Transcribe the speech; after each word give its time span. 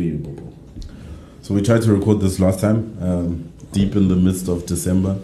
You, 0.00 0.18
boo? 0.18 0.52
So 1.42 1.54
we 1.54 1.62
tried 1.62 1.82
to 1.82 1.92
record 1.94 2.20
this 2.20 2.40
last 2.40 2.60
time, 2.60 2.96
um, 3.00 3.52
deep 3.72 3.94
in 3.94 4.08
the 4.08 4.16
midst 4.16 4.48
of 4.48 4.66
December, 4.66 5.18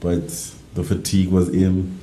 but 0.00 0.28
the 0.74 0.82
fatigue 0.84 1.30
was 1.30 1.48
in. 1.48 1.98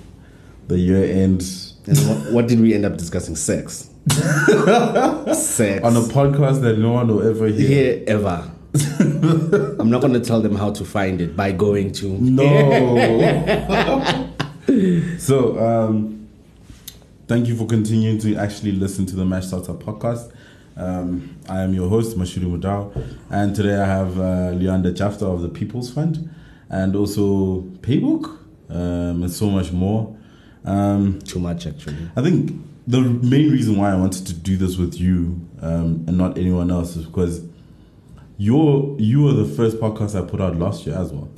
The 0.67 0.77
year 0.77 1.05
end 1.05 1.41
And 1.85 1.97
what, 1.99 2.33
what 2.33 2.47
did 2.47 2.59
we 2.59 2.73
end 2.73 2.83
up 2.85 2.97
discussing? 2.97 3.37
Sex. 3.37 3.89
Sex. 4.09 5.83
on 5.83 5.95
a 5.95 6.01
podcast 6.01 6.61
that 6.61 6.77
no 6.77 6.91
one 6.91 7.07
will 7.07 7.25
ever 7.25 7.47
hear. 7.47 7.67
Here 7.67 8.03
ever. 8.07 8.51
I'm 8.99 9.89
not 9.89 10.01
going 10.01 10.13
to 10.13 10.19
tell 10.19 10.41
them 10.41 10.55
how 10.55 10.71
to 10.71 10.83
find 10.83 11.21
it 11.21 11.35
by 11.35 11.51
going 11.53 11.93
to. 11.93 12.07
No. 12.07 12.45
so, 15.17 15.57
um, 15.57 16.27
thank 17.27 17.47
you 17.47 17.55
for 17.55 17.65
continuing 17.65 18.19
to 18.19 18.35
actually 18.35 18.73
listen 18.73 19.05
to 19.07 19.15
the 19.15 19.25
Mash 19.25 19.47
Startup 19.47 19.81
podcast. 19.81 20.31
Um, 20.77 21.35
I 21.49 21.61
am 21.61 21.73
your 21.73 21.89
host, 21.89 22.17
Mashuri 22.17 22.45
Mudao, 22.45 22.91
and 23.31 23.55
today 23.55 23.75
I 23.79 23.85
have 23.85 24.17
uh, 24.19 24.51
Luyanda 24.53 24.95
Jafta 24.95 25.25
of 25.25 25.41
the 25.41 25.49
People's 25.49 25.91
Fund 25.91 26.29
and 26.69 26.95
also 26.95 27.61
Paybook 27.81 28.25
um, 28.69 29.23
and 29.23 29.31
so 29.31 29.49
much 29.49 29.71
more. 29.71 30.15
Um, 30.65 31.19
Too 31.21 31.39
much, 31.39 31.65
actually. 31.65 31.97
I 32.15 32.21
think 32.21 32.51
the 32.85 33.01
main 33.01 33.51
reason 33.51 33.77
why 33.77 33.91
I 33.91 33.95
wanted 33.95 34.27
to 34.27 34.33
do 34.33 34.55
this 34.55 34.77
with 34.77 34.95
you 34.99 35.39
um, 35.61 36.05
and 36.07 36.17
not 36.17 36.37
anyone 36.37 36.69
else 36.69 36.95
is 36.95 37.05
because 37.05 37.43
you're 38.37 38.95
you 38.99 39.23
were 39.23 39.33
the 39.33 39.45
first 39.45 39.77
podcast 39.77 40.15
I 40.21 40.29
put 40.29 40.39
out 40.39 40.57
last 40.57 40.85
year 40.85 40.95
as 40.95 41.11
well. 41.11 41.29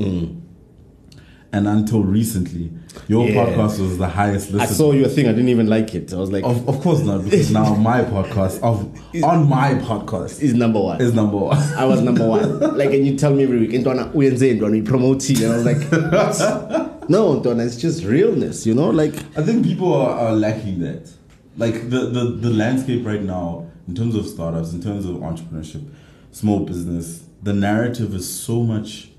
And 1.52 1.68
until 1.68 2.04
recently, 2.04 2.70
your 3.08 3.28
Yeah. 3.28 3.44
podcast 3.46 3.80
was 3.80 3.98
the 3.98 4.08
highest 4.08 4.52
I 4.52 4.58
listened. 4.58 4.78
saw 4.78 4.92
your 4.92 5.08
thing. 5.08 5.26
I 5.28 5.32
didn't 5.32 5.50
even 5.50 5.66
like 5.68 5.96
it. 5.96 6.14
I 6.14 6.18
was 6.18 6.32
like, 6.32 6.44
of, 6.44 6.70
of 6.70 6.80
course 6.80 7.02
not, 7.02 7.24
because 7.24 7.50
now 7.60 7.74
my 7.74 8.02
podcast 8.04 8.62
of 8.62 8.88
on 9.24 9.50
my 9.50 9.74
podcast 9.74 10.42
is 10.42 10.54
number 10.54 10.80
one. 10.80 11.02
is 11.02 11.14
number 11.16 11.38
one. 11.38 11.58
I 11.76 11.86
was 11.86 12.02
number 12.02 12.24
one. 12.28 12.60
Like, 12.78 12.92
and 12.94 13.06
you 13.06 13.18
tell 13.18 13.34
me 13.34 13.44
every 13.44 13.60
week, 13.60 13.72
uyenze 13.72 14.60
ntwana, 14.60 14.72
we 14.72 14.82
promote 14.84 15.28
it. 15.28 15.42
And 15.42 15.54
I 15.54 15.56
was 15.56 15.66
like, 15.66 15.82
what? 16.12 17.10
no, 17.10 17.40
Ntwana, 17.42 17.66
it's 17.66 17.78
just 17.78 18.04
realness, 18.04 18.68
you 18.68 18.76
know? 18.76 18.92
Like, 18.92 19.16
I 19.36 19.42
think 19.42 19.66
people 19.66 19.92
are, 19.94 20.12
are 20.20 20.34
lacking 20.36 20.80
that. 20.82 21.12
Like 21.58 21.90
the, 21.90 22.02
the, 22.12 22.26
the 22.26 22.50
landscape 22.52 23.04
right 23.06 23.24
now, 23.24 23.66
in 23.88 23.96
terms 23.96 24.14
of 24.16 24.28
startups, 24.28 24.72
in 24.72 24.84
terms 24.84 25.06
of 25.06 25.16
entrepreneurship, 25.16 25.84
small 26.32 26.60
business, 26.60 27.24
the 27.42 27.54
narrative 27.54 28.14
is 28.14 28.30
so 28.30 28.62
much. 28.62 29.10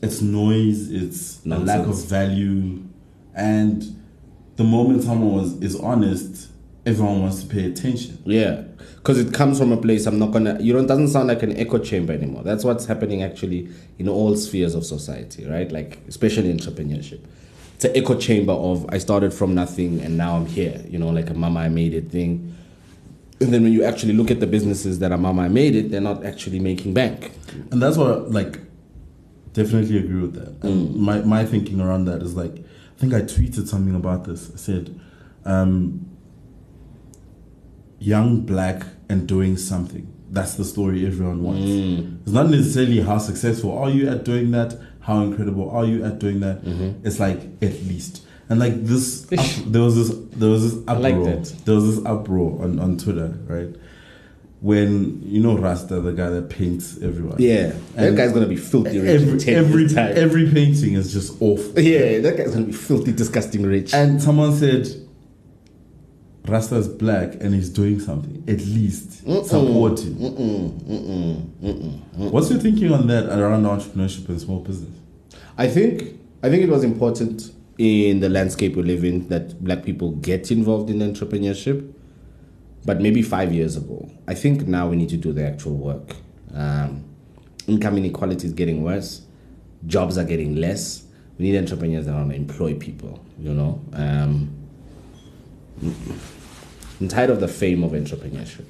It's 0.00 0.20
noise. 0.20 0.90
It's 0.90 1.44
a 1.44 1.58
lack 1.58 1.86
of 1.86 2.04
value, 2.06 2.82
and 3.34 3.84
the 4.56 4.64
moment 4.64 5.02
someone 5.02 5.32
was 5.32 5.60
is 5.60 5.78
honest, 5.78 6.48
everyone 6.86 7.22
wants 7.22 7.42
to 7.42 7.48
pay 7.48 7.64
attention. 7.66 8.18
yeah. 8.24 8.62
Because 8.96 9.18
it 9.18 9.32
comes 9.32 9.58
from 9.58 9.72
a 9.72 9.76
place 9.76 10.06
I'm 10.06 10.18
not 10.18 10.32
gonna, 10.32 10.60
you 10.60 10.74
know, 10.74 10.80
it 10.80 10.86
doesn't 10.86 11.08
sound 11.08 11.28
like 11.28 11.42
an 11.42 11.56
echo 11.56 11.78
chamber 11.78 12.12
anymore. 12.12 12.42
That's 12.42 12.64
what's 12.64 12.84
happening 12.84 13.22
actually 13.22 13.68
in 13.98 14.08
all 14.08 14.36
spheres 14.36 14.74
of 14.74 14.84
society, 14.84 15.46
right? 15.46 15.70
Like, 15.70 16.00
especially 16.08 16.52
entrepreneurship. 16.52 17.20
It's 17.76 17.84
an 17.84 17.96
echo 17.96 18.16
chamber 18.16 18.52
of 18.52 18.86
I 18.90 18.98
started 18.98 19.32
from 19.32 19.54
nothing 19.54 20.00
and 20.00 20.18
now 20.18 20.36
I'm 20.36 20.46
here, 20.46 20.84
you 20.88 20.98
know, 20.98 21.08
like 21.08 21.30
a 21.30 21.34
mama 21.34 21.60
I 21.60 21.68
made 21.68 21.94
it 21.94 22.10
thing. 22.10 22.54
And 23.40 23.54
then 23.54 23.62
when 23.62 23.72
you 23.72 23.84
actually 23.84 24.14
look 24.14 24.30
at 24.30 24.40
the 24.40 24.46
businesses 24.46 24.98
that 24.98 25.12
are 25.12 25.18
mama 25.18 25.42
I 25.42 25.48
made 25.48 25.76
it, 25.76 25.90
they're 25.90 26.00
not 26.00 26.24
actually 26.24 26.58
making 26.58 26.92
bank. 26.92 27.32
And 27.70 27.80
that's 27.80 27.96
what 27.96 28.32
like 28.32 28.58
definitely 29.58 29.98
agree 29.98 30.22
with 30.22 30.34
that. 30.34 30.52
And 30.66 30.90
mm. 30.90 30.96
my 30.96 31.20
my 31.22 31.44
thinking 31.44 31.80
around 31.80 32.06
that 32.06 32.22
is 32.22 32.34
like 32.34 32.54
I 32.98 33.00
think 33.00 33.12
I 33.14 33.20
tweeted 33.20 33.68
something 33.68 33.94
about 33.94 34.24
this. 34.24 34.50
I 34.52 34.56
said, 34.56 34.98
um, 35.44 36.08
young 37.98 38.40
black 38.40 38.82
and 39.08 39.26
doing 39.28 39.56
something. 39.56 40.12
That's 40.30 40.54
the 40.54 40.64
story 40.64 41.06
everyone 41.06 41.42
wants. 41.42 41.70
Mm. 41.70 42.20
It's 42.22 42.32
not 42.32 42.48
necessarily 42.50 43.00
how 43.00 43.18
successful 43.18 43.76
are 43.76 43.90
you 43.90 44.08
at 44.08 44.24
doing 44.24 44.50
that, 44.50 44.78
how 45.00 45.22
incredible 45.22 45.70
are 45.70 45.84
you 45.84 46.04
at 46.04 46.18
doing 46.18 46.40
that. 46.40 46.62
Mm-hmm. 46.62 47.06
It's 47.06 47.18
like 47.18 47.40
at 47.62 47.74
least. 47.84 48.24
And 48.50 48.60
like 48.60 48.84
this, 48.84 49.24
up, 49.32 49.44
there 49.66 49.82
was 49.82 49.94
this, 49.96 50.18
there 50.32 50.50
was 50.50 50.62
this 50.72 50.82
uproar. 50.88 50.98
like 50.98 51.24
that. 51.24 51.64
There 51.64 51.74
was 51.74 51.96
this 51.96 52.04
uproar 52.04 52.62
on, 52.62 52.78
on 52.78 52.98
Twitter, 52.98 53.38
right? 53.46 53.74
When 54.60 55.22
you 55.22 55.40
know 55.40 55.56
Rasta, 55.56 56.00
the 56.00 56.12
guy 56.12 56.30
that 56.30 56.50
paints 56.50 56.98
everyone. 57.00 57.36
Yeah, 57.38 57.72
that 57.94 58.16
guy's 58.16 58.32
gonna 58.32 58.46
be 58.46 58.56
filthy 58.56 58.98
rich. 58.98 59.22
Every 59.22 59.38
10 59.38 59.54
every 59.54 59.88
time. 59.88 60.12
every 60.16 60.50
painting 60.50 60.94
is 60.94 61.12
just 61.12 61.40
awful. 61.40 61.80
yeah, 61.80 62.18
that 62.18 62.36
guy's 62.36 62.52
gonna 62.52 62.66
be 62.66 62.72
filthy, 62.72 63.12
disgusting 63.12 63.64
rich. 63.64 63.94
And 63.94 64.20
someone 64.20 64.56
said, 64.56 64.88
Rasta 66.48 66.76
is 66.76 66.88
black 66.88 67.34
and 67.40 67.54
he's 67.54 67.68
doing 67.70 68.00
something. 68.00 68.42
At 68.48 68.60
least 68.60 69.18
support 69.46 70.00
him. 70.00 70.14
What's 72.30 72.50
your 72.50 72.58
thinking 72.58 72.92
on 72.92 73.06
that 73.08 73.26
around 73.26 73.64
entrepreneurship 73.64 74.28
and 74.28 74.40
small 74.40 74.60
business? 74.60 74.90
I 75.56 75.68
think 75.68 76.18
I 76.42 76.48
think 76.50 76.62
it 76.62 76.68
was 76.68 76.84
important 76.84 77.52
in 77.78 78.20
the 78.20 78.28
landscape 78.28 78.74
we 78.76 78.82
live 78.82 79.04
in 79.04 79.28
that 79.28 79.62
black 79.62 79.84
people 79.84 80.12
get 80.12 80.50
involved 80.50 80.90
in 80.90 80.98
entrepreneurship. 80.98 81.92
But 82.84 83.00
maybe 83.00 83.22
five 83.22 83.52
years 83.52 83.76
ago, 83.76 84.10
I 84.26 84.34
think 84.34 84.66
now 84.66 84.88
we 84.88 84.96
need 84.96 85.08
to 85.10 85.16
do 85.16 85.32
the 85.32 85.46
actual 85.46 85.74
work. 85.74 86.14
Um, 86.54 87.04
income 87.66 87.98
inequality 87.98 88.46
is 88.46 88.52
getting 88.54 88.82
worse. 88.82 89.22
Jobs 89.86 90.16
are 90.18 90.24
getting 90.24 90.56
less. 90.56 91.04
We 91.38 91.50
need 91.50 91.58
entrepreneurs 91.58 92.06
that 92.06 92.14
want 92.14 92.30
to 92.30 92.36
employ 92.36 92.74
people. 92.74 93.20
You 93.38 93.52
know, 93.54 93.80
um, 93.92 94.50
I'm 97.00 97.08
tired 97.08 97.30
of 97.30 97.40
the 97.40 97.48
fame 97.48 97.84
of 97.84 97.92
entrepreneurship. 97.92 98.66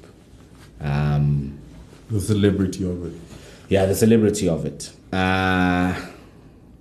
Um, 0.81 1.57
The 2.11 2.19
celebrity 2.19 2.83
of 2.85 3.05
it. 3.05 3.13
yeah, 3.69 3.85
the 3.85 3.95
celebrity 3.95 4.47
of 4.49 4.65
it. 4.65 4.91
Uh, 5.11 5.95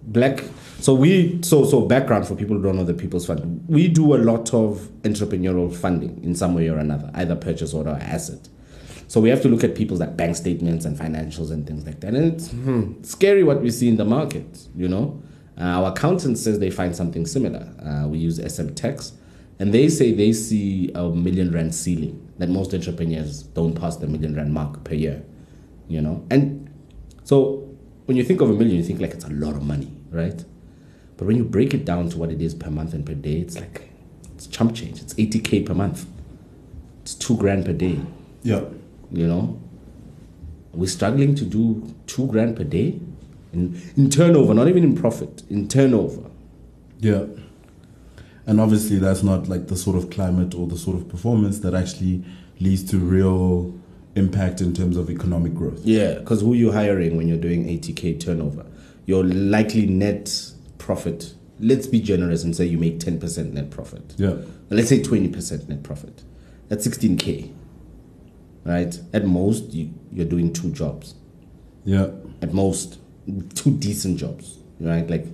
black. 0.03 0.45
So 0.81 0.95
we 0.95 1.43
so 1.43 1.65
so 1.65 1.83
background 1.83 2.27
for 2.27 2.35
people 2.35 2.57
who 2.57 2.63
don't 2.63 2.77
know 2.77 2.85
the 2.85 2.95
People's 2.95 3.27
Fund. 3.27 3.65
We 3.69 3.89
do 3.89 4.15
a 4.15 4.19
lot 4.19 4.55
of 4.55 4.89
entrepreneurial 5.03 5.75
funding 5.75 6.23
in 6.23 6.35
some 6.35 6.55
way 6.55 6.69
or 6.69 6.79
another, 6.79 7.11
either 7.15 7.35
purchase 7.37 7.75
order 7.75 7.91
or 7.91 7.99
asset. 8.01 8.49
So 9.09 9.21
we 9.21 9.31
have 9.31 9.41
to 9.43 9.49
look 9.49 9.65
at 9.65 9.75
people's 9.75 10.01
like 10.01 10.17
bank 10.17 10.37
statements 10.37 10.85
and 10.85 10.97
financials 10.97 11.51
and 11.51 11.67
things 11.67 11.87
like 11.87 12.01
that. 12.01 12.15
And 12.15 12.35
it's 12.35 12.51
hmm, 12.51 13.03
scary 13.03 13.43
what 13.43 13.63
we 13.63 13.71
see 13.71 13.89
in 13.89 13.97
the 13.97 14.05
market. 14.05 14.69
You 14.77 14.89
know, 14.89 15.23
uh, 15.59 15.65
our 15.65 15.93
accountant 15.93 16.39
says 16.39 16.59
they 16.59 16.71
find 16.71 16.95
something 16.95 17.27
similar. 17.27 17.69
Uh, 17.85 18.07
we 18.07 18.19
use 18.19 18.37
SM 18.37 18.75
Tax, 18.75 19.13
and 19.59 19.73
they 19.73 19.89
say 19.89 20.13
they 20.13 20.33
see 20.33 20.93
a 20.95 21.09
million 21.09 21.51
rand 21.51 21.75
ceiling 21.75 22.25
that 22.39 22.49
most 22.49 22.73
entrepreneurs 22.73 23.43
don't 23.43 23.75
pass 23.75 23.97
the 23.97 24.07
million 24.07 24.35
rand 24.35 24.53
mark 24.53 24.85
per 24.85 24.95
year 24.95 25.25
you 25.89 26.01
know 26.01 26.25
and 26.31 26.71
so 27.25 27.69
when 28.07 28.17
you 28.17 28.25
think 28.25 28.41
of 28.41 28.51
a 28.51 28.53
million 28.53 28.77
you 28.77 28.85
think 28.85 29.01
like 29.01 29.11
it's 29.11 29.25
a 29.25 29.31
lot 29.31 29.55
of 29.55 29.63
money 29.63 29.93
right 30.11 30.45
but 31.19 31.27
when 31.27 31.37
you 31.37 31.45
break 31.45 31.75
it 31.75 31.85
down 31.85 32.09
to 32.09 32.17
what 32.17 32.31
it 32.31 32.41
is 32.41 32.55
per 32.55 32.71
month 32.71 32.95
and 32.95 33.05
per 33.05 33.13
day 33.15 33.35
it's 33.41 33.57
like 33.61 33.91
it's 34.35 34.47
chump 34.47 34.75
change 34.75 35.01
it's 35.03 35.13
80k 35.15 35.67
per 35.67 35.75
month 35.75 36.07
it's 37.03 37.15
two 37.15 37.37
grand 37.37 37.65
per 37.67 37.73
day 37.75 38.01
Yeah. 38.43 38.63
you 39.13 39.27
know 39.27 39.59
we're 40.73 40.87
struggling 40.87 41.35
to 41.35 41.45
do 41.45 41.95
two 42.07 42.27
grand 42.29 42.57
per 42.57 42.65
day 42.65 43.01
in, 43.53 43.81
in 43.97 44.09
turnover 44.11 44.55
not 44.55 44.69
even 44.69 44.83
in 44.85 44.95
profit 44.97 45.43
in 45.51 45.69
turnover 45.69 46.23
Yeah. 47.01 47.25
And 48.47 48.61
obviously, 48.63 48.99
that's 48.99 49.23
not 49.23 49.47
like 49.47 49.69
the 49.69 49.77
sort 49.77 49.95
of 49.97 50.09
climate 50.09 50.55
or 50.55 50.67
the 50.67 50.79
sort 50.79 50.97
of 50.97 51.07
performance 51.07 51.59
that 51.61 51.75
actually 51.75 52.25
leads 52.61 52.83
to 52.91 52.99
real 52.99 53.75
impact 54.17 54.63
in 54.63 54.73
terms 54.73 54.97
of 54.97 55.11
economic 55.11 55.55
growth. 55.55 55.81
Yeah, 55.85 56.15
because 56.15 56.41
who 56.41 56.55
you 56.55 56.73
hiring 56.73 57.19
when 57.19 57.29
you're 57.29 57.37
doing 57.49 57.67
80k 57.67 58.19
turnover? 58.19 58.65
Your 59.05 59.23
likely 59.23 59.85
net 59.87 60.33
profit. 60.89 61.35
Let's 61.61 61.87
be 61.87 62.01
generous 62.01 62.45
and 62.45 62.57
say 62.57 62.65
you 62.65 62.79
make 62.79 62.99
10% 62.99 63.53
net 63.53 63.69
profit. 63.69 64.15
Yeah. 64.17 64.37
Let's 64.71 64.89
say 64.89 65.03
20% 65.03 65.69
net 65.69 65.83
profit. 65.83 66.23
That's 66.71 66.89
16k. 66.89 67.53
Right? 68.65 68.99
At 69.13 69.27
most, 69.27 69.75
you, 69.75 69.93
you're 70.11 70.25
doing 70.25 70.51
two 70.51 70.73
jobs. 70.73 71.15
Yeah. 71.85 72.09
At 72.41 72.55
most, 72.55 72.99
two 73.55 73.71
decent 73.71 74.17
jobs. 74.17 74.57
Right? 74.81 75.07
Like, 75.11 75.27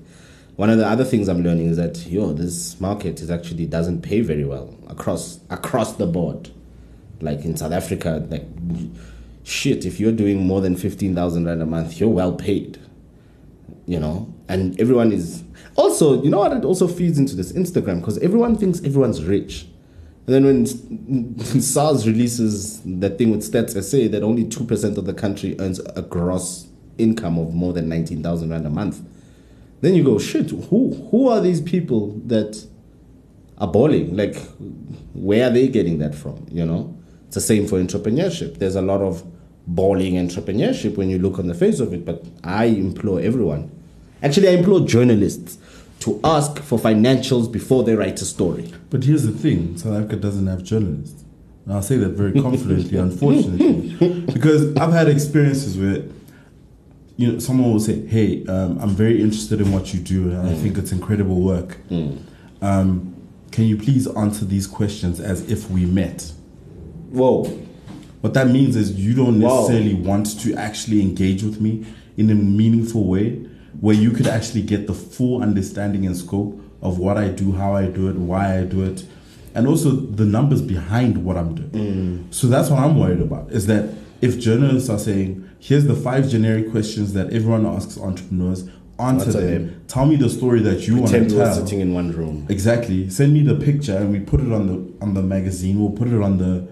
one 0.57 0.71
of 0.71 0.79
the 0.79 0.89
other 0.89 1.05
things 1.05 1.29
I'm 1.29 1.45
learning 1.45 1.69
is 1.69 1.77
that 1.77 2.05
yo, 2.05 2.33
this 2.33 2.81
market 2.81 3.21
is 3.21 3.31
actually 3.31 3.67
doesn't 3.67 4.03
pay 4.03 4.21
very 4.21 4.45
well 4.45 4.77
across 4.89 5.39
across 5.51 5.95
the 5.95 6.07
board. 6.07 6.51
Like 7.21 7.45
in 7.45 7.57
South 7.57 7.73
Africa, 7.73 8.25
like 8.29 8.47
shit, 9.43 9.85
if 9.85 9.99
you're 9.99 10.13
doing 10.13 10.47
more 10.47 10.61
than 10.61 10.77
fifteen 10.77 11.13
thousand 11.13 11.47
rand 11.47 11.61
a 11.61 11.67
month, 11.67 11.99
you're 11.99 12.09
well 12.09 12.35
paid. 12.35 12.79
You 13.87 13.99
know, 13.99 14.33
and 14.49 14.81
everyone 14.81 15.11
is 15.11 15.44
also. 15.77 16.23
You 16.23 16.31
know 16.31 16.39
what? 16.39 16.53
It 16.53 16.65
also 16.65 16.89
feeds 16.89 17.19
into 17.19 17.37
this 17.37 17.53
Instagram 17.53 18.01
because 18.01 18.19
everyone 18.19 18.57
thinks 18.57 18.79
everyone's 18.85 19.25
rich. 19.25 19.67
And 20.27 20.35
then 20.35 20.45
when 20.45 21.39
SARS 21.61 22.07
releases 22.07 22.81
that 22.85 23.19
thing 23.19 23.31
with 23.31 23.41
Stats 23.41 23.71
SA 23.83 24.09
that 24.11 24.23
only 24.23 24.45
2% 24.45 24.97
of 24.97 25.05
the 25.05 25.15
country 25.15 25.57
earns 25.61 25.81
a 25.81 26.03
gross 26.03 26.69
income 26.97 27.39
of 27.39 27.53
more 27.53 27.73
than 27.73 27.89
19,000 27.89 28.51
Rand 28.51 28.67
a 28.67 28.71
month, 28.71 29.01
then 29.81 29.95
you 29.95 30.03
go, 30.03 30.19
shit, 30.19 30.51
who, 30.51 30.95
who 31.11 31.29
are 31.29 31.41
these 31.41 31.61
people 31.61 32.13
that 32.27 32.67
are 33.59 33.69
balling? 33.69 34.17
Like, 34.17 34.37
where 35.13 35.49
are 35.49 35.51
they 35.51 35.69
getting 35.69 35.99
that 35.99 36.15
from? 36.15 36.47
You 36.51 36.65
know? 36.65 36.97
It's 37.27 37.35
the 37.35 37.41
same 37.41 37.67
for 37.67 37.79
entrepreneurship. 37.79 38.59
There's 38.59 38.77
a 38.77 38.83
lot 38.83 39.03
of 39.03 39.23
balling 39.67 40.15
entrepreneurship 40.15 40.97
when 40.97 41.11
you 41.11 41.19
look 41.19 41.39
on 41.39 41.49
the 41.49 41.55
face 41.55 41.81
of 41.81 41.93
it. 41.93 42.05
But 42.05 42.25
I 42.43 42.67
implore 42.67 43.21
everyone, 43.21 43.71
actually, 44.23 44.49
I 44.49 44.53
implore 44.53 44.81
journalists 44.81 45.59
to 46.05 46.21
ask 46.23 46.59
for 46.63 46.79
financials 46.79 47.51
before 47.51 47.83
they 47.83 47.95
write 47.95 48.21
a 48.21 48.27
story. 48.27 48.71
But 48.91 49.05
here's 49.05 49.23
the 49.23 49.33
thing 49.33 49.79
South 49.79 49.95
Africa 49.95 50.17
doesn't 50.17 50.47
have 50.47 50.63
journalists. 50.63 51.25
And 51.65 51.73
I'll 51.73 51.83
say 51.83 51.97
that 51.97 52.11
very 52.11 52.39
confidently, 52.39 52.99
unfortunately. 52.99 54.21
Because 54.35 54.77
I've 54.77 54.93
had 54.93 55.09
experiences 55.09 55.79
where 55.79 56.05
you 57.17 57.33
know, 57.33 57.39
someone 57.39 57.73
will 57.73 57.81
say, 57.81 58.05
"Hey, 58.07 58.45
um, 58.47 58.79
I'm 58.81 58.91
very 58.91 59.23
interested 59.23 59.63
in 59.63 59.73
what 59.73 59.95
you 59.95 60.01
do, 60.01 60.31
and 60.31 60.47
I 60.47 60.55
think 60.55 60.77
it's 60.77 60.93
incredible 60.93 61.41
work. 61.41 61.79
Um, 62.61 63.15
can 63.51 63.65
you 63.65 63.77
please 63.79 64.07
answer 64.09 64.45
these 64.45 64.67
questions 64.67 65.21
as 65.21 65.51
if 65.51 65.71
we 65.71 65.87
met?" 65.87 66.33
Whoa. 67.11 67.45
What 68.21 68.35
that 68.35 68.49
means 68.49 68.77
is 68.77 68.93
you 68.93 69.15
don't 69.15 69.39
necessarily 69.39 69.95
want 69.95 70.39
to 70.41 70.55
actually 70.55 71.01
engage 71.01 71.43
with 71.43 71.61
me 71.61 71.87
in 72.17 72.29
a 72.31 72.35
meaningful 72.35 73.05
way 73.05 73.47
where 73.81 73.95
you 73.95 74.11
could 74.11 74.27
actually 74.27 74.63
get 74.63 74.87
the 74.87 74.95
full 74.95 75.43
understanding 75.43 76.07
and 76.07 76.17
scope 76.17 76.61
of 76.83 76.99
what 76.99 77.17
I 77.17 77.29
do, 77.29 77.53
how 77.53 77.75
I 77.75 77.87
do 77.87 78.09
it, 78.09 78.17
why 78.17 78.59
I 78.59 78.65
do 78.65 78.83
it, 78.83 79.07
and 79.55 79.67
also 79.67 79.91
the 79.91 80.25
numbers 80.25 80.61
behind 80.61 81.25
what 81.25 81.37
I'm 81.37 81.55
doing. 81.55 81.71
Mm. 81.71 82.35
So 82.35 82.47
that's 82.47 82.71
what 82.71 82.81
I'm 82.81 82.99
worried 82.99 83.21
about 83.21 83.51
is 83.51 83.67
that 83.67 83.95
if 84.21 84.39
journalists 84.39 84.91
are 84.91 84.99
saying, 84.99 85.49
here's 85.59 85.87
the 85.87 85.95
five 85.95 86.29
generic 86.29 86.71
questions 86.71 87.13
that 87.15 87.33
everyone 87.33 87.67
asks 87.67 87.99
entrepreneurs, 87.99 88.69
answer, 88.99 89.27
Answer 89.27 89.41
them. 89.41 89.85
Tell 89.87 90.07
me 90.07 90.17
the 90.17 90.29
story 90.29 90.61
that 90.61 90.87
you 90.87 90.97
want 90.97 91.09
to 91.09 91.13
Pretend 91.13 91.33
we 91.33 91.39
were 91.39 91.45
tell. 91.45 91.55
sitting 91.55 91.81
in 91.81 91.95
one 91.95 92.13
room. 92.13 92.47
Exactly. 92.49 93.11
Send 93.11 93.33
me 93.33 93.43
the 93.43 93.55
picture 93.57 93.97
and 93.97 94.13
we 94.13 94.21
put 94.21 94.41
it 94.41 94.53
on 94.53 94.67
the 94.67 95.05
on 95.05 95.15
the 95.15 95.23
magazine. 95.23 95.81
We'll 95.81 95.91
put 95.91 96.09
it 96.09 96.23
on 96.23 96.39
the 96.39 96.67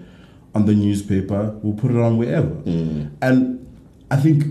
on 0.55 0.65
the 0.65 0.73
newspaper. 0.73 1.57
We'll 1.61 1.77
put 1.77 1.91
it 1.91 1.97
on 1.97 2.17
wherever. 2.17 2.49
Mm. 2.49 3.11
And 3.21 3.75
I 4.09 4.17
think 4.17 4.45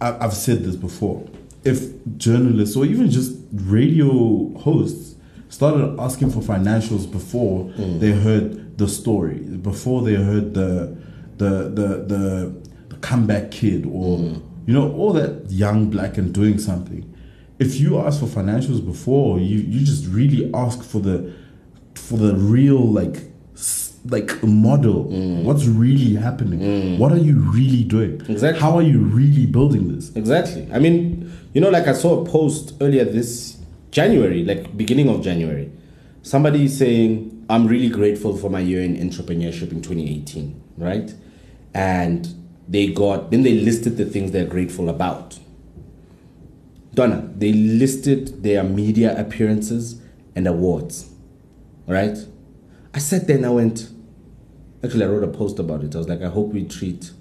I've 0.00 0.34
said 0.34 0.64
this 0.64 0.76
before. 0.76 1.26
If 1.64 1.90
journalists 2.16 2.76
or 2.76 2.84
even 2.84 3.10
just 3.10 3.36
radio 3.52 4.56
hosts 4.58 5.14
started 5.48 5.98
asking 5.98 6.30
for 6.30 6.40
financials 6.40 7.10
before 7.10 7.66
mm. 7.66 8.00
they 8.00 8.12
heard 8.12 8.76
the 8.76 8.88
story, 8.88 9.38
before 9.38 10.02
they 10.02 10.14
heard 10.14 10.54
the 10.54 10.96
the 11.38 11.70
the 11.78 11.88
the, 12.12 12.54
the 12.90 12.96
comeback 12.96 13.50
kid 13.50 13.86
or 13.86 14.18
mm. 14.18 14.42
you 14.66 14.74
know 14.74 14.92
all 14.92 15.12
that 15.12 15.50
young 15.50 15.90
black 15.90 16.18
and 16.18 16.34
doing 16.34 16.58
something. 16.58 17.10
If 17.58 17.80
you 17.80 17.98
ask 18.00 18.20
for 18.20 18.26
financials 18.26 18.84
before 18.84 19.38
you 19.38 19.58
you 19.58 19.84
just 19.84 20.06
really 20.06 20.50
ask 20.52 20.82
for 20.82 21.00
the 21.00 21.32
for 21.94 22.18
the 22.18 22.34
real 22.34 22.80
like 22.92 23.22
like 24.06 24.42
model. 24.42 25.06
Mm. 25.06 25.44
What's 25.44 25.64
really 25.66 26.14
happening? 26.14 26.98
What 26.98 27.12
are 27.12 27.18
you 27.18 27.36
really 27.38 27.84
doing? 27.84 28.20
Exactly. 28.28 28.60
how 28.60 28.76
are 28.76 28.82
you 28.82 28.98
really 28.98 29.46
building 29.46 29.94
this? 29.94 30.14
Exactly. 30.14 30.68
I 30.72 30.78
mean, 30.78 31.23
you 31.54 31.60
know, 31.60 31.70
like 31.70 31.86
I 31.86 31.92
saw 31.92 32.20
a 32.20 32.28
post 32.28 32.74
earlier 32.80 33.04
this 33.04 33.58
January, 33.92 34.44
like 34.44 34.76
beginning 34.76 35.08
of 35.08 35.22
January. 35.22 35.70
Somebody 36.22 36.66
saying, 36.66 37.46
I'm 37.48 37.66
really 37.66 37.88
grateful 37.88 38.36
for 38.36 38.50
my 38.50 38.58
year 38.58 38.82
in 38.82 38.96
entrepreneurship 38.96 39.70
in 39.70 39.80
2018, 39.80 40.60
right? 40.76 41.14
And 41.72 42.28
they 42.68 42.88
got, 42.88 43.30
then 43.30 43.42
they 43.42 43.54
listed 43.54 43.96
the 43.96 44.04
things 44.04 44.32
they're 44.32 44.46
grateful 44.46 44.88
about. 44.88 45.38
Donna, 46.92 47.30
they 47.36 47.52
listed 47.52 48.42
their 48.42 48.64
media 48.64 49.18
appearances 49.18 50.00
and 50.34 50.48
awards, 50.48 51.10
right? 51.86 52.16
I 52.92 52.98
sat 52.98 53.26
there 53.26 53.36
and 53.36 53.46
I 53.46 53.50
went, 53.50 53.90
actually, 54.82 55.04
I 55.04 55.08
wrote 55.08 55.24
a 55.24 55.28
post 55.28 55.58
about 55.58 55.84
it. 55.84 55.94
I 55.94 55.98
was 55.98 56.08
like, 56.08 56.22
I 56.22 56.28
hope 56.28 56.48
we 56.48 56.64
treat 56.64 57.12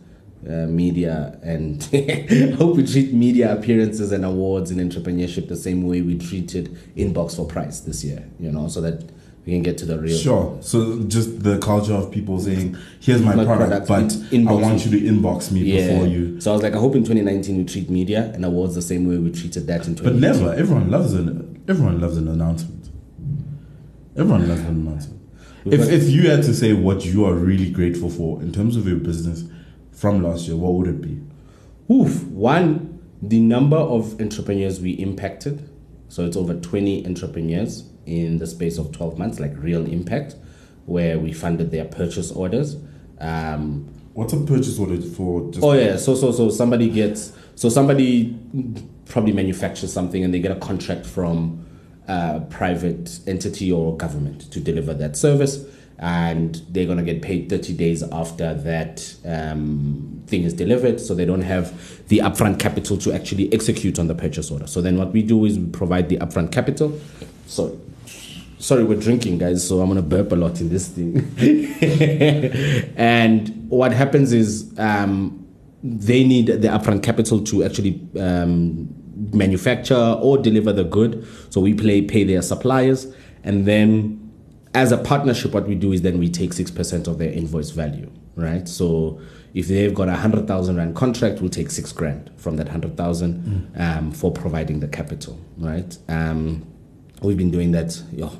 uh, 0.47 0.67
media 0.67 1.37
and 1.43 1.83
hope 2.57 2.75
we 2.77 2.85
treat 2.85 3.13
media 3.13 3.53
appearances 3.53 4.11
and 4.11 4.25
awards 4.25 4.71
in 4.71 4.77
entrepreneurship 4.77 5.47
the 5.47 5.55
same 5.55 5.87
way 5.87 6.01
we 6.01 6.17
treated 6.17 6.77
Inbox 6.97 7.35
for 7.35 7.45
Price 7.45 7.79
this 7.81 8.03
year, 8.03 8.27
you 8.39 8.51
know, 8.51 8.67
so 8.67 8.81
that 8.81 9.03
we 9.45 9.51
can 9.53 9.61
get 9.61 9.77
to 9.77 9.85
the 9.85 9.99
real. 9.99 10.17
sure 10.17 10.57
so 10.61 10.99
just 11.03 11.43
the 11.43 11.57
culture 11.59 11.93
of 11.93 12.09
people 12.09 12.39
saying 12.39 12.77
here's 13.01 13.21
my 13.21 13.35
My 13.35 13.43
product, 13.43 13.87
product, 13.87 14.21
but 14.23 14.33
in- 14.33 14.47
i 14.47 14.53
want 14.53 14.85
you 14.85 14.91
to 14.97 15.05
inbox 15.05 15.51
me 15.51 15.59
Yeah. 15.61 15.87
before 15.91 16.07
you 16.07 16.39
So 16.39 16.51
I 16.51 16.53
was 16.53 16.63
like, 16.63 16.73
I 16.75 16.77
hope 16.77 16.95
in 16.95 17.03
2019 17.03 17.57
we 17.57 17.65
treat 17.65 17.89
media 17.89 18.31
and 18.33 18.45
awards 18.45 18.73
the 18.73 18.81
same 18.81 19.05
way 19.05 19.17
we 19.17 19.31
treated 19.31 19.67
that 19.67 19.85
in 19.87 19.95
2018. 19.95 20.03
but 20.05 20.15
never 20.27 20.53
everyone 20.53 20.89
loves 20.89 21.11
an 21.13 21.61
everyone 21.67 21.99
loves 21.99 22.15
an 22.15 22.29
announcement 22.29 22.89
everyone 24.15 24.47
loves 24.47 24.61
an 24.61 24.67
announcement 24.87 25.19
if, 25.65 25.89
if 25.91 26.09
you 26.09 26.29
had 26.29 26.43
to 26.43 26.53
say 26.53 26.71
what 26.73 27.05
you 27.05 27.25
are 27.25 27.33
really 27.33 27.69
grateful 27.69 28.09
for 28.09 28.41
in 28.41 28.51
terms 28.53 28.75
of 28.77 28.87
your 28.87 28.97
business 28.97 29.43
from 29.93 30.23
last 30.23 30.47
year 30.47 30.57
what 30.57 30.73
would 30.73 30.87
it 30.87 31.01
be 31.01 31.21
Oof. 31.91 32.23
One, 32.25 33.01
the 33.21 33.39
number 33.39 33.77
of 33.77 34.19
entrepreneurs 34.21 34.79
we 34.79 34.91
impacted. 34.91 35.69
So 36.09 36.25
it's 36.25 36.37
over 36.37 36.53
20 36.53 37.05
entrepreneurs 37.05 37.89
in 38.05 38.37
the 38.37 38.47
space 38.47 38.77
of 38.77 38.91
12 38.91 39.17
months, 39.17 39.39
like 39.39 39.51
real 39.57 39.85
impact, 39.85 40.35
where 40.85 41.17
we 41.19 41.33
funded 41.33 41.71
their 41.71 41.85
purchase 41.85 42.31
orders. 42.31 42.77
Um, 43.19 43.89
What's 44.13 44.33
a 44.33 44.37
purchase 44.37 44.77
order 44.77 45.01
for? 45.01 45.49
Just 45.51 45.63
oh 45.63 45.73
yeah, 45.73 45.97
so 45.97 46.13
so 46.13 46.31
so 46.31 46.49
somebody 46.51 46.87
gets 46.87 47.33
so 47.55 47.67
somebody 47.67 48.37
probably 49.05 49.33
manufactures 49.33 49.91
something 49.91 50.23
and 50.23 50.31
they 50.31 50.39
get 50.39 50.51
a 50.51 50.59
contract 50.59 51.03
from 51.03 51.65
a 52.07 52.41
private 52.41 53.19
entity 53.25 53.71
or 53.71 53.97
government 53.97 54.51
to 54.51 54.59
deliver 54.59 54.93
that 54.93 55.17
service, 55.17 55.65
and 55.99 56.61
they're 56.69 56.85
gonna 56.85 57.03
get 57.03 57.21
paid 57.21 57.49
30 57.49 57.73
days 57.73 58.03
after 58.03 58.53
that 58.53 59.15
um, 59.25 60.21
thing 60.27 60.43
is 60.43 60.53
delivered. 60.53 60.99
So 60.99 61.13
they 61.13 61.25
don't 61.25 61.41
have 61.41 62.07
the 62.07 62.19
upfront 62.19 62.59
capital 62.59 62.97
to 62.97 63.13
actually 63.13 63.51
execute 63.53 63.99
on 63.99 64.07
the 64.07 64.15
purchase 64.15 64.51
order. 64.51 64.67
So 64.67 64.81
then 64.81 64.97
what 64.97 65.11
we 65.11 65.21
do 65.23 65.45
is 65.45 65.57
we 65.57 65.67
provide 65.67 66.09
the 66.09 66.17
upfront 66.17 66.51
capital. 66.51 66.99
So 67.47 67.79
sorry 68.63 68.81
we're 68.81 68.99
drinking 68.99 69.37
guys 69.37 69.67
so 69.67 69.81
i'm 69.81 69.89
gonna 69.89 70.01
burp 70.01 70.31
a 70.31 70.35
lot 70.35 70.61
in 70.61 70.69
this 70.69 70.87
thing 70.87 71.17
and 72.95 73.69
what 73.69 73.91
happens 73.91 74.31
is 74.31 74.73
um, 74.79 75.45
they 75.83 76.23
need 76.23 76.45
the 76.47 76.69
upfront 76.69 77.03
capital 77.03 77.43
to 77.43 77.61
actually 77.65 78.01
um, 78.17 78.87
manufacture 79.33 80.17
or 80.21 80.37
deliver 80.37 80.71
the 80.71 80.85
good 80.85 81.27
so 81.49 81.59
we 81.59 81.73
pay, 81.73 82.01
pay 82.01 82.23
their 82.23 82.41
suppliers 82.41 83.13
and 83.43 83.65
then 83.65 84.22
as 84.73 84.91
a 84.91 84.97
partnership 84.97 85.51
what 85.53 85.67
we 85.67 85.75
do 85.75 85.91
is 85.91 86.01
then 86.01 86.17
we 86.19 86.29
take 86.29 86.51
6% 86.51 87.07
of 87.07 87.17
their 87.17 87.31
invoice 87.31 87.69
value 87.71 88.09
right? 88.35 88.67
So 88.67 89.21
if 89.53 89.67
they've 89.67 89.93
got 89.93 90.07
a 90.09 90.13
100000 90.13 90.75
rand 90.75 90.95
contract 90.95 91.39
we'll 91.41 91.49
take 91.51 91.69
6 91.69 91.91
grand 91.93 92.31
from 92.37 92.55
that 92.57 92.67
100000 92.67 93.71
um, 93.77 94.11
for 94.11 94.31
providing 94.31 94.79
the 94.79 94.87
capital 94.87 95.39
right? 95.57 95.95
Um, 96.09 96.65
we've 97.21 97.37
been 97.37 97.51
doing 97.51 97.71
that 97.73 98.01
yo, 98.11 98.31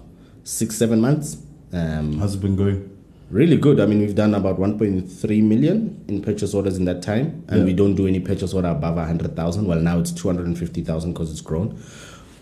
six 0.43 0.75
seven 0.75 0.99
months. 0.99 1.37
Um, 1.71 2.17
how's 2.19 2.35
it 2.35 2.41
been 2.41 2.55
going? 2.55 2.89
really 3.29 3.57
good. 3.57 3.79
I 3.79 3.87
mean 3.87 3.99
we've 3.99 4.13
done 4.13 4.35
about 4.35 4.59
1.3 4.59 5.41
million 5.43 6.03
in 6.07 6.21
purchase 6.21 6.53
orders 6.53 6.77
in 6.77 6.85
that 6.85 7.01
time 7.01 7.43
and 7.47 7.59
Yeah. 7.61 7.65
we 7.65 7.73
don't 7.73 7.95
do 7.95 8.05
any 8.05 8.19
purchase 8.19 8.53
order 8.53 8.67
above 8.67 8.95
100000 8.97 9.65
well 9.65 9.79
now 9.79 9.97
it's 9.99 10.11
250000 10.11 11.13
because 11.13 11.31
it's 11.31 11.41
grown. 11.41 11.81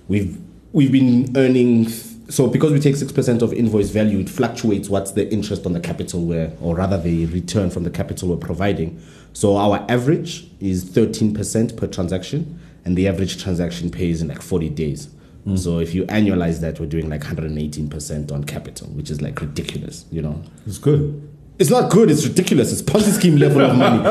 We've 0.09 0.37
we've 0.73 0.91
been 0.91 1.31
earning 1.37 1.85
so 2.31 2.47
because 2.47 2.71
we 2.71 2.79
take 2.79 2.95
6% 2.95 3.41
of 3.41 3.51
invoice 3.53 3.89
value 3.89 4.19
it 4.19 4.29
fluctuates 4.29 4.87
what's 4.89 5.11
the 5.11 5.25
interest 5.31 5.65
on 5.65 5.73
the 5.73 5.79
capital 5.79 6.19
we're 6.23 6.51
or 6.61 6.75
rather 6.75 6.97
the 6.97 7.25
return 7.27 7.69
from 7.69 7.83
the 7.83 7.89
capital 7.89 8.29
we're 8.29 8.37
providing 8.37 8.89
so 9.33 9.57
our 9.57 9.85
average 9.89 10.47
is 10.59 10.85
13% 10.85 11.75
per 11.77 11.87
transaction 11.87 12.59
and 12.85 12.97
the 12.97 13.07
average 13.07 13.41
transaction 13.43 13.91
pays 13.91 14.21
in 14.21 14.27
like 14.29 14.41
40 14.41 14.69
days 14.69 15.09
so 15.55 15.79
if 15.79 15.93
you 15.95 16.05
annualize 16.05 16.61
that 16.61 16.79
we're 16.79 16.85
doing 16.85 17.09
like 17.09 17.21
118% 17.21 18.31
on 18.31 18.43
capital 18.43 18.87
which 18.89 19.09
is 19.09 19.21
like 19.21 19.41
ridiculous 19.41 20.05
you 20.11 20.21
know 20.21 20.41
It's 20.67 20.77
good. 20.77 21.27
it's 21.59 21.69
not 21.71 21.91
good. 21.91 22.09
It's 22.11 22.25
ridiculous. 22.25 22.71
It's 22.71 22.81
Ponzi 22.81 23.11
scheme 23.19 23.37
level 23.37 23.61
of 23.61 23.75
money. 23.75 24.01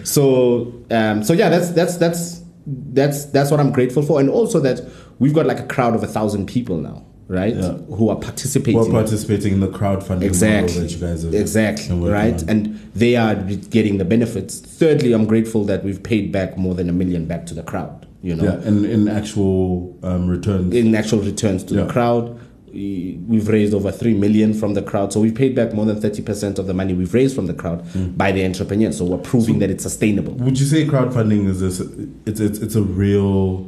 so, 0.04 0.72
um, 0.90 1.22
so 1.24 1.32
yeah, 1.32 1.48
that's 1.48 1.70
that's 1.70 1.96
that's 1.96 2.42
that's 2.66 3.24
that's 3.26 3.50
what 3.50 3.58
I'm 3.60 3.72
grateful 3.72 4.02
for, 4.02 4.20
and 4.20 4.28
also 4.30 4.60
that 4.60 4.80
we've 5.18 5.34
got 5.34 5.46
like 5.46 5.60
a 5.60 5.66
crowd 5.66 5.94
of 5.94 6.02
a 6.02 6.06
thousand 6.06 6.46
people 6.46 6.76
now, 6.78 7.04
right? 7.28 7.54
Yeah. 7.54 7.72
Who 7.96 8.08
are 8.08 8.16
participating. 8.16 8.80
We're 8.80 8.90
participating 8.90 9.52
in 9.54 9.60
the 9.60 9.68
crowdfunding 9.68 10.22
Exactly. 10.22 10.74
model 10.74 10.82
that 10.82 10.90
you 10.92 10.98
guys 10.98 11.22
have 11.22 11.34
exactly. 11.34 11.96
Right. 12.10 12.42
on. 12.42 12.48
And 12.48 12.90
they 12.94 13.16
are 13.16 13.34
getting 13.34 13.98
the 13.98 14.04
benefits. 14.04 14.60
Thirdly, 14.60 15.12
I'm 15.12 15.26
grateful 15.26 15.64
that 15.64 15.84
we've 15.84 16.02
paid 16.02 16.32
back 16.32 16.56
more 16.56 16.74
than 16.74 16.88
a 16.88 16.92
million 16.92 17.26
back 17.26 17.46
to 17.46 17.54
the 17.54 17.62
crowd. 17.62 18.06
You 18.22 18.34
know, 18.34 18.44
yeah, 18.44 18.66
in 18.68 18.84
in 18.84 19.08
actual 19.08 19.96
um, 20.02 20.28
returns. 20.28 20.74
in 20.74 20.94
actual 20.94 21.20
returns 21.20 21.62
to 21.64 21.74
Yeah. 21.74 21.84
the 21.84 21.92
crowd. 21.92 22.38
we- 22.72 23.18
We've 23.28 23.48
raised 23.48 23.72
over 23.74 23.90
three 23.92 24.12
million 24.14 24.52
from 24.54 24.74
the 24.74 24.82
crowd, 24.82 25.12
so 25.12 25.20
we've 25.20 25.34
paid 25.34 25.54
back 25.54 25.72
more 25.72 25.86
than 25.86 26.00
thirty 26.00 26.20
percent 26.22 26.58
of 26.58 26.66
the 26.66 26.74
money 26.74 26.92
we've 26.94 27.14
raised 27.14 27.34
from 27.36 27.46
the 27.46 27.54
crowd 27.54 27.84
Mm. 27.94 28.16
by 28.16 28.30
the 28.32 28.44
entrepreneurs. 28.44 28.96
So 28.98 29.04
we're 29.04 29.18
proving 29.18 29.58
that 29.60 29.70
it's 29.70 29.82
sustainable. 29.84 30.34
Would 30.34 30.58
you 30.60 30.66
say 30.66 30.84
crowdfunding 30.86 31.48
is 31.48 31.60
this? 31.60 31.80
It's 32.26 32.40
it's 32.40 32.58
it's 32.58 32.74
a 32.74 32.82
real. 32.82 33.66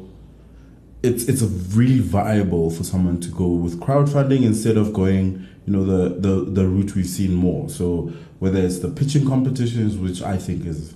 It's 1.02 1.24
it's 1.24 1.40
a 1.42 1.46
really 1.46 2.00
viable 2.00 2.70
for 2.70 2.84
someone 2.84 3.20
to 3.20 3.28
go 3.30 3.48
with 3.48 3.80
crowdfunding 3.80 4.42
instead 4.42 4.76
of 4.76 4.92
going 4.92 5.46
you 5.66 5.72
know 5.72 5.84
the 5.84 6.14
the 6.20 6.44
the 6.44 6.66
route 6.68 6.94
we've 6.94 7.06
seen 7.06 7.34
more. 7.34 7.68
So 7.70 8.12
whether 8.38 8.60
it's 8.60 8.80
the 8.80 8.88
pitching 8.88 9.26
competitions, 9.26 9.96
which 9.96 10.22
I 10.22 10.36
think 10.36 10.66
is 10.66 10.94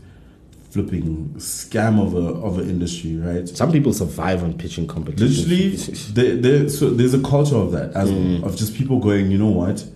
flipping 0.71 1.29
scam 1.39 2.05
of 2.05 2.15
a 2.15 2.19
of 2.45 2.59
an 2.59 2.69
industry, 2.69 3.17
right? 3.17 3.49
Some 3.49 3.73
people 3.73 3.93
survive 3.93 4.43
on 4.43 4.59
pitching 4.59 4.87
competitions. 4.87 5.49
Literally, 5.49 5.77
there, 6.13 6.37
there, 6.37 6.69
so 6.69 6.91
there's 6.91 7.15
a 7.15 7.23
culture 7.23 7.57
of 7.57 7.73
that 7.73 7.93
as 7.95 8.11
Mm. 8.11 8.43
of 8.45 8.57
just 8.57 8.75
people 8.75 8.99
going, 8.99 9.31
you 9.31 9.39
know 9.39 9.51
what? 9.51 9.87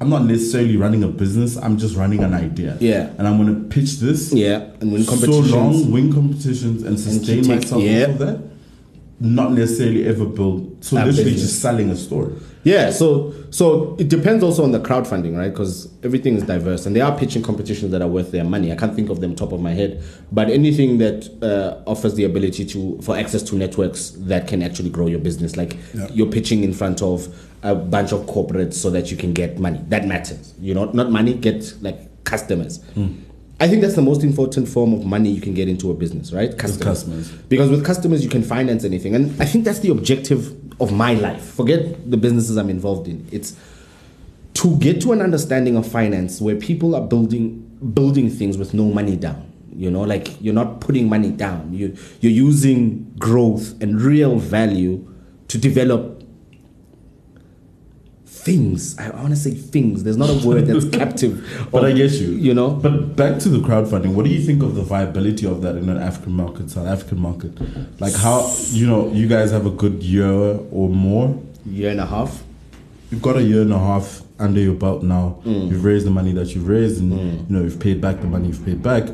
I'm 0.00 0.10
not 0.10 0.24
necessarily 0.26 0.76
running 0.76 1.02
a 1.04 1.08
business. 1.08 1.56
I'm 1.56 1.78
just 1.78 1.96
running 1.96 2.22
an 2.22 2.34
idea. 2.34 2.76
Yeah. 2.80 3.10
and 3.16 3.26
I'm 3.26 3.42
going 3.42 3.54
to 3.54 3.68
pitch 3.74 3.92
this. 4.00 4.30
Yeah, 4.30 4.58
and 4.80 4.92
win 4.92 5.06
competitions. 5.06 5.48
so 5.50 5.56
long, 5.56 5.90
win 5.90 6.12
competitions, 6.12 6.82
and 6.82 7.00
sustain 7.00 7.42
take- 7.44 7.62
myself 7.62 7.82
yeah. 7.82 8.06
that. 8.08 8.42
Not 9.18 9.52
necessarily 9.52 10.06
ever 10.06 10.26
build. 10.26 10.84
So 10.84 10.96
A 10.96 11.04
literally, 11.06 11.24
business. 11.32 11.42
just 11.50 11.62
selling 11.62 11.88
a 11.90 11.96
story. 11.96 12.34
Yeah, 12.64 12.90
so 12.90 13.32
so 13.50 13.96
it 13.98 14.08
depends 14.08 14.42
also 14.44 14.62
on 14.64 14.72
the 14.72 14.80
crowdfunding, 14.80 15.38
right? 15.38 15.48
Because 15.50 15.88
everything 16.02 16.34
is 16.36 16.42
diverse, 16.42 16.84
and 16.84 16.94
there 16.96 17.04
are 17.04 17.16
pitching 17.16 17.42
competitions 17.42 17.92
that 17.92 18.02
are 18.02 18.08
worth 18.08 18.30
their 18.32 18.44
money. 18.44 18.72
I 18.72 18.74
can't 18.76 18.94
think 18.94 19.08
of 19.08 19.20
them 19.20 19.34
top 19.36 19.52
of 19.52 19.60
my 19.60 19.72
head, 19.72 20.02
but 20.32 20.50
anything 20.50 20.98
that 20.98 21.30
uh, 21.42 21.88
offers 21.90 22.14
the 22.14 22.24
ability 22.24 22.64
to 22.66 23.00
for 23.02 23.16
access 23.16 23.42
to 23.44 23.56
networks 23.56 24.10
that 24.18 24.48
can 24.48 24.62
actually 24.62 24.90
grow 24.90 25.06
your 25.06 25.20
business, 25.20 25.56
like 25.56 25.76
Yeah. 25.94 26.08
you're 26.12 26.26
pitching 26.30 26.64
in 26.64 26.72
front 26.74 27.00
of 27.02 27.28
a 27.62 27.74
bunch 27.74 28.12
of 28.12 28.26
corporates 28.26 28.74
so 28.74 28.90
that 28.90 29.10
you 29.10 29.16
can 29.16 29.32
get 29.32 29.58
money. 29.58 29.80
That 29.88 30.06
matters, 30.06 30.52
you 30.60 30.74
know, 30.74 30.86
not 30.92 31.10
money, 31.10 31.32
get 31.34 31.72
like 31.80 32.24
customers. 32.24 32.80
I 33.58 33.68
think 33.68 33.80
that's 33.80 33.94
the 33.94 34.02
most 34.02 34.22
important 34.22 34.68
form 34.68 34.92
of 34.92 35.06
money 35.06 35.30
you 35.30 35.40
can 35.40 35.54
get 35.54 35.68
into 35.68 35.90
a 35.90 35.94
business, 35.94 36.32
right? 36.32 36.56
customers. 36.58 37.32
Because 37.48 37.70
with 37.70 37.84
customers, 37.86 38.22
you 38.22 38.28
can 38.28 38.42
finance 38.42 38.84
anything. 38.84 39.14
And 39.14 39.40
I 39.40 39.46
think 39.46 39.64
that's 39.64 39.78
the 39.78 39.90
objective 39.90 40.54
of 40.80 40.92
my 40.92 41.14
life. 41.14 41.42
Forget 41.54 42.10
the 42.10 42.18
businesses 42.18 42.58
I'm 42.58 42.68
involved 42.68 43.08
in. 43.08 43.26
It's 43.32 43.56
to 44.54 44.76
get 44.78 45.00
to 45.02 45.12
an 45.12 45.22
understanding 45.22 45.76
of 45.76 45.86
finance 45.86 46.40
where 46.40 46.56
people 46.56 46.94
are 46.94 47.06
building 47.06 47.62
building 47.94 48.30
things 48.30 48.56
with 48.58 48.74
no 48.74 48.84
money 48.84 49.16
down. 49.16 49.50
You 49.74 49.90
know, 49.90 50.02
like 50.02 50.40
you're 50.40 50.54
not 50.54 50.80
putting 50.80 51.08
money 51.08 51.30
down. 51.30 51.72
You 51.72 51.96
you're 52.20 52.32
using 52.32 53.14
growth 53.18 53.80
and 53.82 54.00
real 54.00 54.36
value 54.36 55.06
to 55.48 55.58
develop 55.58 56.15
things. 58.46 58.96
I 58.98 59.10
want 59.10 59.30
to 59.30 59.36
say 59.36 59.50
things. 59.50 60.04
There's 60.04 60.16
not 60.16 60.30
a 60.30 60.46
word 60.46 60.66
that's 60.66 60.88
captive. 61.00 61.34
But 61.72 61.84
of- 61.84 61.90
I 61.90 61.92
get 61.92 62.12
you. 62.12 62.28
You 62.46 62.54
know, 62.54 62.70
But 62.70 63.16
back 63.16 63.40
to 63.40 63.48
the 63.48 63.58
crowdfunding. 63.58 64.14
What 64.14 64.24
do 64.24 64.30
you 64.30 64.40
think 64.40 64.62
of 64.62 64.74
the 64.76 64.82
viability 64.82 65.46
of 65.46 65.62
that 65.62 65.74
in 65.76 65.88
an 65.88 65.98
African 65.98 66.32
market, 66.32 66.70
South 66.70 66.86
African 66.86 67.18
market? 67.20 67.52
Like 68.00 68.14
how 68.14 68.38
you 68.70 68.86
know 68.86 69.12
you 69.12 69.26
guys 69.26 69.50
have 69.50 69.66
a 69.66 69.70
good 69.82 70.02
year 70.02 70.30
or 70.70 70.88
more. 70.88 71.26
year 71.66 71.90
and 71.90 72.00
a 72.00 72.06
half. 72.06 72.42
You've 73.10 73.22
got 73.22 73.36
a 73.36 73.42
year 73.42 73.62
and 73.62 73.72
a 73.72 73.78
half 73.78 74.22
under 74.38 74.60
your 74.60 74.74
belt 74.74 75.02
now. 75.02 75.38
Mm. 75.44 75.70
You've 75.70 75.84
raised 75.84 76.06
the 76.06 76.10
money 76.10 76.32
that 76.32 76.54
you've 76.54 76.68
raised, 76.68 77.00
and 77.02 77.12
you 77.48 77.56
know 77.56 77.62
you've 77.64 77.80
paid 77.80 78.00
back 78.00 78.20
the 78.20 78.26
money 78.28 78.46
you've 78.48 78.64
paid 78.64 78.80
back. 78.82 79.04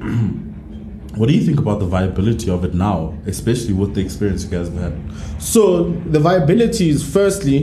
what 1.18 1.26
do 1.28 1.34
you 1.34 1.44
think 1.44 1.58
about 1.58 1.78
the 1.80 1.86
viability 1.86 2.48
of 2.50 2.64
it 2.64 2.74
now, 2.74 3.14
especially 3.26 3.74
with 3.74 3.94
the 3.94 4.00
experience 4.00 4.44
you 4.44 4.50
guys 4.50 4.68
have 4.68 4.78
had? 4.78 4.94
So 5.42 5.90
the 6.14 6.20
viability 6.20 6.88
is 6.88 7.02
firstly 7.18 7.58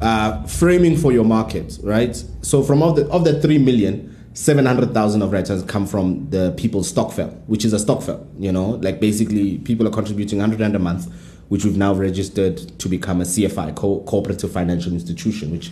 uh, 0.00 0.42
framing 0.44 0.96
for 0.96 1.12
your 1.12 1.24
market, 1.24 1.78
right? 1.82 2.16
So 2.42 2.62
from 2.62 2.82
of 2.82 2.96
the 2.96 3.06
of 3.08 3.24
the 3.24 3.40
three 3.40 3.58
million, 3.58 4.16
seven 4.34 4.66
hundred 4.66 4.94
thousand 4.94 5.22
of 5.22 5.32
writers 5.32 5.62
come 5.64 5.86
from 5.86 6.28
the 6.30 6.54
people's 6.56 6.92
Stokvel, 6.92 7.30
which 7.46 7.64
is 7.64 7.72
a 7.72 7.76
Stokvel. 7.76 8.26
You 8.38 8.52
know, 8.52 8.70
like 8.82 9.00
basically 9.00 9.58
people 9.58 9.86
are 9.86 9.92
contributing 9.92 10.40
hundred 10.40 10.60
rand 10.60 10.76
a 10.76 10.78
month, 10.78 11.12
which 11.48 11.64
we've 11.64 11.76
now 11.76 11.92
registered 11.94 12.56
to 12.78 12.88
become 12.88 13.20
a 13.20 13.24
CFI, 13.24 13.76
co- 13.76 14.00
cooperative 14.00 14.52
financial 14.52 14.92
institution, 14.92 15.50
which 15.50 15.70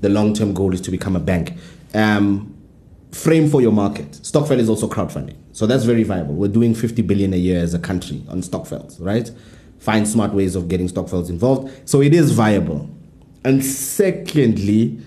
the 0.00 0.08
long 0.08 0.34
term 0.34 0.52
goal 0.52 0.74
is 0.74 0.80
to 0.82 0.90
become 0.90 1.16
a 1.16 1.20
bank. 1.20 1.54
Um, 1.94 2.56
frame 3.12 3.48
for 3.48 3.60
your 3.60 3.72
market. 3.72 4.10
Stokvel 4.22 4.58
is 4.58 4.68
also 4.68 4.88
crowdfunding. 4.88 5.36
So 5.52 5.66
that's 5.66 5.84
very 5.84 6.04
viable. 6.04 6.34
We're 6.34 6.48
doing 6.48 6.74
50 6.74 7.02
billion 7.02 7.34
a 7.34 7.36
year 7.36 7.60
as 7.60 7.74
a 7.74 7.78
country 7.78 8.24
on 8.28 8.40
Stokvels, 8.40 9.00
right? 9.00 9.30
Find 9.78 10.06
smart 10.06 10.32
ways 10.32 10.54
of 10.54 10.68
getting 10.68 10.88
Stokvels 10.88 11.28
involved. 11.28 11.88
So 11.88 12.02
it 12.02 12.14
is 12.14 12.30
viable. 12.32 12.88
And 13.44 13.64
secondly, 13.64 14.98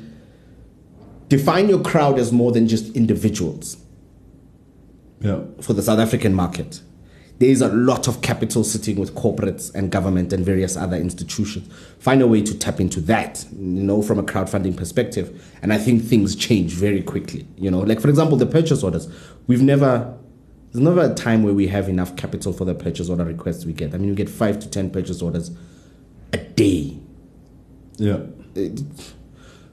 define 1.29 1.69
your 1.69 1.81
crowd 1.81 2.17
as 2.19 2.31
more 2.31 2.51
than 2.51 2.67
just 2.67 2.95
individuals 2.95 3.77
Yeah. 5.21 5.41
for 5.61 5.73
the 5.73 5.81
South 5.81 5.99
African 5.99 6.33
market. 6.33 6.81
There 7.39 7.49
is 7.49 7.61
a 7.61 7.67
lot 7.69 8.07
of 8.07 8.21
capital 8.21 8.63
sitting 8.63 8.97
with 8.97 9.15
corporates 9.15 9.73
and 9.73 9.91
government 9.91 10.31
and 10.31 10.45
various 10.45 10.77
other 10.77 10.95
institutions. 10.95 11.67
Find 11.99 12.21
a 12.21 12.27
way 12.27 12.41
to 12.41 12.53
tap 12.57 12.79
into 12.79 13.01
that, 13.01 13.45
you 13.57 13.83
know, 13.83 14.01
from 14.01 14.19
a 14.19 14.23
crowdfunding 14.23 14.77
perspective. 14.77 15.43
And 15.61 15.73
I 15.73 15.77
think 15.77 16.03
things 16.03 16.35
change 16.35 16.73
very 16.73 17.01
quickly. 17.01 17.47
You 17.57 17.71
know, 17.71 17.79
like 17.79 17.99
for 17.99 18.09
example, 18.09 18.37
the 18.37 18.45
purchase 18.45 18.83
orders. 18.83 19.07
We've 19.47 19.63
never, 19.63 20.15
there's 20.71 20.83
never 20.83 21.01
a 21.11 21.13
time 21.13 21.43
where 21.43 21.53
we 21.53 21.67
have 21.67 21.89
enough 21.89 22.15
capital 22.15 22.53
for 22.53 22.65
the 22.65 22.75
purchase 22.75 23.09
order 23.09 23.25
requests 23.25 23.65
we 23.65 23.73
get. 23.73 23.93
I 23.93 23.97
mean, 23.97 24.09
we 24.11 24.15
get 24.15 24.29
five 24.29 24.59
to 24.59 24.69
10 24.69 24.91
purchase 24.91 25.21
orders 25.21 25.51
a 26.31 26.37
day 26.37 26.97
Yeah. 27.97 28.19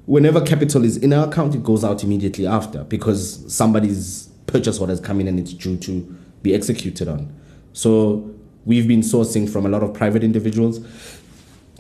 whenever 0.07 0.41
capital 0.41 0.85
is 0.85 0.97
in 0.97 1.13
our 1.13 1.29
account, 1.29 1.55
it 1.55 1.63
goes 1.63 1.85
out 1.85 2.03
immediately 2.03 2.47
after 2.47 2.85
because 2.85 3.53
somebody's 3.53 4.29
purchase 4.47 4.79
order 4.81 4.93
is 4.93 5.01
coming 5.01 5.29
and 5.29 5.39
it's 5.39 5.53
due 5.53 5.77
to 5.77 6.01
be 6.43 6.55
executed 6.55 7.09
on. 7.09 7.33
So 7.73 8.35
we've 8.65 8.89
been 8.89 9.01
sourcing 9.01 9.49
from 9.51 9.67
a 9.67 9.69
lot 9.69 9.83
of 9.83 9.95
private 9.95 10.25
individuals, 10.25 10.81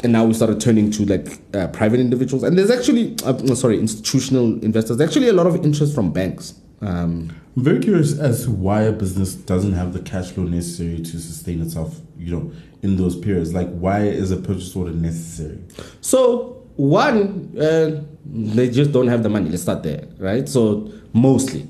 and 0.02 0.12
now 0.12 0.24
we 0.24 0.34
started 0.34 0.60
turning 0.60 0.90
to 0.92 1.04
like 1.04 1.40
uh, 1.54 1.66
private 1.68 2.00
individuals. 2.00 2.42
And 2.42 2.56
there's 2.56 2.70
actually, 2.70 3.16
uh, 3.24 3.54
sorry, 3.54 3.78
institutional 3.78 4.62
investors. 4.62 4.96
There's 4.96 5.10
actually 5.10 5.28
a 5.28 5.32
lot 5.32 5.46
of 5.46 5.56
interest 5.64 5.94
from 5.94 6.12
banks. 6.12 6.54
Um, 6.80 7.36
I'm 7.56 7.64
very 7.64 7.80
curious 7.80 8.18
as 8.18 8.44
to 8.44 8.50
why 8.50 8.82
a 8.82 8.92
business 8.92 9.34
doesn't 9.34 9.72
have 9.72 9.92
the 9.92 10.00
cash 10.00 10.30
flow 10.30 10.44
necessary 10.44 11.00
to 11.00 11.18
sustain 11.18 11.60
itself, 11.60 12.00
you 12.16 12.34
know, 12.34 12.52
in 12.82 12.96
those 12.96 13.16
periods. 13.16 13.52
Like, 13.54 13.68
why 13.70 14.02
is 14.04 14.30
a 14.30 14.36
purchase 14.36 14.74
order 14.74 14.92
necessary? 14.92 15.58
So 16.00 16.62
one, 16.76 17.56
uh, 17.58 18.02
they 18.24 18.70
just 18.70 18.92
don't 18.92 19.08
have 19.08 19.22
the 19.22 19.28
money. 19.28 19.50
Let's 19.50 19.62
start 19.62 19.82
there, 19.82 20.06
right? 20.18 20.48
So 20.48 20.90
mostly, 21.12 21.66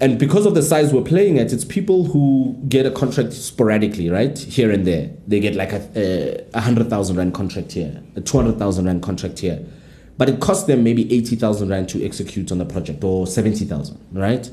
and 0.00 0.18
because 0.18 0.46
of 0.46 0.54
the 0.54 0.62
size 0.62 0.94
we're 0.94 1.02
playing 1.02 1.38
at, 1.38 1.52
it's 1.52 1.64
people 1.64 2.04
who 2.04 2.58
get 2.68 2.86
a 2.86 2.90
contract 2.90 3.34
sporadically, 3.34 4.08
right, 4.08 4.38
here 4.38 4.70
and 4.70 4.86
there. 4.86 5.10
They 5.26 5.40
get 5.40 5.54
like 5.56 5.72
a, 5.72 6.44
a 6.54 6.60
hundred 6.60 6.88
thousand 6.88 7.16
rand 7.16 7.34
contract 7.34 7.72
here, 7.72 8.02
a 8.16 8.20
two 8.20 8.38
hundred 8.38 8.58
thousand 8.58 8.86
rand 8.86 9.02
contract 9.02 9.40
here, 9.40 9.62
but 10.16 10.28
it 10.28 10.40
costs 10.40 10.64
them 10.64 10.84
maybe 10.84 11.12
eighty 11.12 11.36
thousand 11.36 11.68
rand 11.68 11.88
to 11.90 12.04
execute 12.04 12.50
on 12.50 12.58
the 12.58 12.64
project 12.64 13.04
or 13.04 13.26
seventy 13.26 13.64
thousand, 13.64 13.98
right? 14.12 14.50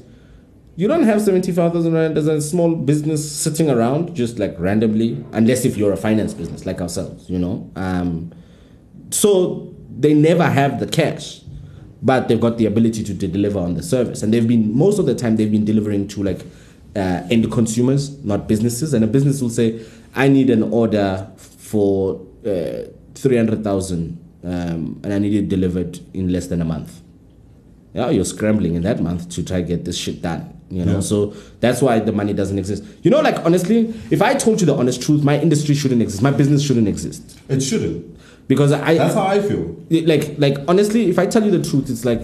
You 0.78 0.88
don't 0.88 1.04
have 1.04 1.24
75,000 1.24 1.92
rand 1.92 2.20
as 2.20 2.28
a 2.28 2.40
small 2.40 2.76
business 2.76 3.32
sitting 3.32 3.68
around 3.68 4.14
just 4.14 4.38
like 4.38 4.56
randomly, 4.60 5.26
unless 5.32 5.66
if 5.66 5.76
you're 5.76 5.92
a 5.92 5.98
finance 5.98 6.36
business 6.36 6.68
like 6.68 6.80
ourselves, 6.80 7.28
you 7.28 7.40
know. 7.40 7.68
Um, 7.76 8.32
so 9.10 9.74
they 9.90 10.14
never 10.14 10.44
have 10.44 10.80
the 10.80 10.86
cash, 10.86 11.42
but 12.04 12.28
they've 12.28 12.40
got 12.40 12.60
the 12.60 12.68
ability 12.68 13.04
to 13.06 13.14
de- 13.16 13.28
deliver 13.28 13.58
on 13.58 13.74
the 13.74 13.82
service. 13.82 14.22
And 14.22 14.32
they've 14.32 14.48
been, 14.48 14.72
most 14.78 15.00
of 15.00 15.08
the 15.08 15.16
time, 15.16 15.36
they've 15.36 15.52
been 15.52 15.66
delivering 15.66 16.08
to 16.10 16.22
like 16.22 16.42
uh, 16.96 17.26
end 17.32 17.52
consumers, 17.52 18.24
not 18.24 18.48
businesses. 18.48 18.94
And 18.94 19.04
a 19.04 19.08
business 19.08 19.42
will 19.42 19.50
say, 19.50 19.84
I 20.14 20.28
need 20.28 20.52
an 20.52 20.62
order 20.62 21.28
for 21.38 22.24
uh, 22.46 22.84
300,000 23.16 24.24
um, 24.44 25.02
and 25.04 25.12
I 25.12 25.18
need 25.18 25.34
it 25.34 25.50
delivered 25.50 26.00
in 26.14 26.32
less 26.32 26.46
than 26.46 26.62
a 26.62 26.66
month 26.66 27.02
yeah, 27.94 28.12
you're 28.12 28.26
scrambling 28.26 28.76
in 28.76 28.84
that 28.84 29.02
month 29.02 29.28
to 29.30 29.44
try 29.44 29.62
to 29.62 29.68
get 29.68 29.84
this 29.84 29.98
shit 29.98 30.22
done. 30.22 30.57
You 30.70 30.84
know, 30.86 30.94
Yeah. 30.96 31.00
so 31.00 31.34
that's 31.62 31.82
why 31.82 32.00
the 32.00 32.12
money 32.12 32.34
doesn't 32.34 32.60
exist. 32.60 32.84
You 33.02 33.10
know, 33.12 33.22
like 33.22 33.38
honestly, 33.46 33.94
if 34.12 34.22
I 34.22 34.34
told 34.34 34.60
you 34.60 34.68
the 34.68 34.76
honest 34.76 35.02
truth, 35.02 35.24
my 35.24 35.40
industry 35.40 35.74
shouldn't 35.76 36.02
exist. 36.02 36.22
My 36.22 36.32
business 36.32 36.62
shouldn't 36.62 36.88
exist 36.90 37.38
It 37.48 37.62
shouldn't. 37.62 38.18
because 38.48 38.72
I 38.74 38.96
That's 38.96 39.14
how 39.16 39.28
I 39.28 39.40
feel. 39.42 39.78
like 39.90 40.36
like 40.38 40.58
honestly, 40.68 41.10
if 41.10 41.18
I 41.20 41.26
tell 41.26 41.44
you 41.44 41.52
the 41.52 41.64
truth, 41.70 41.90
it's 41.90 42.04
like 42.06 42.22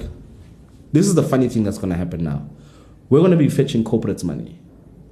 this 0.92 1.08
is 1.08 1.16
the 1.16 1.24
funny 1.24 1.48
thing 1.50 1.64
that's 1.64 1.78
gonna 1.78 1.96
happen 1.96 2.24
now. 2.24 2.48
We're 3.10 3.22
gonna 3.22 3.38
be 3.38 3.50
fetching 3.50 3.84
corporates 3.84 4.24
money 4.24 4.60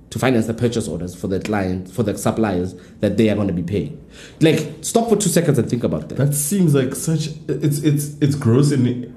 to 0.10 0.20
finance 0.20 0.46
the 0.48 0.54
purchase 0.54 0.90
orders 0.90 1.16
for 1.16 1.28
the 1.28 1.40
client 1.40 1.90
for 1.90 2.04
the 2.04 2.18
suppliers 2.18 2.76
that 3.00 3.16
they 3.16 3.30
are 3.30 3.36
gonna 3.36 3.54
be 3.54 3.64
paying. 3.64 3.98
Like, 4.42 4.60
stop 4.82 5.08
for 5.08 5.16
two 5.16 5.30
seconds 5.30 5.58
and 5.58 5.70
think 5.70 5.86
about 5.86 6.10
that. 6.10 6.16
That 6.18 6.34
seems 6.34 6.76
like 6.76 6.96
such. 6.96 7.30
It's 7.48 7.80
it's 7.80 8.16
it's 8.20 8.36
gross 8.36 8.72
in 8.74 9.16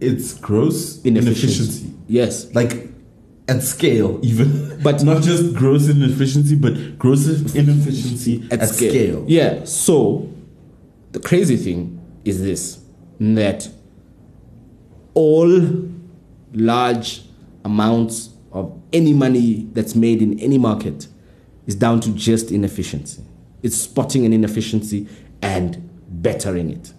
it's 0.00 0.34
gross 0.34 1.00
inefficiency. 1.02 1.92
Yes. 2.08 2.54
Like 2.54 2.88
at 3.48 3.62
scale, 3.62 4.18
even. 4.22 4.80
But- 4.82 5.02
not 5.04 5.22
just 5.22 5.54
gross 5.54 5.88
inefficiency, 5.88 6.54
but 6.56 6.98
gross 6.98 7.26
inefficiency 7.54 8.46
at, 8.50 8.68
scale. 8.68 9.24
Yeah. 9.28 9.64
So 9.64 10.28
the 11.12 11.20
crazy 11.20 11.56
thing 11.56 12.00
is 12.24 12.42
this 12.42 12.80
that 13.20 13.68
all 15.14 15.50
large 16.52 17.22
amounts 17.64 18.30
of 18.52 18.80
any 18.92 19.12
money 19.12 19.68
that's 19.72 19.94
made 19.94 20.20
in 20.22 20.38
any 20.40 20.58
market 20.58 21.06
is 21.66 21.74
down 21.74 22.00
to 22.00 22.10
just 22.12 22.50
inefficiency. 22.50 23.22
It's 23.62 23.76
spotting 23.76 24.26
an 24.26 24.32
inefficiency 24.32 25.08
and 25.40 25.88
bettering 26.08 26.70
it. 26.70 26.92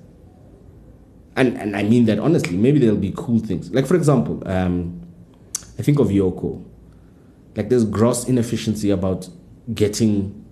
and 1.36 1.58
and 1.58 1.76
I 1.76 1.84
mean 1.84 2.06
that 2.06 2.20
honestly. 2.20 2.58
Maybe 2.58 2.80
there'll 2.80 2.96
be 2.96 3.14
cool 3.16 3.40
things. 3.40 3.72
Like 3.72 3.86
for 3.86 3.96
example, 3.96 4.42
um, 4.48 5.02
I 5.78 5.82
think 5.82 6.00
of 6.00 6.08
Yoco. 6.08 6.64
Like 7.56 7.70
there's 7.70 7.86
gross 7.86 8.28
inefficiency 8.28 8.90
about 8.92 9.30
getting 9.74 10.46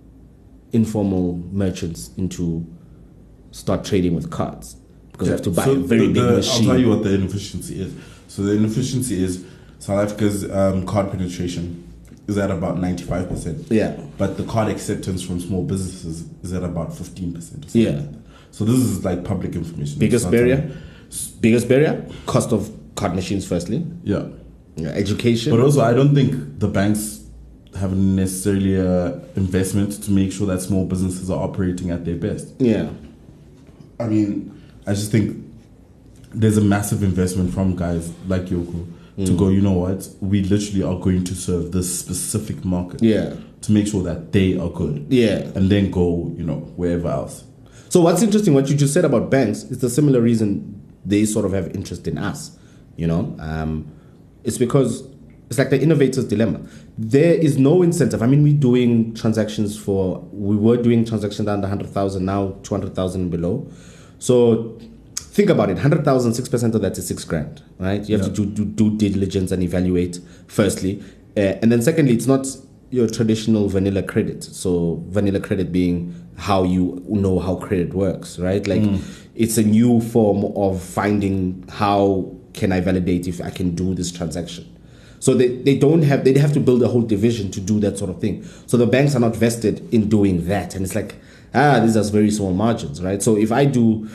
informal 0.72 1.36
merchants 1.52 2.10
into 2.16 2.66
start 3.52 3.84
trading 3.84 4.14
with 4.14 4.30
cards 4.30 4.76
because 5.12 5.28
you 5.28 5.32
have 5.32 5.42
to 5.42 5.50
buy 5.50 5.64
So 5.64 5.72
a 5.72 5.76
very 5.76 6.06
the- 6.08 6.12
big 6.14 6.22
the- 6.22 6.36
machine. 6.36 6.62
I'll 6.68 6.74
tell 6.74 6.80
you 6.80 6.88
what 6.88 7.02
the 7.04 7.14
inefficiency 7.14 7.80
is. 7.80 7.92
So 8.28 8.42
the 8.42 8.52
inefficiency 8.52 9.22
is 9.22 9.44
South 9.78 9.98
Africa's 10.04 10.50
um, 10.50 10.86
card 10.86 11.10
penetration 11.10 11.82
is 12.26 12.38
at 12.38 12.50
about 12.50 12.80
ninety 12.80 13.04
five 13.04 13.28
percent. 13.28 13.70
Yeah. 13.70 13.96
But 14.18 14.36
the 14.38 14.44
card 14.44 14.68
acceptance 14.68 15.22
from 15.22 15.40
small 15.40 15.62
businesses 15.62 16.24
is 16.42 16.52
at 16.52 16.64
about 16.64 16.96
fifteen 16.96 17.32
percent. 17.34 17.66
Yeah. 17.74 18.02
So 18.50 18.64
this 18.64 18.76
is 18.76 19.04
like 19.04 19.24
public 19.24 19.54
information. 19.54 19.98
Biggest 19.98 20.30
barrier? 20.30 20.70
Biggest 21.40 21.68
barrier? 21.68 22.08
Cost 22.26 22.52
of 22.52 22.70
card 22.94 23.14
machines, 23.14 23.46
firstly. 23.46 23.84
Yeah. 24.04 24.28
Yeah, 24.76 24.88
Education. 24.88 25.50
But 25.52 25.60
also, 25.60 25.80
I 25.82 25.92
don't 25.94 26.14
think 26.14 26.58
the 26.58 26.68
banks 26.68 27.20
have 27.78 27.96
necessarily 27.96 28.76
a 28.76 29.20
investment 29.36 30.02
to 30.04 30.10
make 30.10 30.32
sure 30.32 30.46
that 30.48 30.60
small 30.60 30.84
businesses 30.84 31.30
are 31.30 31.42
operating 31.42 31.90
at 31.90 32.04
their 32.04 32.16
best. 32.16 32.48
yeah. 32.58 32.88
I 34.00 34.08
mean, 34.08 34.60
I 34.86 34.94
just 34.94 35.12
think 35.12 35.36
there's 36.32 36.56
a 36.56 36.60
massive 36.60 37.02
investment 37.04 37.54
from 37.54 37.76
guys 37.76 38.12
like 38.26 38.46
Yoco 38.46 38.86
Mm. 39.16 39.26
to 39.26 39.36
go, 39.36 39.48
you 39.48 39.60
know 39.60 39.70
what, 39.70 40.08
we 40.20 40.42
literally 40.42 40.82
are 40.82 40.98
going 40.98 41.22
to 41.22 41.36
serve 41.36 41.70
this 41.70 41.96
specific 42.00 42.64
market 42.64 43.00
Yeah. 43.00 43.34
to 43.60 43.70
make 43.70 43.86
sure 43.86 44.02
that 44.02 44.32
they 44.32 44.58
are 44.58 44.68
good. 44.70 45.06
Yeah. 45.08 45.46
And 45.54 45.70
then 45.70 45.92
go, 45.92 46.34
you 46.36 46.42
know, 46.42 46.72
wherever 46.74 47.06
else. 47.06 47.44
So 47.90 48.00
what's 48.00 48.22
interesting, 48.22 48.54
what 48.54 48.68
you 48.68 48.74
just 48.74 48.92
said 48.92 49.04
about 49.04 49.30
banks, 49.30 49.62
is 49.70 49.78
the 49.78 49.88
similar 49.88 50.20
reason 50.20 50.74
they 51.06 51.24
sort 51.26 51.44
of 51.44 51.52
have 51.52 51.68
interest 51.76 52.08
in 52.08 52.18
us. 52.18 52.58
You 52.96 53.06
know, 53.06 53.36
um, 53.38 53.86
it's 54.44 54.58
because 54.58 55.02
it's 55.50 55.58
like 55.58 55.70
the 55.70 55.80
innovator's 55.80 56.24
dilemma. 56.26 56.60
There 56.96 57.34
is 57.34 57.58
no 57.58 57.82
incentive. 57.82 58.22
I 58.22 58.26
mean, 58.26 58.42
we're 58.42 58.54
doing 58.54 59.14
transactions 59.14 59.76
for 59.78 60.20
we 60.32 60.56
were 60.56 60.76
doing 60.76 61.04
transactions 61.04 61.48
under 61.48 61.66
hundred 61.68 61.88
thousand, 61.90 62.24
now 62.24 62.56
two 62.62 62.74
hundred 62.74 62.94
thousand 62.94 63.30
below. 63.30 63.66
So 64.18 64.78
think 65.16 65.50
about 65.50 65.70
it: 65.70 65.78
hundred 65.78 66.04
thousand, 66.04 66.34
six 66.34 66.48
percent 66.48 66.74
of 66.74 66.82
that 66.82 66.96
is 66.98 67.06
six 67.06 67.24
grand, 67.24 67.62
right? 67.78 68.06
You 68.08 68.16
have 68.18 68.26
Yeah. 68.28 68.32
to 68.34 68.46
do, 68.46 68.64
do 68.64 68.90
due 68.90 68.96
diligence 68.96 69.50
and 69.52 69.62
evaluate 69.62 70.20
firstly, 70.46 71.02
uh, 71.36 71.40
and 71.60 71.70
then 71.72 71.82
secondly, 71.82 72.14
it's 72.14 72.26
not 72.26 72.46
your 72.90 73.08
traditional 73.08 73.68
vanilla 73.68 74.02
credit. 74.02 74.44
So 74.44 75.02
vanilla 75.08 75.40
credit 75.40 75.72
being 75.72 76.14
how 76.36 76.62
you 76.64 77.02
know 77.08 77.38
how 77.38 77.56
credit 77.56 77.92
works, 77.92 78.38
right? 78.38 78.64
Like 78.66 78.82
it's 79.34 79.58
a 79.58 79.62
new 79.62 80.00
form 80.00 80.44
of 80.56 80.80
finding 80.82 81.64
how 81.68 82.34
can 82.54 82.72
I 82.72 82.80
validate 82.80 83.26
if 83.26 83.40
I 83.40 83.50
can 83.50 83.74
do 83.74 83.94
this 83.94 84.10
transaction. 84.10 84.70
So 85.20 85.34
they, 85.34 85.48
they 85.48 85.76
don't 85.78 86.02
have 86.02 86.24
they 86.24 86.38
have 86.38 86.52
to 86.52 86.60
build 86.60 86.82
a 86.82 86.88
whole 86.88 87.02
division 87.02 87.50
to 87.52 87.60
do 87.60 87.80
that 87.80 87.98
sort 87.98 88.10
of 88.10 88.20
thing. 88.20 88.44
So 88.66 88.76
the 88.76 88.86
banks 88.86 89.14
are 89.14 89.20
not 89.20 89.34
vested 89.36 89.92
in 89.92 90.08
doing 90.08 90.46
that, 90.46 90.74
and 90.74 90.84
it's 90.84 90.94
like 90.94 91.16
ah 91.54 91.80
these 91.80 91.96
are 91.96 92.04
very 92.04 92.30
small 92.30 92.52
margins, 92.52 93.02
right? 93.02 93.22
So 93.22 93.36
if 93.36 93.50
I 93.50 93.64
do 93.64 94.08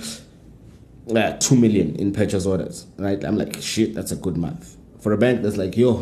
uh, 1.15 1.33
two 1.37 1.55
million 1.55 1.95
in 1.95 2.13
purchase 2.13 2.45
orders, 2.45 2.85
right? 2.97 3.23
I'm 3.23 3.37
like 3.37 3.59
shit, 3.61 3.95
that's 3.95 4.11
a 4.11 4.15
good 4.15 4.37
month. 4.37 4.77
For 4.99 5.11
a 5.13 5.17
bank 5.17 5.41
that's 5.41 5.57
like 5.57 5.75
yo, 5.75 5.95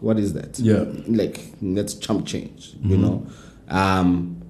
what 0.00 0.18
is 0.18 0.34
that? 0.34 0.58
Yeah. 0.58 0.84
like 1.08 1.40
that's 1.60 1.94
chump 1.94 2.26
change, 2.26 2.74
you 2.82 2.96
know. 2.96 3.26
Um, 3.68 4.43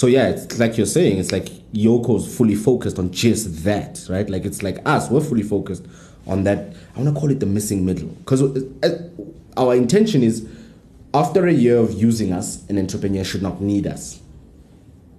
so 0.00 0.06
yeah, 0.06 0.28
it's 0.30 0.58
like 0.58 0.78
you're 0.78 0.86
saying, 0.86 1.18
it's 1.18 1.30
like 1.30 1.50
Yoco's 1.74 2.34
fully 2.34 2.54
focused 2.54 2.98
on 2.98 3.10
just 3.10 3.64
that, 3.64 4.00
right? 4.08 4.30
Like 4.30 4.46
it's 4.46 4.62
like 4.62 4.78
us, 4.86 5.10
we're 5.10 5.20
fully 5.20 5.42
focused 5.42 5.84
on 6.26 6.44
that. 6.44 6.72
I 6.96 7.02
want 7.02 7.14
to 7.14 7.20
call 7.20 7.30
it 7.30 7.38
the 7.38 7.44
missing 7.44 7.84
middle 7.84 8.08
because 8.08 8.40
uh, 8.40 8.62
uh, 8.82 8.88
our 9.58 9.74
intention 9.74 10.22
is 10.22 10.48
after 11.12 11.46
a 11.46 11.52
year 11.52 11.76
of 11.76 11.92
using 11.92 12.32
us, 12.32 12.66
an 12.70 12.78
entrepreneur 12.78 13.22
should 13.24 13.42
not 13.42 13.60
need 13.60 13.86
us 13.86 14.22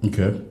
Okay. 0.03 0.41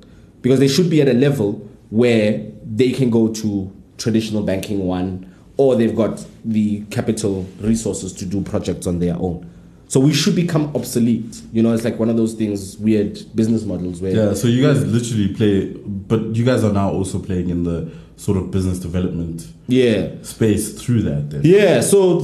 because 0.42 0.60
they 0.60 0.68
should 0.68 0.88
be 0.88 1.02
at 1.02 1.08
a 1.08 1.12
level 1.12 1.68
where 1.90 2.46
they 2.64 2.92
can 2.92 3.10
go 3.10 3.32
to 3.32 3.72
traditional 3.98 4.44
banking 4.44 4.86
one 4.86 5.34
or 5.56 5.74
they've 5.74 5.96
got 5.96 6.24
the 6.44 6.82
capital 6.92 7.48
resources 7.58 8.12
to 8.12 8.24
do 8.26 8.42
projects 8.42 8.86
on 8.86 9.00
their 9.00 9.16
own. 9.16 9.50
So 9.90 9.98
we 9.98 10.14
should 10.14 10.36
become 10.36 10.70
obsolete. 10.76 11.42
You 11.52 11.64
know, 11.64 11.72
it's 11.72 11.82
like 11.82 11.98
one 11.98 12.08
of 12.08 12.16
those 12.16 12.34
things, 12.34 12.78
weird 12.78 13.18
business 13.34 13.64
models 13.64 14.00
where 14.00 14.14
Yeah, 14.14 14.34
so 14.34 14.46
you 14.46 14.62
guys 14.62 14.86
literally 14.86 15.34
play, 15.34 15.72
but 15.74 16.36
you 16.36 16.44
guys 16.44 16.62
are 16.62 16.72
now 16.72 16.92
also 16.92 17.18
playing 17.18 17.50
in 17.50 17.64
the 17.64 17.90
sort 18.14 18.38
of 18.38 18.52
business 18.52 18.78
development 18.78 19.48
yeah. 19.66 20.10
space 20.22 20.80
through 20.80 21.02
that. 21.02 21.30
Then. 21.30 21.40
Yeah, 21.42 21.80
so 21.80 22.20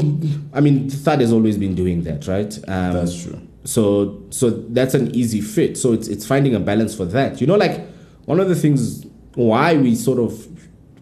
I 0.53 0.61
mean, 0.61 0.89
Thad 0.89 1.21
has 1.21 1.33
always 1.33 1.59
been 1.59 1.75
doing 1.75 2.05
that, 2.05 2.29
right? 2.29 2.57
Um, 2.69 2.93
That's 2.93 3.21
true. 3.21 3.41
So, 3.65 4.23
so 4.31 4.51
that's 4.51 4.95
an 4.95 5.13
easy 5.17 5.41
fit. 5.41 5.77
So 5.77 5.93
it's 5.93 6.07
it's 6.07 6.25
finding 6.25 6.55
a 6.55 6.61
balance 6.61 6.95
for 6.95 7.05
that. 7.07 7.41
You 7.41 7.49
know, 7.49 7.57
like 7.57 7.85
one 8.27 8.39
of 8.39 8.49
the 8.49 8.55
things 8.55 9.05
why 9.35 9.77
we 9.77 9.97
sort 9.97 10.21
of 10.21 10.47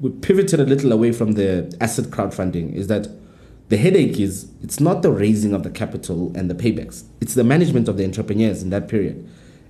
we 0.00 0.08
pivoted 0.08 0.60
a 0.60 0.64
little 0.64 0.92
away 0.92 1.12
from 1.12 1.32
the 1.32 1.76
asset 1.82 2.06
crowdfunding 2.06 2.72
is 2.72 2.86
that 2.86 3.06
the 3.68 3.76
headache 3.76 4.20
is 4.20 4.48
it's 4.62 4.78
not 4.80 5.02
the 5.02 5.10
raising 5.10 5.54
of 5.54 5.62
the 5.62 5.70
capital 5.70 6.32
and 6.34 6.50
the 6.50 6.54
paybacks. 6.54 7.04
It's 7.20 7.34
the 7.34 7.44
management 7.44 7.88
of 7.88 7.96
the 7.96 8.04
entrepreneurs 8.04 8.62
in 8.62 8.70
that 8.70 8.88
period. 8.88 9.26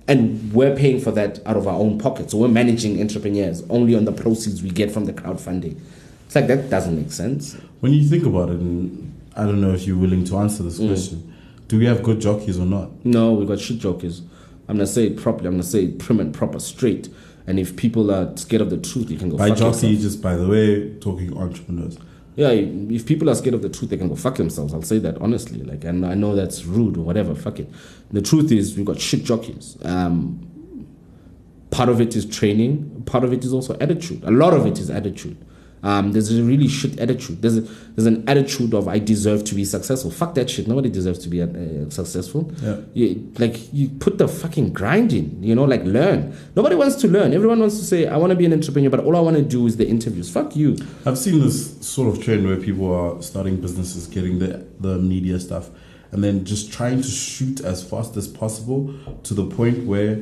And 0.07 0.53
we're 0.53 0.75
paying 0.75 0.99
for 0.99 1.11
that 1.11 1.39
out 1.47 1.57
of 1.57 1.67
our 1.67 1.79
own 1.79 1.97
pockets. 1.97 2.31
So 2.31 2.37
we're 2.37 2.47
managing 2.47 3.01
entrepreneurs 3.01 3.63
only 3.69 3.95
on 3.95 4.05
the 4.05 4.11
proceeds 4.11 4.61
we 4.61 4.69
get 4.69 4.91
from 4.91 5.05
the 5.05 5.13
crowdfunding. 5.13 5.79
It's 6.25 6.35
like 6.35 6.47
that 6.47 6.69
doesn't 6.69 6.95
make 6.95 7.11
sense. 7.11 7.55
When 7.79 7.93
you 7.93 8.07
think 8.07 8.25
about 8.25 8.49
it, 8.49 8.59
and 8.59 9.13
I 9.35 9.43
don't 9.45 9.61
know 9.61 9.71
if 9.73 9.87
you're 9.87 9.97
willing 9.97 10.23
to 10.25 10.37
answer 10.37 10.61
this 10.63 10.79
Mm. 10.79 10.87
question, 10.87 11.33
do 11.67 11.79
we 11.79 11.85
have 11.85 12.03
good 12.03 12.19
jockeys 12.21 12.59
or 12.59 12.65
not? 12.65 12.91
No, 13.05 13.33
we 13.33 13.45
got 13.45 13.59
shit 13.59 13.79
jockeys. 13.79 14.21
I'm 14.67 14.75
gonna 14.77 14.85
say 14.87 15.07
it 15.07 15.17
properly. 15.17 15.47
I'm 15.47 15.53
gonna 15.53 15.63
say 15.63 15.85
it 15.85 15.99
prim 15.99 16.19
and 16.19 16.33
proper, 16.33 16.59
straight. 16.59 17.09
And 17.47 17.59
if 17.59 17.75
people 17.75 18.11
are 18.11 18.35
scared 18.37 18.61
of 18.61 18.69
the 18.71 18.77
truth, 18.77 19.09
you 19.09 19.17
can 19.17 19.29
go 19.29 19.37
By 19.37 19.49
jockey, 19.49 19.87
yourself. 19.87 19.99
just 20.01 20.21
by 20.21 20.35
the 20.35 20.47
way, 20.47 20.89
talking 20.99 21.35
entrepreneurs. 21.37 21.97
Yeah, 22.35 22.49
if 22.49 23.05
people 23.05 23.29
are 23.29 23.35
scared 23.35 23.53
of 23.53 23.61
the 23.61 23.69
truth, 23.69 23.89
they 23.91 23.97
can 23.97 24.09
go 24.09 24.15
fuck 24.15 24.35
themselves. 24.35 24.73
I'll 24.73 24.81
say 24.81 24.99
that 24.99 25.17
honestly. 25.21 25.63
Like, 25.63 25.85
and 25.85 26.05
I 26.05 26.15
know 26.15 26.35
that's 26.35 26.65
rude 26.65 26.97
or 26.97 27.01
whatever. 27.01 27.33
Fuck 27.33 27.59
it. 27.59 27.69
The 28.11 28.21
truth 28.21 28.51
is, 28.51 28.75
we've 28.75 28.85
got 28.85 28.99
shit 28.99 29.23
jockeys. 29.23 29.77
Um, 29.83 30.85
part 31.71 31.87
of 31.87 32.01
it 32.01 32.15
is 32.15 32.25
training. 32.25 33.03
Part 33.05 33.23
of 33.23 33.31
it 33.31 33.45
is 33.45 33.53
also 33.53 33.77
attitude. 33.79 34.23
A 34.23 34.31
lot 34.31 34.53
of 34.53 34.65
it 34.65 34.79
is 34.79 34.89
attitude. 34.89 35.37
Um, 35.83 36.13
there's 36.13 36.35
a 36.35 36.43
really 36.43 36.67
shit 36.67 36.99
attitude. 36.99 37.41
There's 37.41 37.57
a, 37.57 37.61
there's 37.61 38.07
an 38.07 38.27
attitude 38.27 38.73
of 38.73 38.87
I 38.87 38.97
deserve 38.97 39.43
to 39.45 39.55
be 39.55 39.63
successful. 39.63 40.09
Fuck 40.09 40.33
that 40.35 40.49
shit. 40.49 40.67
Nobody 40.67 40.89
deserves 40.89 41.19
to 41.19 41.29
be 41.29 41.41
uh, 41.41 41.89
successful. 41.89 42.51
Yeah. 42.61 42.77
You, 42.93 43.31
like 43.37 43.71
you 43.71 43.89
put 43.89 44.17
the 44.17 44.27
fucking 44.27 44.73
grind 44.73 45.13
in. 45.13 45.43
You 45.43 45.53
know, 45.53 45.63
like 45.65 45.83
learn. 45.83 46.35
Nobody 46.55 46.75
wants 46.75 46.95
to 46.97 47.07
learn. 47.07 47.33
Everyone 47.33 47.59
wants 47.59 47.77
to 47.77 47.85
say 47.85 48.07
I 48.07 48.17
want 48.17 48.31
to 48.31 48.35
be 48.35 48.45
an 48.45 48.53
entrepreneur, 48.53 48.89
but 48.89 49.01
all 49.01 49.15
I 49.15 49.19
want 49.19 49.37
to 49.37 49.43
do 49.43 49.67
is 49.67 49.77
the 49.77 49.87
interviews. 49.87 50.31
Fuck 50.31 50.55
you. 50.55 50.75
I've 51.05 51.17
seen 51.17 51.39
this 51.41 51.85
sort 51.85 52.15
of 52.15 52.23
trend 52.23 52.47
where 52.47 52.57
people 52.57 52.91
are 52.93 53.21
starting 53.21 53.61
businesses, 53.61 54.07
getting 54.07 54.39
the, 54.39 54.65
the 54.79 54.97
media 54.97 55.39
stuff, 55.39 55.69
and 56.11 56.23
then 56.23 56.45
just 56.45 56.73
trying 56.73 57.01
to 57.01 57.07
shoot 57.07 57.61
as 57.61 57.83
fast 57.83 58.17
as 58.17 58.27
possible 58.27 58.93
to 59.23 59.33
the 59.33 59.45
point 59.45 59.85
where 59.85 60.21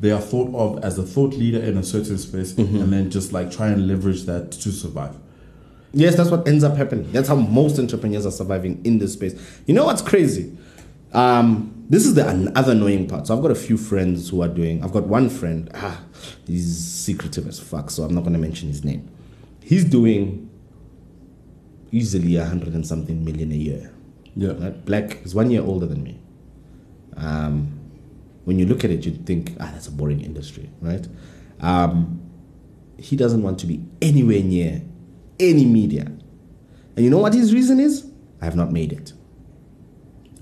they 0.00 0.10
are 0.10 0.20
thought 0.20 0.54
of 0.54 0.82
as 0.84 0.98
a 0.98 1.02
thought 1.02 1.34
leader 1.34 1.60
in 1.60 1.76
a 1.76 1.82
certain 1.82 2.18
space, 2.18 2.56
and 2.56 2.92
then 2.92 3.10
just 3.10 3.32
like 3.32 3.50
try 3.50 3.68
and 3.68 3.86
leverage 3.86 4.22
that 4.24 4.50
to 4.52 4.72
survive. 4.72 5.16
Yes, 5.92 6.16
that's 6.16 6.30
what 6.30 6.46
ends 6.46 6.64
up 6.64 6.76
happening. 6.76 7.10
That's 7.12 7.28
how 7.28 7.34
most 7.34 7.78
entrepreneurs 7.78 8.24
are 8.24 8.30
surviving 8.30 8.80
in 8.84 8.98
this 8.98 9.12
space. 9.14 9.34
You 9.66 9.74
know 9.74 9.84
what's 9.84 10.02
crazy? 10.02 10.56
Um, 11.12 11.84
this 11.88 12.06
is 12.06 12.14
the 12.14 12.52
other 12.54 12.72
annoying 12.72 13.08
part. 13.08 13.26
So 13.26 13.36
I've 13.36 13.42
got 13.42 13.50
a 13.50 13.56
few 13.56 13.76
friends 13.76 14.28
who 14.30 14.42
are 14.42 14.48
doing. 14.48 14.84
I've 14.84 14.92
got 14.92 15.08
one 15.08 15.28
friend. 15.28 15.68
Ah, 15.74 16.00
he's 16.46 16.76
secretive 16.76 17.48
as 17.48 17.58
fuck. 17.58 17.90
So 17.90 18.04
I'm 18.04 18.14
not 18.14 18.20
going 18.20 18.34
to 18.34 18.38
mention 18.38 18.68
his 18.68 18.84
name. 18.84 19.10
He's 19.60 19.84
doing 19.84 20.48
easily 21.90 22.36
a 22.36 22.44
hundred 22.44 22.74
and 22.74 22.86
something 22.86 23.24
million 23.24 23.50
a 23.50 23.56
year. 23.56 23.92
Yeah. 24.36 24.52
Right? 24.52 24.84
Black 24.84 25.24
is 25.24 25.34
one 25.34 25.50
year 25.50 25.62
older 25.62 25.86
than 25.86 26.04
me. 26.04 26.20
Um, 27.16 27.79
when 28.50 28.58
you 28.58 28.66
look 28.66 28.82
at 28.82 28.90
it, 28.90 29.06
you'd 29.06 29.24
think, 29.26 29.52
ah, 29.60 29.70
that's 29.72 29.86
a 29.86 29.92
boring 29.92 30.20
industry, 30.22 30.68
right? 30.80 31.06
Um, 31.60 32.20
he 32.98 33.14
doesn't 33.14 33.44
want 33.44 33.60
to 33.60 33.66
be 33.68 33.80
anywhere 34.02 34.42
near 34.42 34.82
any 35.38 35.64
media. 35.64 36.06
And 36.96 37.04
you 37.04 37.10
know 37.10 37.18
what 37.18 37.32
his 37.32 37.54
reason 37.54 37.78
is? 37.78 38.10
I 38.42 38.46
have 38.46 38.56
not 38.56 38.72
made 38.72 38.92
it. 38.92 39.12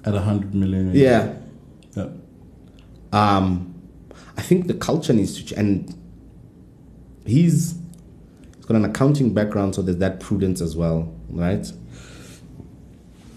At 0.07 0.14
a 0.14 0.21
hundred 0.21 0.55
million. 0.55 0.94
Yeah. 0.94 1.35
Yeah. 1.94 2.09
Um, 3.12 3.75
I 4.38 4.40
think 4.40 4.68
the 4.68 4.75
culture 4.75 5.12
needs 5.12 5.37
to 5.37 5.44
change. 5.44 5.59
And 5.59 5.94
he's, 7.27 7.79
he's 8.57 8.64
got 8.64 8.75
an 8.79 8.87
accounting 8.87 9.35
background, 9.35 9.75
so 9.75 9.83
there's 9.83 9.99
that 9.99 10.18
prudence 10.18 10.62
as 10.62 10.75
well, 10.75 11.14
right? 11.29 11.71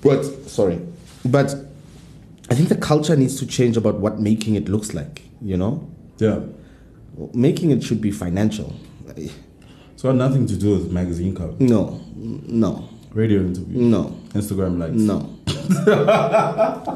But, 0.01 0.23
sorry. 0.47 0.79
But 1.25 1.55
I 2.51 2.53
think 2.53 2.67
the 2.67 2.75
culture 2.75 3.15
needs 3.15 3.39
to 3.39 3.47
change 3.47 3.77
about 3.77 4.01
what 4.01 4.19
making 4.19 4.55
it 4.55 4.67
looks 4.67 4.93
like, 4.93 5.21
you 5.41 5.55
know? 5.55 5.89
Yeah. 6.17 6.41
Making 7.33 7.71
it 7.71 7.81
should 7.81 8.01
be 8.01 8.11
financial. 8.11 8.75
It's 9.15 10.03
nothing 10.03 10.47
to 10.47 10.57
do 10.57 10.71
with 10.71 10.91
magazine 10.91 11.33
cover, 11.33 11.53
No, 11.59 12.01
no, 12.13 12.89
radio 13.13 13.39
interview, 13.39 13.79
no, 13.83 14.19
Instagram 14.33 14.79
likes, 14.79 14.95
no. 14.95 15.37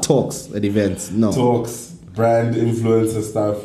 Talks 0.02 0.50
at 0.54 0.62
events, 0.62 1.10
no. 1.10 1.32
talks, 1.32 1.92
brand 2.14 2.54
influencer 2.54 3.22
stuff. 3.22 3.56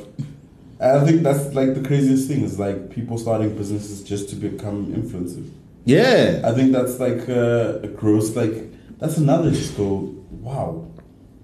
And 0.80 1.02
I 1.02 1.04
think 1.06 1.24
that's 1.24 1.54
like 1.54 1.74
the 1.74 1.82
craziest 1.82 2.30
thing 2.30 2.44
is 2.44 2.58
like 2.58 2.90
people 2.90 3.18
starting 3.18 3.54
businesses 3.58 4.02
just 4.02 4.30
to 4.30 4.36
become 4.38 4.94
influencers. 4.94 5.52
Yeah, 5.84 6.42
I 6.46 6.54
think 6.54 6.72
that's 6.72 7.02
like 7.02 7.28
uh, 7.28 7.80
a 7.84 7.88
gross 7.88 8.34
like 8.36 8.72
that's 8.98 9.18
another 9.18 9.52
just 9.52 9.76
go 9.76 10.16
wow 10.30 10.91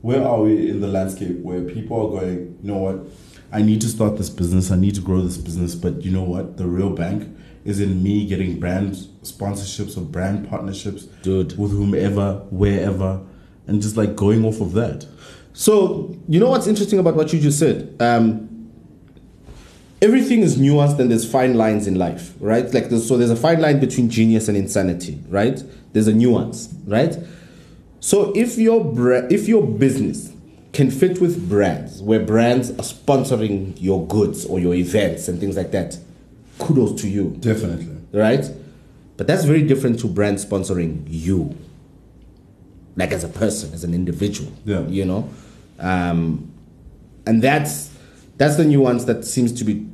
where 0.01 0.23
are 0.25 0.41
we 0.41 0.69
in 0.69 0.79
the 0.81 0.87
landscape 0.87 1.37
where 1.39 1.61
people 1.61 1.97
are 1.97 2.21
going 2.21 2.57
you 2.61 2.71
know 2.71 2.77
what 2.77 2.99
I 3.51 3.61
need 3.61 3.81
to 3.81 3.87
start 3.87 4.17
this 4.17 4.29
business 4.29 4.71
I 4.71 4.75
need 4.75 4.95
to 4.95 5.01
grow 5.01 5.21
this 5.21 5.37
business 5.37 5.75
but 5.75 6.03
you 6.03 6.11
know 6.11 6.23
what 6.23 6.57
the 6.57 6.67
real 6.67 6.89
bank 6.89 7.35
is 7.65 7.79
in 7.79 8.01
me 8.01 8.25
getting 8.25 8.59
brand 8.59 8.93
sponsorships 9.23 9.97
or 9.97 10.01
brand 10.01 10.49
partnerships 10.49 11.03
Dude. 11.23 11.57
with 11.57 11.71
whomever 11.71 12.45
wherever 12.49 13.21
and 13.67 13.81
just 13.81 13.97
like 13.97 14.15
going 14.15 14.45
off 14.45 14.61
of 14.61 14.73
that 14.73 15.05
So 15.57 16.15
you 16.29 16.39
know 16.39 16.51
what's 16.51 16.67
interesting 16.67 16.99
about 16.99 17.15
what 17.15 17.33
you 17.33 17.39
just 17.39 17.57
said? 17.57 17.95
Um, 17.99 18.69
everything 20.03 20.41
is 20.41 20.55
nuanced, 20.55 20.99
and 20.99 21.09
there's 21.09 21.29
fine 21.29 21.55
lines 21.55 21.87
in 21.87 21.95
life, 21.95 22.35
right? 22.39 22.71
Like 22.71 22.89
there's, 22.89 23.07
so, 23.07 23.17
there's 23.17 23.31
a 23.31 23.35
fine 23.35 23.59
line 23.59 23.79
between 23.79 24.07
genius 24.07 24.47
and 24.47 24.55
insanity, 24.55 25.19
right? 25.29 25.63
There's 25.93 26.07
a 26.07 26.13
nuance, 26.13 26.71
right? 26.85 27.17
So 27.99 28.31
if 28.35 28.57
your 28.57 28.83
bra- 28.83 29.27
if 29.29 29.47
your 29.47 29.65
business 29.65 30.33
can 30.73 30.91
fit 30.91 31.19
with 31.19 31.49
brands, 31.49 32.01
where 32.01 32.19
brands 32.19 32.71
are 32.71 32.83
sponsoring 32.83 33.73
your 33.81 34.05
goods 34.07 34.45
or 34.45 34.59
your 34.59 34.75
events 34.75 35.27
and 35.27 35.39
things 35.39 35.57
like 35.57 35.71
that, 35.71 35.97
kudos 36.59 37.01
to 37.01 37.09
you 37.09 37.35
definitely 37.39 37.97
right? 38.11 38.49
But 39.15 39.27
that's 39.27 39.45
very 39.45 39.63
different 39.63 39.99
to 39.99 40.07
brand 40.07 40.37
sponsoring 40.37 41.03
you, 41.07 41.55
like 42.95 43.11
as 43.11 43.23
a 43.23 43.29
person, 43.29 43.73
as 43.73 43.83
an 43.83 43.93
individual. 43.93 44.51
Yeah. 44.65 44.81
You 44.87 45.05
know, 45.05 45.29
um, 45.79 46.51
and 47.25 47.41
that's 47.41 47.91
that's 48.37 48.57
the 48.57 48.65
nuance 48.65 49.05
that 49.05 49.25
seems 49.25 49.51
to 49.53 49.63
be 49.63 49.87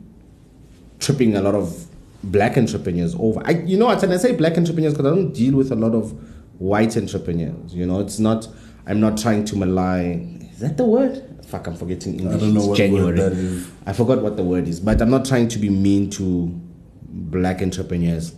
tripping 1.00 1.36
a 1.36 1.42
lot 1.42 1.56
of 1.56 1.88
black 2.24 2.58
entrepreneurs 2.58 3.16
over. 3.18 3.42
I, 3.46 3.52
you 3.52 3.78
know, 3.78 3.86
what? 3.86 4.04
and 4.04 4.14
I 4.14 4.18
say 4.18 4.36
black 4.36 4.58
entrepreneurs 4.58 4.94
because 4.94 5.12
I 5.12 5.16
don't 5.16 5.32
deal 5.32 5.56
with 5.56 5.72
a 5.72 5.76
lot 5.76 5.94
of 5.94 6.14
white 6.60 6.96
entrepreneurs. 6.98 7.74
You 7.74 7.86
know, 7.86 8.00
it's 8.00 8.20
not. 8.20 8.48
I'm 8.86 9.00
not 9.00 9.18
trying 9.18 9.46
to 9.46 9.56
malign. 9.56 10.50
Is 10.54 10.60
that 10.60 10.78
the 10.78 10.86
word? 10.86 11.24
Fuck, 11.46 11.68
I'm 11.68 11.76
forgetting 11.76 12.20
English. 12.20 12.40
don't 12.42 12.54
know 12.54 12.60
It's 12.62 12.68
what 12.70 12.78
January. 12.78 13.06
word 13.06 13.18
that 13.18 13.32
is. 13.34 13.68
I 13.86 13.94
forgot 13.94 14.22
what 14.22 14.38
the 14.38 14.44
word 14.44 14.68
is, 14.68 14.80
but 14.80 15.02
I'm 15.02 15.10
not 15.10 15.26
trying 15.26 15.48
to 15.50 15.60
be 15.60 15.70
mean 15.70 16.10
to 16.12 16.48
black 17.10 17.62
entrepreneurs. 17.62 18.34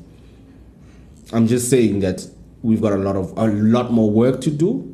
I'm 1.34 1.48
just 1.48 1.70
saying 1.70 2.00
that 2.02 2.28
we've 2.62 2.82
got 2.82 2.94
a 2.94 2.98
lot 2.98 3.16
of 3.16 3.32
a 3.38 3.48
lot 3.48 3.92
more 3.92 4.10
work 4.12 4.42
to 4.42 4.52
do. 4.52 4.92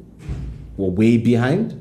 We're 0.77 0.89
way 0.89 1.17
behind, 1.17 1.77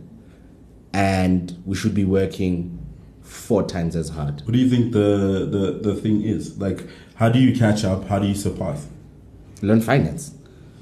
and 0.92 1.56
we 1.64 1.76
should 1.76 1.94
be 1.94 2.04
working 2.04 2.76
four 3.22 3.62
times 3.62 3.94
as 3.94 4.08
hard. 4.08 4.40
what 4.44 4.52
do 4.52 4.58
you 4.58 4.68
think 4.68 4.92
the, 4.92 5.46
the 5.50 5.90
the 5.92 5.94
thing 6.00 6.22
is 6.22 6.58
like 6.58 6.84
how 7.14 7.28
do 7.28 7.38
you 7.38 7.56
catch 7.56 7.84
up 7.84 8.04
how 8.08 8.18
do 8.18 8.26
you 8.26 8.34
surpass 8.34 8.88
Learn 9.62 9.80
finance. 9.80 10.34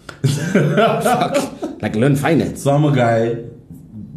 Fuck. 0.08 1.82
Like 1.82 1.94
learn 1.94 2.16
finance. 2.16 2.62
So 2.62 2.72
I'm 2.74 2.84
a 2.84 2.94
guy, 2.94 3.44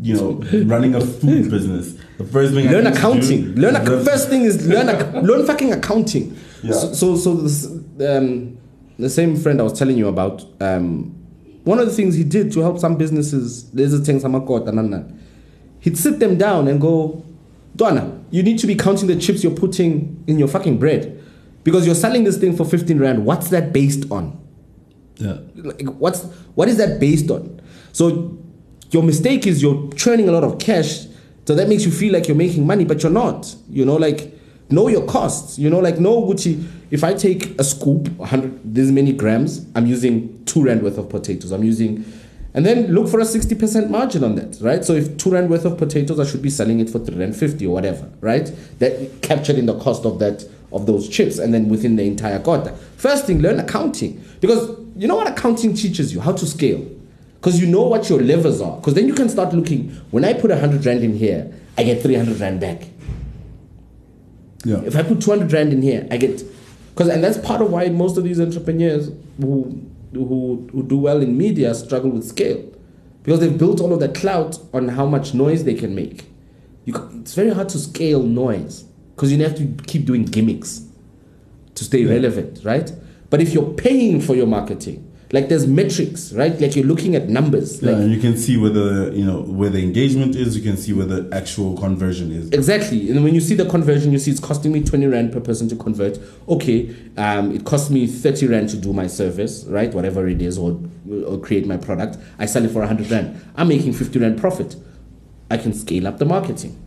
you 0.02 0.16
know, 0.16 0.64
running 0.66 0.96
a 0.96 1.02
food 1.02 1.50
business. 1.52 1.94
The 2.18 2.24
first 2.26 2.54
thing 2.54 2.68
I 2.68 2.72
learn 2.72 2.88
accounting. 2.88 3.56
Learn 3.56 3.76
ac- 3.76 4.04
first 4.06 4.30
thing 4.30 4.42
is 4.44 4.68
learn 4.74 4.90
ac- 4.90 5.20
learn 5.22 5.46
fucking 5.46 5.72
accounting. 5.74 6.38
Yeah. 6.64 6.74
So 6.74 6.94
so, 6.94 7.16
so 7.18 7.36
this, 7.36 7.66
um, 7.66 8.58
the 8.98 9.10
same 9.10 9.36
friend 9.36 9.60
I 9.60 9.64
was 9.64 9.78
telling 9.78 9.98
you 9.98 10.08
about. 10.08 10.44
Um, 10.62 11.18
one 11.64 11.78
of 11.78 11.86
the 11.86 11.94
things 11.94 12.16
he 12.16 12.24
did 12.24 12.52
to 12.54 12.62
help 12.62 12.80
some 12.80 12.98
businesses, 12.98 13.70
there's 13.72 13.94
a 13.94 14.00
thing 14.00 14.20
samakota 14.20 14.74
nana. 14.74 15.08
He'd 15.80 15.98
sit 15.98 16.20
them 16.20 16.38
down 16.38 16.68
and 16.68 16.82
go, 16.82 17.24
Donna, 17.76 18.20
you 18.32 18.42
need 18.44 18.58
to 18.60 18.68
be 18.68 18.76
counting 18.76 19.08
the 19.08 19.16
chips 19.16 19.44
you're 19.44 19.54
putting 19.56 20.24
in 20.28 20.40
your 20.40 20.48
fucking 20.48 20.80
bread, 20.80 21.24
because 21.64 21.86
you're 21.86 21.96
selling 21.96 22.24
this 22.24 22.38
thing 22.38 22.56
for 22.56 22.66
15 22.66 23.00
rand. 23.00 23.26
What's 23.26 23.50
that 23.50 23.72
based 23.74 24.10
on? 24.12 24.40
Yeah. 25.22 25.38
like 25.56 25.84
what's 25.84 26.24
what 26.56 26.68
is 26.68 26.78
that 26.78 27.00
based 27.00 27.30
on? 27.30 27.62
So 27.94 28.38
your 28.92 29.04
mistake 29.04 29.48
is 29.48 29.62
you're 29.62 29.90
churning 29.94 30.30
a 30.30 30.32
lot 30.32 30.44
of 30.44 30.60
cash 30.60 31.06
so 31.46 31.56
that 31.56 31.68
makes 31.68 31.84
you 31.84 31.92
feel 31.92 32.14
like 32.14 32.28
you're 32.28 32.38
making 32.38 32.68
money 32.68 32.86
but 32.86 33.02
you're 33.02 33.12
not 33.12 33.56
you 33.70 33.86
know 33.86 33.96
like 33.96 34.34
know 34.70 34.88
your 34.88 35.06
costs 35.06 35.58
you 35.58 35.70
know 35.70 35.80
like 35.80 36.00
know 36.00 36.22
gucci 36.24 36.66
if 36.92 37.04
i 37.04 37.14
take 37.14 37.60
a 37.60 37.64
scoop 37.64 38.08
100 38.10 38.62
this 38.64 38.90
many 38.90 39.12
grams 39.12 39.66
i'm 39.76 39.86
using 39.86 40.44
two 40.46 40.64
rand 40.64 40.82
worth 40.82 40.98
of 40.98 41.10
potatoes 41.10 41.52
i'm 41.52 41.64
using 41.64 42.06
and 42.54 42.66
then 42.66 42.88
look 42.88 43.08
for 43.08 43.22
a 43.22 43.24
60% 43.24 43.90
margin 43.90 44.26
on 44.26 44.36
that 44.36 44.58
right? 44.60 44.84
So 44.84 44.94
if 44.94 45.16
two 45.18 45.32
rand 45.32 45.50
worth 45.50 45.64
of 45.64 45.78
potatoes 45.78 46.20
i 46.20 46.26
should 46.26 46.42
be 46.42 46.50
selling 46.50 46.82
it 46.82 46.90
for 46.90 47.00
3 47.00 47.16
rand 47.16 47.36
50 47.36 47.66
or 47.66 47.74
whatever 47.74 48.12
right? 48.20 48.52
That 48.80 49.22
captured 49.22 49.58
in 49.58 49.68
the 49.68 49.80
cost 49.80 50.06
of 50.06 50.20
that 50.20 50.44
of 50.74 50.86
those 50.86 51.08
chips 51.08 51.38
and 51.38 51.54
then 51.54 51.70
within 51.70 51.96
the 51.96 52.04
entire 52.04 52.40
quarter. 52.40 52.74
First 52.98 53.26
thing 53.26 53.42
learn 53.42 53.60
accounting 53.60 54.24
because 54.42 54.78
you 54.98 55.08
know 55.08 55.16
what 55.16 55.28
accounting 55.28 55.74
teaches 55.74 56.14
you 56.14 56.20
how 56.20 56.34
to 56.34 56.46
scale 56.46 56.86
because 57.36 57.60
you 57.62 57.68
know 57.68 57.84
what 57.84 58.10
your 58.10 58.22
levers 58.22 58.60
are 58.62 58.76
because 58.78 58.94
then 58.94 59.08
you 59.08 59.14
can 59.14 59.30
start 59.30 59.54
looking 59.54 59.90
when 60.12 60.26
i 60.26 60.34
put 60.34 60.50
100 60.52 60.86
rand 60.86 61.04
in 61.04 61.16
here 61.16 61.52
i 61.78 61.84
get 61.84 62.02
300 62.04 62.40
rand 62.40 62.60
back 62.60 62.84
Yeah. 64.64 64.82
if 64.86 64.96
I 64.96 65.02
put 65.04 65.22
200 65.22 65.52
rand 65.54 65.74
in 65.74 65.82
here, 65.82 66.08
I 66.12 66.18
get, 66.18 66.44
because, 66.94 67.08
and 67.10 67.24
that's 67.24 67.40
part 67.40 67.62
of 67.62 67.72
why 67.72 67.90
most 67.90 68.16
of 68.18 68.24
these 68.24 68.40
entrepreneurs 68.40 69.10
who, 69.40 69.82
who, 70.14 70.70
who 70.72 70.84
do 70.84 70.98
well 71.00 71.20
in 71.22 71.36
media 71.36 71.74
struggle 71.74 72.12
with 72.12 72.26
scale. 72.28 72.62
Because 73.24 73.40
they've 73.40 73.58
built 73.58 73.82
all 73.82 73.92
of 73.92 74.00
that 74.02 74.14
clout 74.14 74.60
on 74.72 74.90
how 74.90 75.08
much 75.08 75.34
noise 75.34 75.64
they 75.64 75.74
can 75.74 75.96
make. 75.96 76.26
You, 76.86 76.94
it's 77.22 77.34
very 77.34 77.50
hard 77.52 77.70
to 77.70 77.80
scale 77.80 78.22
noise 78.22 78.84
because 79.16 79.32
you 79.32 79.44
have 79.44 79.56
to 79.56 79.66
keep 79.88 80.06
doing 80.06 80.26
gimmicks 80.26 80.86
to 81.74 81.84
stay 81.84 82.06
relevant, 82.06 82.64
right? 82.64 82.92
But 83.32 83.42
if 83.42 83.54
you're 83.54 83.74
paying 83.74 84.22
for 84.22 84.36
your 84.36 84.46
marketing, 84.46 85.08
like 85.32 85.48
there's 85.48 85.66
metrics, 85.66 86.34
right? 86.34 86.60
Like 86.60 86.76
you're 86.76 86.86
looking 86.86 87.16
at 87.16 87.30
numbers. 87.30 87.82
Yeah, 87.82 87.92
Like 87.92 88.02
and 88.02 88.12
you 88.14 88.20
can 88.20 88.36
see 88.38 88.58
whether 88.58 89.10
you 89.14 89.24
know 89.24 89.44
where 89.44 89.70
the 89.70 89.82
engagement 89.82 90.36
is. 90.36 90.58
You 90.58 90.62
can 90.62 90.76
see 90.76 90.92
where 90.92 91.06
the 91.06 91.34
actual 91.34 91.78
conversion 91.78 92.34
is. 92.34 92.50
Exactly. 92.52 93.10
And 93.10 93.24
when 93.24 93.34
you 93.34 93.40
see 93.40 93.56
the 93.56 93.66
conversion, 93.66 94.12
you 94.12 94.20
see 94.20 94.32
it's 94.32 94.42
costing 94.42 94.74
me 94.74 94.84
20 94.84 95.06
Rand 95.08 95.32
per 95.32 95.40
person 95.40 95.70
to 95.70 95.78
convert. 95.78 96.20
Okay, 96.50 96.94
um, 97.16 97.56
it 97.56 97.64
costs 97.64 97.90
me 97.90 98.06
30 98.08 98.48
Rand 98.48 98.70
to 98.72 98.78
do 98.78 98.92
my 98.92 99.08
service, 99.08 99.64
right? 99.70 99.94
Whatever 99.94 100.28
it 100.28 100.42
is, 100.42 100.58
or, 100.58 100.78
or 101.26 101.40
create 101.40 101.66
my 101.66 101.78
product. 101.78 102.18
I 102.38 102.46
sell 102.46 102.66
it 102.66 102.72
for 102.72 102.80
100 102.80 103.10
Rand. 103.10 103.42
I'm 103.56 103.70
making 103.70 103.94
50 103.94 104.20
Rand 104.20 104.38
profit. 104.38 104.76
I 105.50 105.56
can 105.56 105.74
scale 105.74 106.08
up 106.08 106.18
the 106.18 106.26
marketing, 106.26 106.78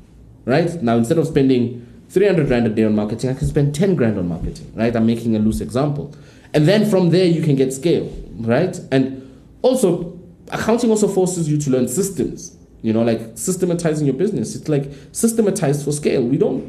right? 0.44 0.70
Now, 0.82 0.96
instead 0.98 1.16
of 1.16 1.26
spending 1.26 1.86
300 2.10 2.50
Rand 2.50 2.66
a 2.66 2.70
day 2.70 2.84
on 2.84 2.94
marketing, 2.94 3.30
I 3.30 3.34
can 3.34 3.48
spend 3.48 3.74
10 3.74 3.94
grand 3.94 4.18
on 4.18 4.28
marketing, 4.28 4.70
right? 4.74 4.94
I'm 4.94 5.06
making 5.06 5.34
a 5.34 5.38
loose 5.38 5.62
example. 5.62 6.14
And 6.54 6.68
then 6.68 6.88
from 6.88 7.10
there, 7.10 7.26
you 7.26 7.42
can 7.42 7.56
get 7.56 7.72
scale, 7.72 8.08
right? 8.38 8.78
And 8.92 9.20
also, 9.62 10.18
accounting 10.52 10.90
also 10.90 11.08
forces 11.08 11.48
you 11.48 11.58
to 11.58 11.70
learn 11.70 11.88
systems. 11.88 12.56
You 12.80 12.92
know, 12.92 13.02
like 13.02 13.20
systematizing 13.34 14.06
your 14.06 14.14
business. 14.14 14.54
It's 14.54 14.68
like 14.68 14.92
systematized 15.12 15.84
for 15.84 15.92
scale. 15.92 16.22
We 16.22 16.36
don't 16.36 16.68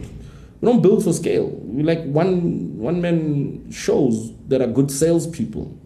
we 0.62 0.65
don't 0.71 0.82
build 0.82 1.04
for 1.04 1.13
scale. 1.13 1.50
We 1.50 1.84
like 1.84 2.04
one 2.06 2.78
one 2.78 3.02
man 3.02 3.69
shows 3.71 4.34
that 4.48 4.62
are 4.62 4.67
good 4.67 4.89
salespeople. 4.89 5.78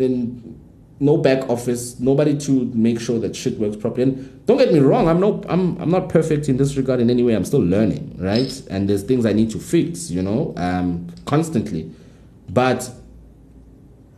In 0.00 0.60
no 0.98 1.16
back 1.16 1.48
office, 1.48 2.00
nobody 2.00 2.36
to 2.38 2.64
make 2.74 3.00
sure 3.00 3.20
that 3.20 3.36
shit 3.36 3.58
works 3.58 3.76
properly. 3.76 4.02
And 4.02 4.46
don't 4.46 4.58
get 4.58 4.72
me 4.72 4.80
wrong, 4.80 5.06
I'm 5.08 5.20
no 5.20 5.42
I'm 5.48 5.80
I'm 5.80 5.90
not 5.90 6.08
perfect 6.08 6.48
in 6.48 6.56
this 6.56 6.76
regard 6.76 6.98
in 6.98 7.08
any 7.08 7.22
way. 7.22 7.34
I'm 7.34 7.44
still 7.44 7.62
learning, 7.62 8.16
right? 8.18 8.62
And 8.68 8.88
there's 8.88 9.04
things 9.04 9.24
I 9.24 9.32
need 9.32 9.50
to 9.50 9.60
fix, 9.60 10.10
you 10.10 10.22
know, 10.22 10.52
um, 10.56 11.06
constantly. 11.24 11.90
But 12.54 12.88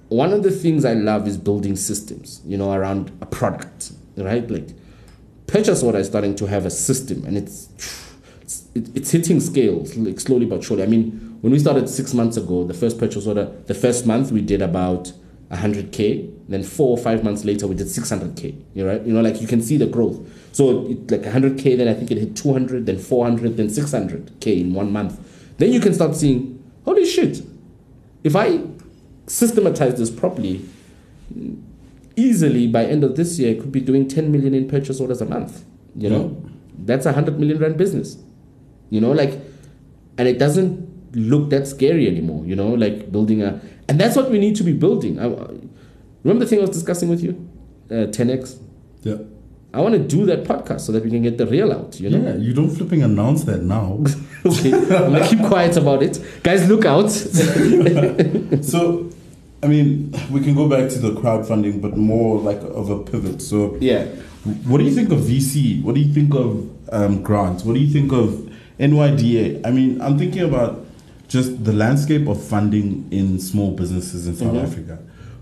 one 0.08 0.32
of 0.32 0.42
the 0.42 0.50
things 0.50 0.84
I 0.84 0.92
love 0.92 1.26
is 1.26 1.38
building 1.38 1.74
systems, 1.74 2.42
you 2.44 2.56
know, 2.56 2.72
around 2.72 3.10
a 3.20 3.26
product, 3.26 3.92
right? 4.16 4.48
Like 4.48 4.68
purchase 5.46 5.82
order 5.82 5.98
is 5.98 6.06
starting 6.06 6.34
to 6.36 6.46
have 6.46 6.66
a 6.66 6.70
system 6.70 7.24
and 7.24 7.36
it's 7.36 7.70
it's, 8.74 9.10
hitting 9.10 9.40
scales 9.40 9.96
like 9.96 10.20
slowly 10.20 10.44
but 10.44 10.62
surely. 10.62 10.82
I 10.82 10.86
mean, 10.86 11.38
when 11.40 11.52
we 11.52 11.58
started 11.58 11.88
six 11.88 12.12
months 12.12 12.36
ago, 12.36 12.64
the 12.64 12.74
first 12.74 12.98
purchase 12.98 13.26
order, 13.26 13.46
the 13.66 13.74
first 13.74 14.06
month 14.06 14.30
we 14.30 14.42
did 14.42 14.60
about 14.60 15.12
100k. 15.50 16.32
Then 16.48 16.62
four 16.62 16.96
or 16.96 17.02
five 17.02 17.24
months 17.24 17.44
later, 17.44 17.66
we 17.66 17.74
did 17.74 17.86
600k. 17.86 18.62
You 18.74 18.86
right? 18.86 19.02
You 19.02 19.12
know, 19.12 19.20
like 19.20 19.40
you 19.40 19.48
can 19.48 19.62
see 19.62 19.76
the 19.76 19.86
growth. 19.86 20.20
So 20.52 20.86
it, 20.86 21.10
like 21.10 21.22
100k, 21.22 21.76
then 21.76 21.88
I 21.88 21.94
think 21.94 22.10
it 22.10 22.18
hit 22.18 22.36
200, 22.36 22.86
then 22.86 22.98
400, 22.98 23.56
then 23.56 23.68
600k 23.68 24.60
in 24.60 24.74
one 24.74 24.92
month. 24.92 25.18
Then 25.58 25.72
you 25.72 25.80
can 25.80 25.94
start 25.94 26.14
seeing, 26.14 26.62
holy 26.84 27.06
shit! 27.06 27.42
If 28.26 28.34
I 28.34 28.60
systematize 29.28 29.98
this 29.98 30.10
properly, 30.10 30.64
easily 32.16 32.66
by 32.66 32.84
end 32.84 33.04
of 33.04 33.14
this 33.14 33.38
year, 33.38 33.54
I 33.54 33.60
could 33.60 33.70
be 33.70 33.80
doing 33.80 34.08
10 34.08 34.32
million 34.32 34.52
in 34.52 34.66
purchase 34.66 35.00
orders 35.00 35.20
a 35.20 35.26
month. 35.26 35.64
You 35.94 36.10
know, 36.10 36.44
that's 36.76 37.06
a 37.06 37.10
100 37.10 37.38
million 37.38 37.60
rand 37.60 37.76
business. 37.76 38.18
You 38.90 39.00
know, 39.00 39.12
like, 39.12 39.38
and 40.18 40.26
it 40.26 40.40
doesn't 40.40 41.14
look 41.14 41.50
that 41.50 41.68
scary 41.68 42.08
anymore. 42.08 42.44
You 42.44 42.56
know, 42.56 42.70
like 42.70 43.12
building 43.12 43.42
a, 43.42 43.60
and 43.88 44.00
that's 44.00 44.16
what 44.16 44.28
we 44.28 44.40
need 44.40 44.56
to 44.56 44.64
be 44.64 44.72
building. 44.72 45.20
I, 45.20 45.26
remember 46.24 46.44
the 46.44 46.46
thing 46.46 46.58
I 46.58 46.62
was 46.62 46.70
discussing 46.70 47.08
with 47.08 47.22
you, 47.22 47.48
uh, 47.92 48.10
10x. 48.10 48.58
Yeah. 49.02 49.18
I 49.74 49.80
want 49.80 49.94
to 49.94 49.98
do 50.00 50.24
that 50.26 50.44
podcast 50.44 50.80
so 50.82 50.92
that 50.92 51.04
we 51.04 51.10
can 51.10 51.22
get 51.22 51.36
the 51.38 51.46
real 51.46 51.72
out. 51.72 52.00
You 52.00 52.10
know. 52.10 52.18
Yeah, 52.18 52.36
you 52.36 52.54
don't 52.54 52.70
flipping 52.70 53.02
announce 53.02 53.44
that 53.44 53.62
now. 53.62 54.02
okay, 54.46 54.72
I'm 54.72 54.88
gonna 55.12 55.26
keep 55.28 55.40
quiet 55.44 55.76
about 55.76 56.02
it, 56.02 56.18
guys. 56.42 56.66
Look 56.68 56.84
out. 56.86 57.10
so, 58.64 59.10
I 59.62 59.66
mean, 59.66 60.12
we 60.30 60.40
can 60.40 60.54
go 60.54 60.68
back 60.68 60.88
to 60.90 60.98
the 60.98 61.10
crowdfunding, 61.20 61.80
but 61.82 61.96
more 61.96 62.38
like 62.38 62.60
of 62.62 62.90
a 62.90 62.98
pivot. 63.02 63.42
So, 63.42 63.76
yeah. 63.80 64.04
What 64.66 64.78
do 64.78 64.84
you 64.84 64.94
think 64.94 65.10
of 65.10 65.18
VC? 65.20 65.82
What 65.82 65.94
do 65.96 66.00
you 66.00 66.12
think 66.14 66.32
of 66.34 66.70
um, 66.92 67.22
grants? 67.22 67.64
What 67.64 67.74
do 67.74 67.80
you 67.80 67.92
think 67.92 68.12
of 68.12 68.48
NYDA? 68.78 69.66
I 69.66 69.70
mean, 69.72 70.00
I'm 70.00 70.16
thinking 70.16 70.42
about 70.42 70.86
just 71.26 71.64
the 71.64 71.72
landscape 71.72 72.28
of 72.28 72.40
funding 72.42 73.08
in 73.10 73.40
small 73.40 73.72
businesses 73.72 74.28
in 74.28 74.36
South 74.36 74.52
Mhm. 74.54 74.62
Africa. 74.62 74.98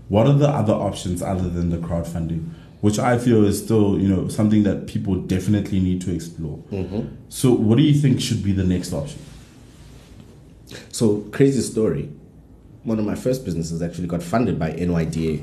What 0.09 0.25
are 0.25 0.33
the 0.33 0.49
other 0.49 0.73
options 0.73 1.21
other 1.21 1.47
than 1.47 1.69
the 1.69 1.77
crowdfunding? 1.77 2.49
Which 2.85 2.99
I 2.99 3.17
feel 3.17 3.43
is 3.45 3.57
still, 3.57 3.99
you 3.99 4.07
know, 4.07 4.27
something 4.27 4.61
that 4.61 4.85
people 4.85 5.15
definitely 5.15 5.79
need 5.79 6.01
to 6.01 6.13
explore. 6.13 6.59
Mhm. 6.71 7.07
So, 7.29 7.51
what 7.51 7.79
do 7.79 7.83
you 7.83 7.95
think 7.95 8.21
should 8.21 8.43
be 8.43 8.51
the 8.51 8.63
next 8.63 8.93
option? 8.93 9.17
So 10.91 11.23
crazy 11.31 11.61
story. 11.61 12.09
One 12.83 12.99
of 12.99 13.05
my 13.05 13.15
first 13.15 13.43
businesses 13.43 13.81
actually 13.81 14.05
got 14.05 14.21
funded 14.21 14.59
by 14.59 14.69
NYDA. 14.73 15.41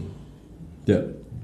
Yeah. 0.87 1.03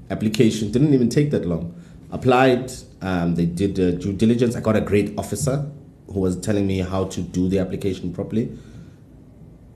Application 0.09 0.71
didn't 0.71 0.93
even 0.93 1.09
take 1.09 1.31
that 1.31 1.45
long. 1.45 1.73
Applied. 2.13 2.71
Um, 3.01 3.35
they 3.35 3.45
did 3.45 3.75
the 3.75 3.91
due 3.91 4.13
diligence. 4.13 4.55
I 4.55 4.61
got 4.61 4.77
a 4.77 4.81
great 4.91 5.13
officer 5.17 5.69
who 6.13 6.21
was 6.21 6.37
telling 6.37 6.65
me 6.65 6.77
how 6.77 7.03
to 7.15 7.19
do 7.19 7.49
the 7.49 7.59
application 7.59 8.13
properly. 8.13 8.49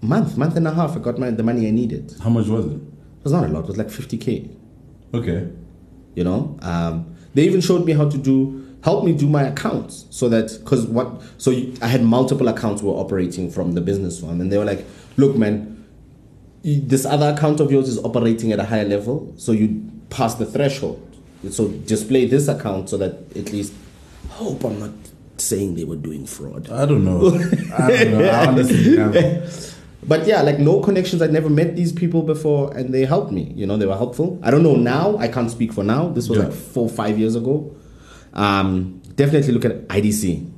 Month, 0.01 0.37
month 0.37 0.55
and 0.55 0.69
a 0.69 0.73
half, 0.73 0.95
I 0.95 0.99
got 0.99 1.19
my, 1.19 1.31
the 1.31 1.43
money 1.43 1.67
I 1.67 1.71
needed. 1.71 2.15
How 2.23 2.29
much 2.29 2.47
was 2.47 2.65
it? 2.67 2.75
it? 2.75 2.81
was 3.25 3.33
not 3.33 3.43
a 3.43 3.49
lot. 3.49 3.65
It 3.65 3.67
was 3.67 3.77
like 3.77 3.87
50k. 3.87 4.49
Okay. 5.13 5.49
You 6.15 6.23
know 6.23 6.57
um, 6.61 7.15
they 7.33 7.43
even 7.43 7.61
showed 7.61 7.85
me 7.85 7.93
how 7.93 8.09
to 8.09 8.17
do 8.17 8.59
help 8.83 9.05
me 9.05 9.13
do 9.13 9.27
my 9.27 9.43
accounts 9.43 10.05
so 10.09 10.27
that 10.29 10.57
because 10.59 10.85
what 10.87 11.21
so 11.37 11.51
you, 11.51 11.73
i 11.81 11.87
had 11.87 12.03
multiple 12.03 12.47
accounts 12.47 12.81
were 12.81 12.93
operating 12.93 13.49
from 13.49 13.73
the 13.73 13.81
business 13.81 14.21
one 14.21 14.41
and 14.41 14.51
they 14.51 14.57
were 14.57 14.65
like 14.65 14.85
look 15.17 15.35
man 15.35 15.69
this 16.63 17.05
other 17.05 17.29
account 17.29 17.59
of 17.59 17.71
yours 17.71 17.87
is 17.89 17.97
operating 17.99 18.51
at 18.51 18.59
a 18.59 18.65
higher 18.65 18.85
level 18.85 19.33
so 19.37 19.51
you 19.51 19.89
pass 20.09 20.35
the 20.35 20.45
threshold 20.45 20.99
so 21.49 21.67
display 21.67 22.25
this 22.25 22.47
account 22.47 22.89
so 22.89 22.97
that 22.97 23.13
at 23.35 23.51
least 23.51 23.73
I 24.25 24.33
hope 24.33 24.63
i'm 24.63 24.79
not 24.79 24.91
saying 25.37 25.75
they 25.75 25.83
were 25.83 25.95
doing 25.95 26.25
fraud 26.25 26.69
I 26.69 26.85
don't 26.85 27.03
know. 27.03 27.27
I 27.73 27.87
don't 27.87 28.11
know. 28.11 28.29
I 28.29 28.47
honestly 28.47 28.97
have. 28.97 29.72
But 30.07 30.25
yeah, 30.27 30.41
like 30.41 30.59
no 30.59 30.79
connections. 30.81 31.21
I'd 31.21 31.31
never 31.33 31.49
met 31.49 31.75
these 31.75 31.91
people 31.91 32.21
before, 32.23 32.75
and 32.75 32.93
they 32.93 33.05
helped 33.05 33.31
me. 33.31 33.51
You 33.55 33.65
know, 33.65 33.77
they 33.77 33.85
were 33.85 33.95
helpful. 33.97 34.39
I 34.43 34.51
don't 34.51 34.63
know 34.63 34.75
now. 34.75 35.17
I 35.17 35.27
can't 35.27 35.49
speak 35.51 35.71
for 35.73 35.83
now. 35.83 36.09
This 36.09 36.29
was 36.29 36.37
Yeah. 36.39 36.45
like 36.45 36.53
four, 36.53 36.89
five 36.89 37.17
years 37.19 37.35
ago. 37.35 37.75
Um, 38.33 39.01
definitely 39.15 39.53
look 39.53 39.65
at 39.65 39.87
IDC. 39.89 40.49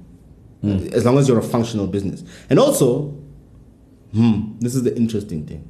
As 0.94 1.06
long 1.06 1.20
as 1.20 1.28
you're 1.28 1.38
a 1.38 1.44
functional 1.44 1.86
business, 1.86 2.24
and 2.50 2.58
also, 2.58 3.14
hmm, 4.14 4.54
this 4.60 4.74
is 4.74 4.82
the 4.82 4.96
interesting 4.98 5.46
thing. 5.46 5.64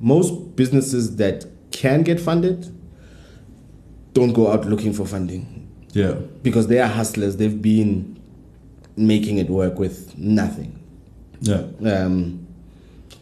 Most 0.00 0.56
businesses 0.56 1.16
that 1.16 1.44
can 1.72 2.02
get 2.02 2.18
funded 2.18 2.72
don't 4.14 4.32
go 4.32 4.50
out 4.50 4.64
looking 4.66 4.94
for 4.94 5.04
funding 5.04 5.68
Yeah. 5.92 6.14
because 6.42 6.68
they 6.68 6.78
are 6.78 6.88
hustlers. 6.88 7.36
They've 7.36 7.60
been 7.60 8.16
making 8.96 9.36
it 9.36 9.50
work 9.50 9.78
with 9.78 10.16
nothing. 10.16 10.78
Yeah. 11.42 11.64
Um, 11.84 12.45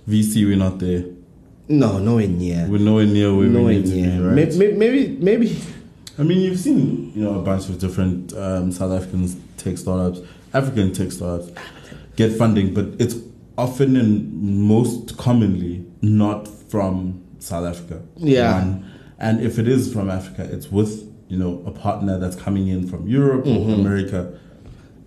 VC, 0.08 0.44
we're 0.46 0.56
not 0.56 0.78
there. 0.78 1.04
No, 1.68 1.98
nowhere 1.98 2.28
near. 2.28 2.66
We're 2.68 2.78
nowhere 2.78 3.06
near 3.06 3.34
where 3.34 3.46
nowhere 3.48 3.66
we 3.74 3.76
need 3.78 3.86
to 3.86 3.94
near. 3.96 4.18
be, 4.18 4.24
right? 4.42 4.54
may- 4.54 4.72
Maybe, 4.72 5.16
maybe. 5.18 5.56
I 6.18 6.22
mean, 6.22 6.40
you've 6.42 6.60
seen, 6.60 7.12
you 7.14 7.24
know, 7.24 7.38
a 7.38 7.42
bunch 7.42 7.68
of 7.68 7.78
different 7.78 8.32
um, 8.34 8.70
South 8.70 8.92
African 8.92 9.28
tech 9.56 9.78
startups, 9.78 10.20
African 10.52 10.92
tech 10.92 11.10
startups 11.10 11.50
get 12.16 12.36
funding, 12.36 12.72
but 12.74 12.86
it's 13.00 13.16
often 13.58 13.96
and 13.96 14.32
most 14.60 15.16
commonly 15.16 15.84
not 16.02 16.46
from 16.70 17.20
South 17.38 17.64
Africa. 17.64 18.02
Yeah. 18.16 18.58
One. 18.62 18.90
And 19.18 19.40
if 19.40 19.58
it 19.58 19.66
is 19.66 19.92
from 19.92 20.10
Africa, 20.10 20.46
it's 20.52 20.70
with, 20.70 21.10
you 21.28 21.38
know, 21.38 21.62
a 21.66 21.70
partner 21.70 22.18
that's 22.18 22.36
coming 22.36 22.68
in 22.68 22.86
from 22.86 23.08
Europe 23.08 23.44
Mm-hmm. 23.46 23.70
or 23.70 23.74
America. 23.74 24.38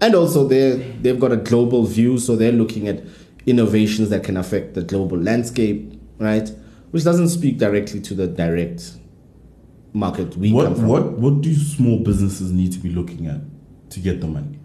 And 0.02 0.16
also, 0.16 0.48
they 0.48 0.78
they've 1.02 1.20
got 1.20 1.32
a 1.32 1.38
global 1.38 1.84
view, 1.86 2.18
so 2.20 2.36
they're 2.36 2.52
looking 2.52 2.88
at 2.88 3.02
innovations 3.48 4.10
that 4.10 4.24
can 4.24 4.38
affect 4.38 4.74
the 4.76 4.84
global 4.84 5.18
landscape, 5.18 6.00
right? 6.20 6.52
Which 6.92 7.04
doesn't 7.04 7.30
speak 7.30 7.58
directly 7.58 8.00
to 8.02 8.14
the 8.14 8.28
direct 8.28 8.94
market 9.94 10.38
we 10.38 10.50
come 10.52 10.56
What, 10.58 10.76
from. 10.76 10.88
what, 10.88 11.12
what 11.14 11.42
do 11.42 11.54
small 11.56 12.00
businesses 12.00 12.52
need 12.52 12.72
to 12.74 12.80
be 12.80 12.90
looking 12.90 13.26
at 13.28 13.42
to 13.92 14.00
get 14.00 14.22
the 14.22 14.28
money? 14.28 14.60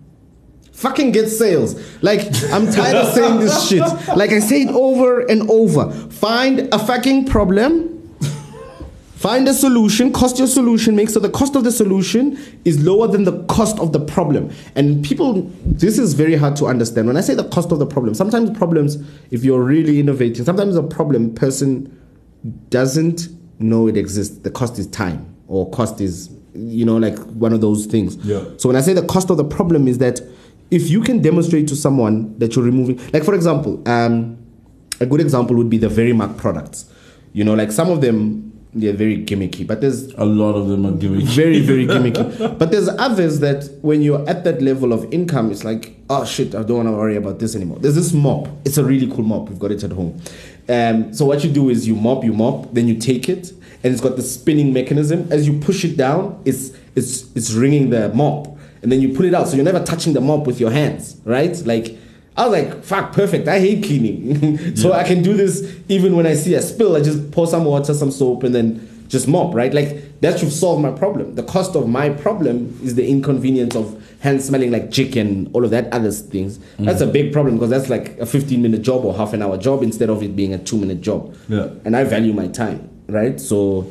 Fucking 0.73 1.13
get 1.13 1.29
sales. 1.29 1.77
Like, 2.03 2.21
I'm 2.51 2.71
tired 2.73 2.97
of 2.97 3.13
saying 3.15 3.39
this 3.41 3.69
shit. 3.69 3.83
Like, 4.17 4.31
I 4.31 4.41
say 4.41 4.63
it 4.63 4.71
over 4.71 5.21
and 5.21 5.49
over. 5.51 5.91
Find 6.11 6.61
a 6.73 6.79
fucking 6.79 7.27
problem. 7.27 7.92
Find 9.23 9.47
a 9.47 9.55
solution, 9.55 10.13
cost 10.13 10.39
your 10.39 10.49
solution, 10.49 10.97
make 10.97 11.09
so 11.09 11.21
the 11.21 11.31
cost 11.31 11.55
of 11.55 11.63
the 11.63 11.71
solution 11.71 12.37
is 12.65 12.85
lower 12.85 13.07
than 13.07 13.23
the 13.23 13.45
cost 13.45 13.79
of 13.79 13.93
the 13.93 14.01
problem. 14.01 14.51
And 14.75 15.05
people, 15.05 15.49
this 15.65 15.97
is 15.97 16.15
very 16.15 16.35
hard 16.35 16.57
to 16.57 16.67
understand. 16.67 17.07
When 17.07 17.17
I 17.17 17.21
say 17.21 17.37
the 17.37 17.49
cost 17.49 17.71
of 17.71 17.79
the 17.79 17.87
problem, 17.87 18.15
sometimes 18.15 18.51
problems, 18.59 18.97
if 19.31 19.45
you're 19.45 19.63
really 19.63 20.01
innovating, 20.01 20.45
sometimes 20.45 20.75
a 20.75 20.83
problem 20.83 21.33
person 21.37 21.97
doesn't 22.69 23.29
know 23.61 23.87
it 23.87 23.97
exists. 23.97 24.39
The 24.39 24.51
cost 24.51 24.77
is 24.81 24.89
time, 24.89 25.33
or 25.47 25.71
cost 25.71 26.01
is, 26.01 26.29
you 26.53 26.85
know, 26.85 26.97
like 26.97 27.17
one 27.27 27.53
of 27.53 27.61
those 27.61 27.87
things. 27.87 28.17
Yeah. 28.25 28.43
So 28.57 28.69
when 28.69 28.75
I 28.75 28.81
say 28.81 28.93
the 28.93 29.07
cost 29.07 29.31
of 29.31 29.37
the 29.37 29.45
problem 29.45 29.87
is 29.87 29.99
that 29.99 30.21
if 30.73 30.91
you 30.91 31.01
can 31.01 31.23
demonstrate 31.23 31.69
to 31.69 31.77
someone 31.77 32.37
that 32.41 32.57
you're 32.57 32.65
removing, 32.65 33.01
like 33.13 33.23
for 33.23 33.35
example, 33.35 33.89
um, 33.89 34.37
a 34.99 35.07
good 35.07 35.21
example 35.21 35.55
would 35.55 35.71
be 35.71 35.79
the 35.79 35.87
Verimark 35.87 36.39
products. 36.39 36.87
You 37.33 37.45
know, 37.45 37.55
like 37.55 37.71
some 37.71 37.89
of 37.89 38.01
them 38.01 38.52
they're 38.75 38.95
very 38.95 39.19
gimmicky, 39.25 39.67
but 39.67 39.81
there's 39.83 40.13
A 40.15 40.25
lot 40.25 40.55
of 40.55 40.69
them 40.69 40.87
are 40.87 40.93
giving. 40.93 41.27
very 41.27 41.61
very 41.61 41.87
gimmicky. 41.87 42.57
But 42.59 42.71
there's 42.71 42.89
others 42.89 43.41
that 43.41 43.69
when 43.83 44.01
you're 44.03 44.27
at 44.29 44.45
that 44.45 44.63
level 44.63 44.93
of 44.93 45.13
income, 45.13 45.51
it's 45.51 45.65
like 45.65 45.97
oh 46.09 46.25
shit, 46.25 46.55
I 46.55 46.63
don't 46.63 46.77
want 46.79 46.89
to 46.89 46.93
worry 46.93 47.17
about 47.17 47.39
this 47.39 47.55
anymore. 47.55 47.79
There's 47.81 47.95
this 47.95 48.13
mop. 48.13 48.49
It's 48.65 48.79
a 48.79 48.85
really 48.85 49.07
cool 49.11 49.25
mop. 49.25 49.49
We've 49.49 49.59
got 49.59 49.73
it 49.73 49.83
at 49.85 49.93
home. 49.93 50.21
Um, 50.69 51.13
so 51.13 51.25
what 51.27 51.43
you 51.45 51.51
do 51.51 51.69
is 51.71 51.87
you 51.89 51.97
mop, 51.97 52.23
you 52.25 52.33
mop, 52.33 52.73
then 52.73 52.87
you 52.89 52.97
take 52.99 53.29
it, 53.29 53.51
and 53.83 53.93
it's 53.93 54.01
got 54.01 54.17
the 54.17 54.23
spinning 54.23 54.73
mechanism. 54.73 55.27
As 55.31 55.47
you 55.47 55.59
push 55.59 55.85
it 55.85 55.97
down, 55.97 56.41
it's 56.45 56.71
it's 56.95 57.35
it's 57.35 57.53
ringing 57.53 57.91
the 57.91 58.09
mop, 58.15 58.47
and 58.83 58.91
then 58.93 59.01
you 59.01 59.13
pull 59.15 59.25
it 59.27 59.35
out. 59.35 59.49
So 59.49 59.57
you're 59.57 59.65
never 59.65 59.83
touching 59.85 60.13
the 60.13 60.21
mop 60.21 60.47
with 60.47 60.61
your 60.61 60.71
hands, 60.71 61.21
right? 61.25 61.55
Like. 61.67 61.99
I 62.37 62.47
was 62.49 62.63
like, 62.63 62.83
fuck, 62.85 63.13
perfect. 63.13 63.47
I 63.49 63.59
hate 63.61 63.85
cleaning. 63.85 64.75
so 64.77 64.89
Yeah. 64.91 64.97
I 64.97 65.05
can 65.05 65.23
do 65.23 65.35
this 65.35 65.75
even 65.89 66.17
when 66.17 66.27
I 66.27 66.35
see 66.35 66.55
a 66.55 66.63
spill. 66.63 66.97
I 66.97 67.01
just 67.03 67.31
pour 67.31 67.47
some 67.47 67.65
water, 67.65 67.93
some 67.95 68.11
soap, 68.11 68.43
and 68.45 68.55
then 68.55 68.89
just 69.09 69.29
mop, 69.29 69.55
right? 69.55 69.73
Like 69.75 70.21
that 70.23 70.39
should 70.39 70.53
solve 70.53 70.81
my 70.81 70.91
problem. 70.91 71.35
The 71.35 71.43
cost 71.43 71.77
of 71.77 71.89
my 71.89 72.09
problem 72.09 72.79
is 72.83 72.95
the 72.95 73.07
inconvenience 73.07 73.77
of 73.77 73.99
hands 74.21 74.45
smelling 74.47 74.71
like 74.71 74.91
chicken, 74.91 75.51
all 75.53 75.65
of 75.65 75.71
that 75.73 75.93
other 75.93 76.11
things. 76.11 76.59
Mm. 76.79 76.87
That's 76.87 77.03
a 77.03 77.07
big 77.07 77.33
problem 77.33 77.57
because 77.57 77.69
that's 77.71 77.91
like 77.91 78.17
a 78.19 78.25
15 78.25 78.63
minute 78.63 78.81
job 78.83 79.05
or 79.05 79.15
half 79.15 79.35
an 79.35 79.43
hour 79.43 79.59
job 79.59 79.83
instead 79.83 80.09
of 80.09 80.23
it 80.23 80.35
being 80.35 80.55
a 80.55 80.59
two 80.59 80.79
minute 80.79 81.03
job. 81.03 81.37
Yeah. 81.49 81.69
And 81.85 81.95
I 81.97 82.05
value 82.05 82.33
my 82.33 82.47
time, 82.49 82.89
right? 83.09 83.39
So 83.39 83.91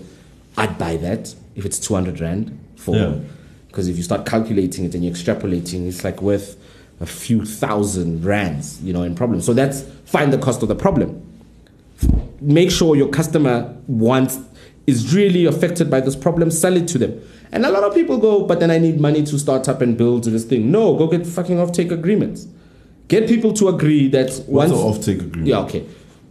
I'd 0.58 0.80
buy 0.80 0.98
that 0.98 1.36
if 1.56 1.66
it's 1.66 1.78
200 1.80 2.20
rand 2.20 2.58
for 2.78 2.96
Yeah. 2.96 3.16
because 3.68 3.88
if 3.88 3.98
you 3.98 4.04
start 4.04 4.26
calculating 4.26 4.86
it 4.86 4.96
and 4.96 5.04
you're 5.06 5.14
extrapolating, 5.14 5.88
it's 5.88 6.04
like 6.04 6.22
worth 6.24 6.56
a 7.02 7.06
few 7.06 7.44
thousand 7.46 8.24
rands, 8.24 8.82
you 8.84 8.94
know, 8.94 9.04
in 9.04 9.16
problems. 9.16 9.46
So 9.46 9.54
that's 9.54 9.82
find 10.06 10.32
the 10.32 10.38
cost 10.38 10.62
of 10.62 10.70
the 10.70 10.76
problem. 10.76 11.22
Make 12.40 12.72
sure 12.72 12.96
your 12.96 13.10
customer 13.10 13.76
wants 13.88 14.40
is 14.88 15.14
really 15.14 15.46
affected 15.46 15.90
by 15.90 16.00
this 16.02 16.16
problem, 16.16 16.50
sell 16.52 16.76
it 16.76 16.88
to 16.90 16.98
them. 16.98 17.22
And 17.52 17.66
a 17.66 17.70
lot 17.72 17.84
of 17.84 17.94
people 17.94 18.18
go, 18.18 18.46
but 18.46 18.60
then 18.60 18.72
I 18.72 18.78
need 18.78 19.00
money 19.00 19.24
to 19.24 19.38
start 19.38 19.68
up 19.68 19.82
and 19.82 19.98
build 19.98 20.24
this 20.24 20.46
thing. 20.46 20.72
No, 20.72 20.96
go 20.96 21.08
get 21.08 21.28
fucking 21.28 21.60
off-take 21.60 21.92
agreements. 21.92 22.48
Get 23.08 23.28
people 23.28 23.52
to 23.54 23.68
agree 23.68 24.08
that 24.10 24.28
What's 24.28 24.48
once 24.48 24.72
an 24.72 24.78
off-take 24.78 25.20
agreement? 25.22 25.48
yeah, 25.48 25.60
okay. 25.60 25.86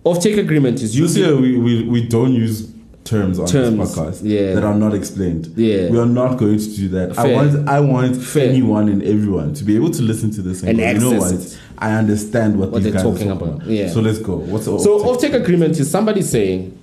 Off-take 0.05 0.39
agreement 0.39 0.77
is 0.81 0.95
This 0.99 1.17
usually 1.17 1.27
year 1.27 1.59
we, 1.59 1.59
we, 1.59 1.89
we 1.89 2.09
don't 2.09 2.33
use 2.33 2.73
terms 3.05 3.39
on 3.39 3.47
Terms, 3.47 3.77
this 3.79 3.97
podcast 3.99 4.21
yeah. 4.23 4.55
that 4.55 4.63
are 4.65 4.75
not 4.75 4.95
explained. 4.95 5.47
Yeah. 5.57 5.89
We 5.89 5.99
are 5.99 6.07
not 6.07 6.39
going 6.39 6.59
to 6.59 6.77
do 6.77 6.89
that. 6.91 7.19
I 7.19 7.33
want 7.33 7.69
I 7.69 7.81
want 7.81 8.17
Fair. 8.23 8.49
anyone 8.51 8.89
and 8.89 9.03
everyone 9.03 9.55
to 9.55 9.65
be 9.65 9.75
able 9.75 9.91
to 9.91 10.03
listen 10.03 10.31
to 10.33 10.43
this 10.43 10.63
and, 10.63 10.79
And 10.81 11.01
go, 11.01 11.09
you 11.11 11.15
know 11.15 11.21
what? 11.21 11.59
I 11.79 11.93
understand 11.95 12.59
what, 12.59 12.71
What 12.71 12.83
they're 12.83 12.93
guys 12.93 13.03
talking 13.03 13.31
are 13.31 13.35
talking 13.39 13.55
about. 13.55 13.67
Yeah. 13.67 13.89
So 13.89 14.01
let's 14.01 14.19
go. 14.19 14.37
What's 14.37 14.67
the 14.67 14.79
So 14.79 14.97
off-take? 14.97 15.09
off-take 15.33 15.33
agreement 15.33 15.79
is 15.81 15.91
somebody 15.91 16.23
saying, 16.23 16.79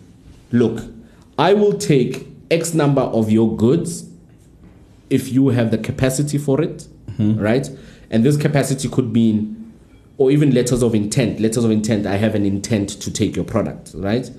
look, 0.52 0.84
I 1.38 1.54
will 1.54 1.74
take 1.78 2.28
X 2.50 2.74
number 2.74 3.02
of 3.02 3.30
your 3.32 3.56
goods 3.56 4.10
if 5.10 5.32
you 5.32 5.50
have 5.50 5.72
the 5.72 5.78
capacity 5.78 6.38
for 6.38 6.62
it, 6.62 6.88
Mm-hmm. 7.18 7.40
right? 7.40 7.68
And 8.12 8.24
this 8.24 8.38
capacity 8.38 8.88
could 8.90 9.12
mean 9.12 9.74
or 10.18 10.30
even 10.30 10.54
letters 10.54 10.84
of 10.84 10.94
intent. 10.94 11.40
Letters 11.40 11.64
of 11.64 11.72
intent. 11.72 12.06
I 12.06 12.16
have 12.18 12.36
an 12.36 12.46
intent 12.46 12.90
to 12.90 13.12
take 13.12 13.36
your 13.36 13.44
product, 13.46 13.92
right? 13.96 14.30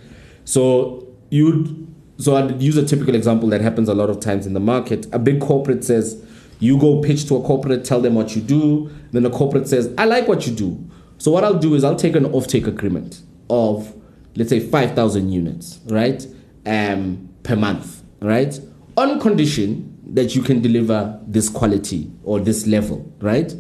So 0.45 1.08
you, 1.31 1.87
so 2.19 2.37
I'd 2.37 2.61
use 2.61 2.77
a 2.77 2.85
typical 2.85 3.15
example 3.15 3.49
that 3.51 3.61
happens 3.61 3.89
a 3.89 3.95
lot 3.95 4.11
of 4.11 4.21
times 4.21 4.47
in 4.47 4.55
the 4.55 4.61
market. 4.61 5.07
A 5.13 5.19
big 5.19 5.41
corporate 5.41 5.85
says, 5.85 6.25
you 6.61 6.79
go 6.79 7.01
pitch 7.01 7.27
to 7.29 7.37
a 7.37 7.43
corporate, 7.43 7.85
tell 7.85 8.01
them 8.01 8.15
what 8.15 8.35
you 8.35 8.43
do. 8.43 8.91
Then 9.13 9.23
the 9.23 9.31
corporate 9.31 9.69
says, 9.69 9.95
I 9.97 10.07
like 10.07 10.27
what 10.27 10.47
you 10.47 10.55
do. 10.55 10.91
So 11.19 11.31
what 11.31 11.45
I'll 11.45 11.59
do 11.59 11.75
is 11.75 11.85
I'll 11.85 11.97
take 11.97 12.17
an 12.17 12.25
offtake 12.25 12.67
agreement 12.67 13.23
of, 13.49 13.95
let's 14.37 14.51
say, 14.51 14.61
five 14.61 14.95
thousand 14.95 15.31
units, 15.31 15.81
right, 15.87 16.27
um, 16.67 17.29
per 17.43 17.57
month, 17.57 18.03
right, 18.21 18.59
on 18.97 19.21
condition 19.21 19.99
that 20.15 20.35
you 20.35 20.43
can 20.43 20.61
deliver 20.61 21.21
this 21.27 21.49
quality 21.49 22.11
or 22.25 22.41
this 22.41 22.67
level, 22.67 23.13
right. 23.21 23.55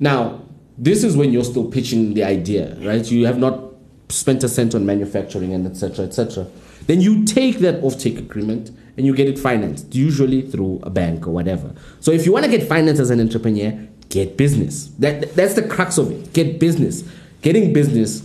Now, 0.00 0.42
this 0.76 1.04
is 1.04 1.16
when 1.16 1.32
you're 1.32 1.44
still 1.44 1.70
pitching 1.70 2.14
the 2.14 2.24
idea, 2.24 2.76
right? 2.80 3.08
You 3.10 3.26
have 3.26 3.38
not 3.38 3.73
spent 4.14 4.44
a 4.44 4.48
cent 4.48 4.74
on 4.74 4.86
manufacturing 4.86 5.52
and 5.52 5.66
etc. 5.66 6.06
etc. 6.06 6.46
Then 6.86 7.00
you 7.00 7.24
take 7.24 7.58
that 7.58 7.80
offtake 7.82 8.18
agreement 8.18 8.70
and 8.96 9.06
you 9.06 9.14
get 9.14 9.28
it 9.28 9.38
financed, 9.38 9.94
usually 9.94 10.42
through 10.42 10.80
a 10.82 10.90
bank 10.90 11.26
or 11.26 11.30
whatever. 11.30 11.72
So 12.00 12.10
if 12.12 12.24
you 12.26 12.32
want 12.32 12.44
to 12.44 12.50
get 12.50 12.68
financed 12.68 13.00
as 13.00 13.10
an 13.10 13.20
entrepreneur, 13.20 13.72
get 14.10 14.36
business. 14.36 14.86
That 14.98 15.34
that's 15.34 15.54
the 15.54 15.66
crux 15.66 15.98
of 15.98 16.10
it. 16.10 16.32
Get 16.32 16.60
business. 16.60 17.02
Getting 17.42 17.72
business 17.72 18.22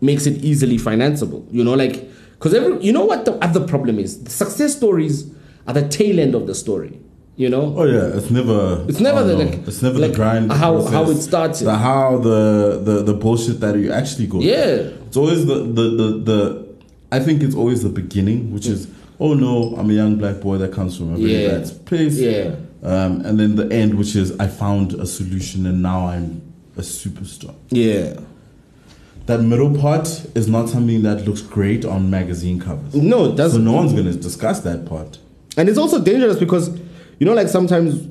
makes 0.00 0.26
it 0.26 0.42
easily 0.44 0.78
financeable. 0.78 1.46
You 1.52 1.64
know, 1.64 1.74
like 1.74 2.08
because 2.32 2.54
every 2.54 2.80
you 2.82 2.92
know 2.92 3.04
what 3.04 3.24
the 3.24 3.32
other 3.44 3.66
problem 3.66 3.98
is. 3.98 4.22
The 4.24 4.30
success 4.30 4.76
stories 4.76 5.30
are 5.66 5.74
the 5.74 5.86
tail 5.88 6.18
end 6.20 6.34
of 6.34 6.46
the 6.46 6.54
story. 6.54 6.98
You 7.36 7.48
know. 7.48 7.74
Oh 7.76 7.84
yeah, 7.84 8.16
it's 8.16 8.30
never. 8.30 8.84
It's 8.88 9.00
never 9.00 9.20
oh, 9.20 9.24
the, 9.24 9.36
like- 9.36 9.68
It's 9.68 9.82
never 9.82 9.98
like 9.98 10.10
the 10.12 10.16
grind. 10.16 10.52
how- 10.52 10.72
process, 10.74 10.92
how 10.92 11.10
it 11.10 11.16
starts. 11.22 11.60
The 11.60 11.74
how 11.76 12.18
the 12.18 12.80
the 12.82 13.02
the 13.02 13.14
bullshit 13.14 13.60
that 13.60 13.76
you 13.76 13.92
actually 13.92 14.26
go. 14.26 14.40
through. 14.40 14.48
It's 15.08 15.16
always 15.16 15.46
the 15.46 15.54
the 15.56 15.82
the 16.00 16.08
the. 16.28 16.68
I 17.10 17.18
think 17.20 17.42
it's 17.42 17.54
always 17.54 17.82
the 17.82 17.88
beginning, 17.88 18.52
which 18.52 18.66
is 18.66 18.86
oh 19.18 19.32
no, 19.34 19.74
I'm 19.76 19.88
a 19.90 19.94
young 19.94 20.16
black 20.16 20.40
boy 20.40 20.58
that 20.58 20.72
comes 20.72 20.96
from 20.96 21.14
a 21.14 21.16
very 21.16 21.42
Yeah. 21.44 21.48
bad 21.58 21.86
place. 21.86 22.16
Yeah. 22.18 22.54
Um, 22.82 23.22
and 23.22 23.40
then 23.40 23.56
the 23.56 23.66
end, 23.72 23.94
which 23.94 24.14
is 24.14 24.38
I 24.38 24.46
found 24.46 24.92
a 24.94 25.06
solution 25.06 25.66
and 25.66 25.82
now 25.82 26.06
I'm 26.08 26.42
a 26.76 26.82
superstar. 26.82 27.54
Yeah. 27.70 28.20
That 29.26 29.40
middle 29.42 29.76
part 29.76 30.06
is 30.34 30.46
not 30.48 30.68
something 30.68 31.02
that 31.02 31.26
looks 31.26 31.40
great 31.42 31.84
on 31.84 32.08
magazine 32.10 32.60
covers. 32.60 32.94
No, 32.94 33.32
it 33.32 33.50
So 33.50 33.58
no 33.58 33.72
one's 33.72 33.92
gonna 33.92 34.12
discuss 34.12 34.60
that 34.60 34.86
part. 34.86 35.18
And 35.56 35.68
it's 35.68 35.78
also 35.78 36.00
dangerous 36.02 36.38
because, 36.38 36.70
you 37.18 37.26
know, 37.26 37.34
like 37.34 37.48
sometimes 37.48 38.06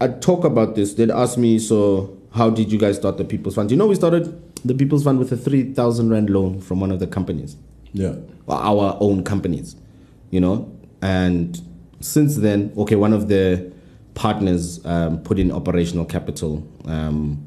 I 0.00 0.08
talk 0.08 0.44
about 0.44 0.74
this. 0.76 0.94
They'd 0.94 1.10
ask 1.10 1.36
me, 1.36 1.58
so 1.58 2.16
how 2.32 2.50
did 2.50 2.72
you 2.72 2.78
guys 2.78 2.96
start 2.96 3.16
the 3.18 3.24
People's 3.24 3.54
Fund? 3.56 3.70
You 3.70 3.76
know, 3.76 3.86
we 3.86 3.94
started 3.96 4.32
the 4.66 4.74
People's 4.74 5.04
Fund 5.04 5.18
with 5.18 5.32
a 5.32 5.36
3,000 5.36 6.10
Rand 6.10 6.30
loan 6.30 6.60
from 6.60 6.80
one 6.80 6.90
of 6.90 6.98
the 6.98 7.06
companies, 7.06 7.56
Yeah. 7.92 8.14
our 8.48 8.96
own 9.00 9.22
companies, 9.24 9.76
you 10.30 10.40
know? 10.40 10.70
And 11.02 11.60
since 12.00 12.36
then, 12.36 12.72
okay, 12.76 12.96
one 12.96 13.12
of 13.12 13.28
the 13.28 13.70
partners 14.14 14.84
um, 14.86 15.18
put 15.22 15.38
in 15.38 15.52
operational 15.52 16.04
capital, 16.04 16.66
um, 16.86 17.38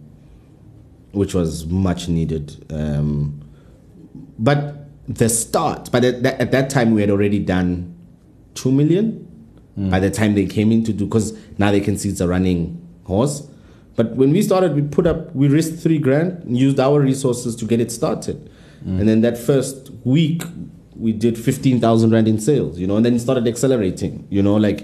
which 1.11 1.33
was 1.33 1.65
much 1.65 2.07
needed. 2.07 2.65
Um, 2.71 3.41
but 4.37 4.87
the 5.07 5.27
start, 5.29 5.89
but 5.91 6.03
at 6.05 6.23
that, 6.23 6.39
at 6.39 6.51
that 6.51 6.69
time, 6.69 6.93
we 6.93 7.01
had 7.01 7.09
already 7.09 7.39
done 7.39 7.95
2 8.55 8.71
million 8.71 9.25
by 9.89 9.97
the 9.97 10.09
time 10.11 10.35
they 10.35 10.45
came 10.45 10.73
in 10.73 10.83
to 10.83 10.91
do 10.91 11.05
because 11.05 11.37
now 11.57 11.71
they 11.71 11.79
can 11.79 11.97
see 11.97 12.09
it's 12.09 12.19
a 12.19 12.27
running 12.27 12.85
horse 13.05 13.47
but 13.99 14.07
when 14.21 14.31
we 14.31 14.41
started 14.49 14.75
we 14.79 14.83
put 14.97 15.05
up 15.11 15.19
we 15.41 15.47
risked 15.57 15.77
three 15.85 15.99
grand 16.07 16.29
and 16.45 16.57
used 16.57 16.79
our 16.87 16.99
resources 17.11 17.55
to 17.61 17.65
get 17.71 17.79
it 17.85 17.91
started. 17.91 18.37
And 18.99 19.05
then 19.09 19.19
that 19.25 19.37
first 19.37 19.91
week 20.05 20.41
we 20.95 21.11
did 21.11 21.37
15000 21.37 22.11
rand 22.15 22.27
in 22.33 22.39
sales 22.39 22.79
you 22.81 22.87
know 22.87 22.95
and 22.97 23.05
then 23.05 23.13
it 23.17 23.19
started 23.19 23.45
accelerating 23.53 24.13
you 24.29 24.41
know 24.41 24.55
like 24.55 24.79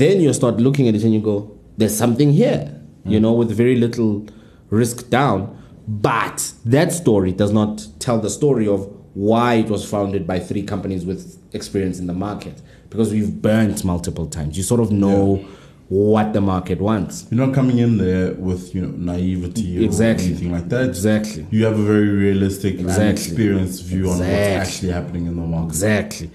then 0.00 0.20
you 0.24 0.32
start 0.32 0.56
looking 0.66 0.88
at 0.88 0.94
it 0.96 1.02
and 1.04 1.14
you 1.14 1.20
go 1.20 1.36
there's 1.78 1.96
something 2.04 2.32
here 2.32 2.62
you 3.04 3.20
know 3.24 3.32
with 3.40 3.50
very 3.62 3.76
little 3.76 4.26
risk 4.72 5.08
down. 5.10 5.58
But 5.86 6.52
that 6.64 6.92
story 6.92 7.32
does 7.32 7.52
not 7.52 7.86
tell 7.98 8.18
the 8.18 8.30
story 8.30 8.66
of 8.66 8.80
why 9.14 9.54
it 9.54 9.68
was 9.68 9.88
founded 9.88 10.26
by 10.26 10.40
three 10.40 10.62
companies 10.62 11.04
with 11.04 11.38
experience 11.54 11.98
in 11.98 12.06
the 12.06 12.14
market 12.14 12.60
because 12.88 13.12
we've 13.12 13.42
burnt 13.42 13.84
multiple 13.84 14.26
times. 14.26 14.56
You 14.56 14.62
sort 14.62 14.80
of 14.80 14.90
know 14.90 15.44
what 15.92 16.32
the 16.32 16.40
market 16.40 16.80
wants 16.80 17.26
You're 17.30 17.44
not 17.46 17.54
coming 17.54 17.78
in 17.78 17.98
there 17.98 18.32
with 18.48 18.74
you 18.74 18.80
know 18.82 18.92
naivety 19.12 19.84
Exactly. 19.84 20.24
or 20.26 20.30
anything 20.30 20.52
like 20.56 20.68
that. 20.70 20.84
Exactly. 20.88 21.46
You 21.50 21.64
have 21.68 21.78
a 21.78 21.82
very 21.92 22.08
realistic 22.08 22.78
and 22.80 22.88
experienced 23.16 23.84
view 23.84 24.04
on 24.10 24.18
what's 24.20 24.30
actually 24.62 24.92
happening 24.98 25.26
in 25.26 25.34
the 25.36 25.42
market. 25.42 25.68
Exactly. 25.68 26.30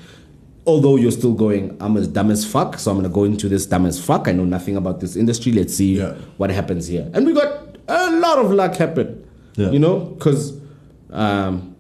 Although 0.72 0.98
you're 0.98 1.18
still 1.22 1.34
going, 1.34 1.64
I'm 1.80 1.96
as 1.98 2.08
dumb 2.08 2.30
as 2.30 2.46
fuck, 2.46 2.78
so 2.78 2.92
I'm 2.92 2.98
gonna 2.98 3.10
go 3.10 3.24
into 3.24 3.48
this 3.50 3.66
dumb 3.66 3.86
as 3.88 3.98
fuck. 4.08 4.28
I 4.28 4.34
know 4.34 4.46
nothing 4.46 4.76
about 4.78 5.00
this 5.00 5.16
industry. 5.16 5.52
Let's 5.54 5.74
see 5.74 5.98
Yeah. 5.98 6.14
what 6.38 6.50
happens 6.52 6.86
here. 6.88 7.10
And 7.14 7.26
we 7.26 7.34
got 7.34 7.50
a 7.88 8.12
lot 8.20 8.38
of 8.44 8.52
luck 8.52 8.76
happen. 8.76 9.08
Yeah. 9.56 9.72
You 9.72 9.80
know, 9.80 10.00
because 10.00 10.42
um, 11.10 11.76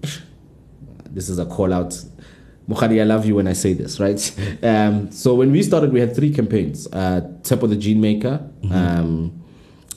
this 1.11 1.29
is 1.29 1.37
a 1.37 1.45
call 1.45 1.71
out. 1.73 1.91
Mukhadi, 2.69 2.99
I 2.99 3.03
love 3.05 3.25
you 3.25 3.35
when 3.35 3.47
I 3.47 3.53
say 3.53 3.73
this, 3.73 3.99
right? 3.99 4.19
Um, 4.63 5.09
so 5.11 5.35
when 5.35 5.51
we 5.51 5.63
started, 5.63 5.93
we 5.93 5.99
had 5.99 6.15
three 6.15 6.33
campaigns: 6.33 6.87
uh, 6.91 7.21
Tepo 7.41 7.69
the 7.69 7.75
Gene 7.77 8.01
Maker, 8.01 8.41
um, 8.71 9.41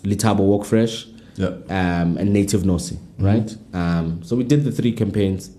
Litabo 0.05 0.41
Walk 0.41 0.65
Fresh, 0.65 1.07
Yeah. 1.37 1.49
um, 1.69 2.17
and 2.19 2.33
Native 2.33 2.63
Nosi, 2.63 2.99
right? 3.19 3.57
Um, 3.73 4.23
so 4.23 4.37
we 4.37 4.45
did 4.45 4.65
the 4.65 4.71
three 4.73 4.93
campaigns. 4.93 5.51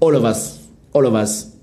All 0.00 0.14
of 0.14 0.24
us, 0.24 0.66
all 0.92 1.06
of 1.06 1.14
us, 1.14 1.56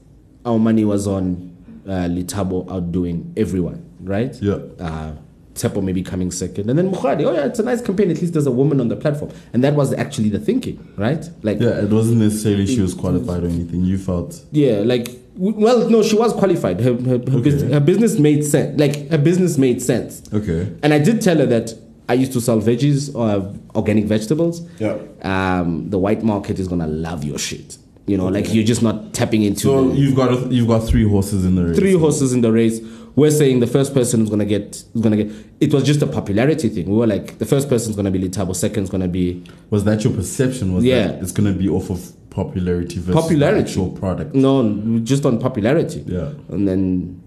our 0.46 0.58
money 0.60 0.84
was 0.86 1.08
on 1.08 1.56
uh, 1.88 2.08
Litabo 2.10 2.70
outdoing 2.72 3.34
everyone, 3.38 3.86
right? 4.02 4.36
Yeah. 4.42 4.60
Uh, 4.80 5.12
Tepo 5.56 5.82
maybe 5.82 6.04
coming 6.04 6.32
second, 6.32 6.70
and 6.70 6.78
then 6.78 6.92
Mukhadi. 6.92 7.26
Oh 7.26 7.34
yeah, 7.34 7.46
it's 7.46 7.60
a 7.60 7.64
nice 7.64 7.82
campaign. 7.82 8.12
At 8.12 8.20
least 8.22 8.34
there's 8.34 8.46
a 8.46 8.52
woman 8.52 8.80
on 8.82 8.90
the 8.90 8.96
platform, 8.96 9.32
and 9.54 9.64
that 9.64 9.74
was 9.74 9.94
actually 9.94 10.30
the 10.30 10.40
thinking, 10.40 10.78
right? 10.98 11.24
Like 11.44 11.60
Yeah, 11.62 11.82
it 11.82 11.90
wasn't 11.90 12.18
necessarily 12.20 12.66
she 12.68 12.82
was 12.82 12.94
qualified 12.94 13.44
or 13.44 13.48
anything. 13.48 13.86
You 13.86 13.98
felt 13.98 14.44
yeah, 14.52 14.80
like 14.80 15.08
well, 15.38 15.90
no, 15.90 16.04
she 16.04 16.16
was 16.18 16.34
qualified. 16.34 16.80
Her 16.82 16.94
her, 16.94 17.18
her, 17.18 17.38
Okay. 17.40 17.72
her 17.72 17.80
business 17.80 18.20
made 18.20 18.44
sense. 18.46 18.80
Like 18.80 19.10
her 19.10 19.18
business 19.18 19.58
made 19.58 19.82
sense. 19.82 20.22
okay. 20.34 20.72
And 20.84 20.94
I 20.94 21.00
did 21.00 21.22
tell 21.22 21.38
her 21.38 21.46
that 21.48 21.74
I 22.08 22.14
used 22.14 22.34
to 22.34 22.42
sell 22.42 22.60
veggies 22.62 23.14
or 23.16 23.54
organic 23.76 24.06
vegetables. 24.06 24.62
Yeah. 24.80 24.98
Um, 25.24 25.90
the 25.90 25.98
white 25.98 26.22
market 26.24 26.60
is 26.60 26.68
gonna 26.68 26.88
love 26.88 27.24
your 27.24 27.38
shit. 27.38 27.78
You 28.08 28.18
know, 28.18 28.28
like 28.28 28.54
you're 28.54 28.64
just 28.66 28.84
not 28.84 29.14
tapping 29.14 29.42
into 29.44 29.62
So 29.62 29.90
the 29.90 29.96
you've 29.96 30.16
got 30.16 30.32
a, 30.32 30.54
you've 30.54 30.68
got 30.68 30.80
three 30.86 31.08
horses 31.08 31.44
in 31.46 31.56
the 31.56 31.66
race. 31.66 31.78
three 31.80 31.94
horses 31.94 32.34
in 32.34 32.42
the 32.42 32.52
race. 32.52 32.80
We're 33.16 33.32
saying 33.32 33.62
the 33.62 33.68
first 33.68 33.94
person 33.94 34.24
is 34.24 34.30
gonna 34.30 34.46
get 34.46 34.76
is 34.94 35.02
gonna 35.02 35.16
get. 35.16 35.32
It 35.62 35.74
was 35.74 35.84
just 35.84 36.02
a 36.02 36.08
popularity 36.08 36.68
thing. 36.70 36.90
We 36.90 36.98
were 36.98 37.08
like, 37.08 37.38
the 37.38 37.46
first 37.46 37.70
person's 37.70 37.96
gonna 37.96 38.12
be 38.12 38.20
Litabo, 38.20 38.54
second's 38.56 38.90
gonna 38.90 39.08
be 39.08 39.44
Was 39.70 39.84
that 39.86 40.04
your 40.04 40.12
perception? 40.14 40.74
Was 40.74 40.84
Yeah. 40.84 41.08
that 41.08 41.22
it's 41.24 41.32
gonna 41.32 41.54
be 41.54 41.70
off 41.70 41.90
of 41.90 42.12
popularity 42.30 43.00
versus 43.00 43.16
Popularity. 43.16 43.62
actual 43.62 43.90
product? 43.92 44.36
no, 44.36 45.00
just 45.04 45.26
on 45.26 45.40
popularity. 45.40 46.04
Yeah. 46.06 46.32
And 46.50 46.68
then 46.68 47.22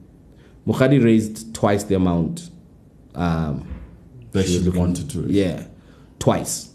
Mukhadi 0.66 1.02
raised 1.02 1.54
twice 1.54 1.84
the 1.84 1.94
amount. 1.94 2.50
Um, 3.14 3.66
That 4.32 4.44
she 4.46 4.58
wanted 4.68 5.08
to. 5.10 5.22
raise. 5.22 5.30
Yeah, 5.30 5.62
twice. 6.18 6.68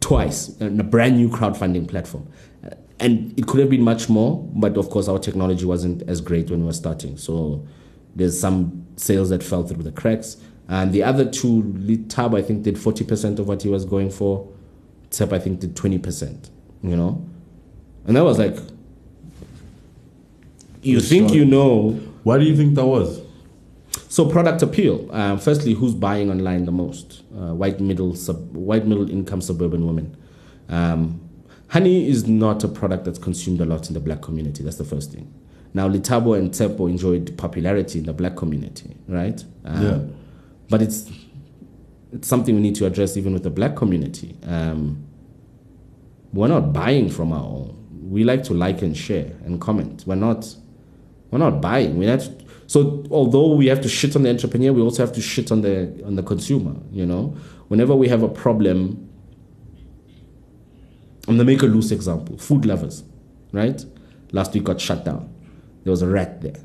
Twice. 0.00 0.50
And 0.60 0.78
a 0.78 0.84
brand 0.84 1.16
new 1.16 1.30
crowdfunding 1.30 1.88
platform. 1.88 2.26
Uh, 3.00 3.04
And 3.04 3.38
it 3.38 3.46
could 3.46 3.60
have 3.60 3.70
been 3.70 3.82
much 3.82 4.08
more, 4.08 4.48
but 4.54 4.76
of 4.76 4.88
course, 4.90 5.08
our 5.08 5.18
technology 5.18 5.64
wasn't 5.64 6.02
as 6.08 6.20
great 6.20 6.50
when 6.50 6.60
we 6.60 6.66
were 6.66 6.72
starting. 6.72 7.16
So 7.16 7.66
there's 8.16 8.38
some 8.38 8.86
sales 8.96 9.28
that 9.30 9.42
fell 9.42 9.64
through 9.66 9.82
the 9.82 9.92
cracks. 9.92 10.36
And 10.68 10.92
the 10.92 11.02
other 11.02 11.24
two, 11.30 11.62
Litab, 11.62 12.36
I 12.38 12.42
think, 12.42 12.62
did 12.62 12.76
40% 12.76 13.38
of 13.38 13.48
what 13.48 13.62
he 13.62 13.68
was 13.68 13.84
going 13.84 14.10
for. 14.10 14.48
Tep, 15.10 15.32
I 15.32 15.38
think, 15.38 15.60
did 15.60 15.74
20%, 15.76 16.48
you 16.82 16.96
know? 16.96 17.24
And 18.06 18.16
that 18.16 18.24
was 18.24 18.38
like, 18.38 18.56
you 20.82 21.00
think 21.00 21.28
start. 21.28 21.38
you 21.38 21.44
know 21.46 21.92
Why 22.24 22.38
do 22.38 22.44
you 22.44 22.56
think 22.56 22.74
that 22.74 22.84
was? 22.86 23.20
so 24.08 24.28
product 24.30 24.62
appeal. 24.62 25.08
Um, 25.12 25.38
firstly, 25.38 25.72
who's 25.74 25.94
buying 25.94 26.30
online 26.30 26.64
the 26.66 26.72
most? 26.72 27.22
Uh, 27.36 27.52
white 27.54 27.80
middle 27.80 28.14
sub, 28.14 28.54
white 28.54 28.86
middle 28.86 29.10
income 29.10 29.40
suburban 29.40 29.86
women. 29.86 30.16
Um, 30.68 31.20
honey 31.68 32.08
is 32.08 32.26
not 32.26 32.62
a 32.64 32.68
product 32.68 33.04
that's 33.04 33.18
consumed 33.18 33.60
a 33.60 33.64
lot 33.64 33.88
in 33.88 33.94
the 33.94 34.00
black 34.00 34.22
community. 34.22 34.62
That's 34.62 34.76
the 34.76 34.84
first 34.84 35.12
thing. 35.12 35.32
Now, 35.72 35.88
Litabo 35.88 36.38
and 36.38 36.50
Tepo 36.52 36.88
enjoyed 36.88 37.36
popularity 37.36 37.98
in 37.98 38.06
the 38.06 38.12
black 38.12 38.36
community, 38.36 38.96
right? 39.08 39.44
Um, 39.64 39.82
Yeah. 39.82 39.98
But 40.68 40.82
it's 40.82 41.10
it's 42.12 42.28
something 42.28 42.54
we 42.54 42.60
need 42.60 42.76
to 42.76 42.86
address 42.86 43.16
even 43.16 43.32
with 43.32 43.42
the 43.42 43.50
black 43.50 43.74
community. 43.74 44.36
Um, 44.46 45.04
we're 46.32 46.48
not 46.48 46.72
buying 46.72 47.10
from 47.10 47.32
our 47.32 47.42
own. 47.44 47.76
We 48.08 48.22
like 48.24 48.44
to 48.44 48.54
like 48.54 48.82
and 48.82 48.96
share 48.96 49.32
and 49.44 49.60
comment. 49.60 50.04
We're 50.06 50.14
not 50.14 50.54
we're 51.30 51.38
not 51.38 51.60
buying. 51.60 51.98
We're 51.98 52.16
not. 52.16 52.28
So 52.68 53.04
although 53.10 53.54
we 53.54 53.66
have 53.66 53.80
to 53.82 53.88
shit 53.88 54.14
on 54.14 54.22
the 54.22 54.30
entrepreneur, 54.30 54.72
we 54.72 54.80
also 54.80 55.04
have 55.04 55.12
to 55.14 55.20
shit 55.20 55.50
on 55.50 55.62
the 55.62 56.02
on 56.06 56.14
the 56.14 56.22
consumer. 56.22 56.76
You 56.92 57.06
know, 57.06 57.36
whenever 57.68 57.94
we 57.96 58.08
have 58.08 58.22
a 58.22 58.28
problem, 58.28 59.08
I'm 61.26 61.36
gonna 61.36 61.44
make 61.44 61.62
a 61.62 61.66
loose 61.66 61.90
example. 61.90 62.36
Food 62.38 62.66
lovers, 62.66 63.04
right? 63.52 63.84
Last 64.32 64.52
week 64.52 64.64
got 64.64 64.80
shut 64.80 65.04
down. 65.04 65.32
There 65.84 65.90
was 65.90 66.02
a 66.02 66.08
rat 66.08 66.40
there. 66.40 66.60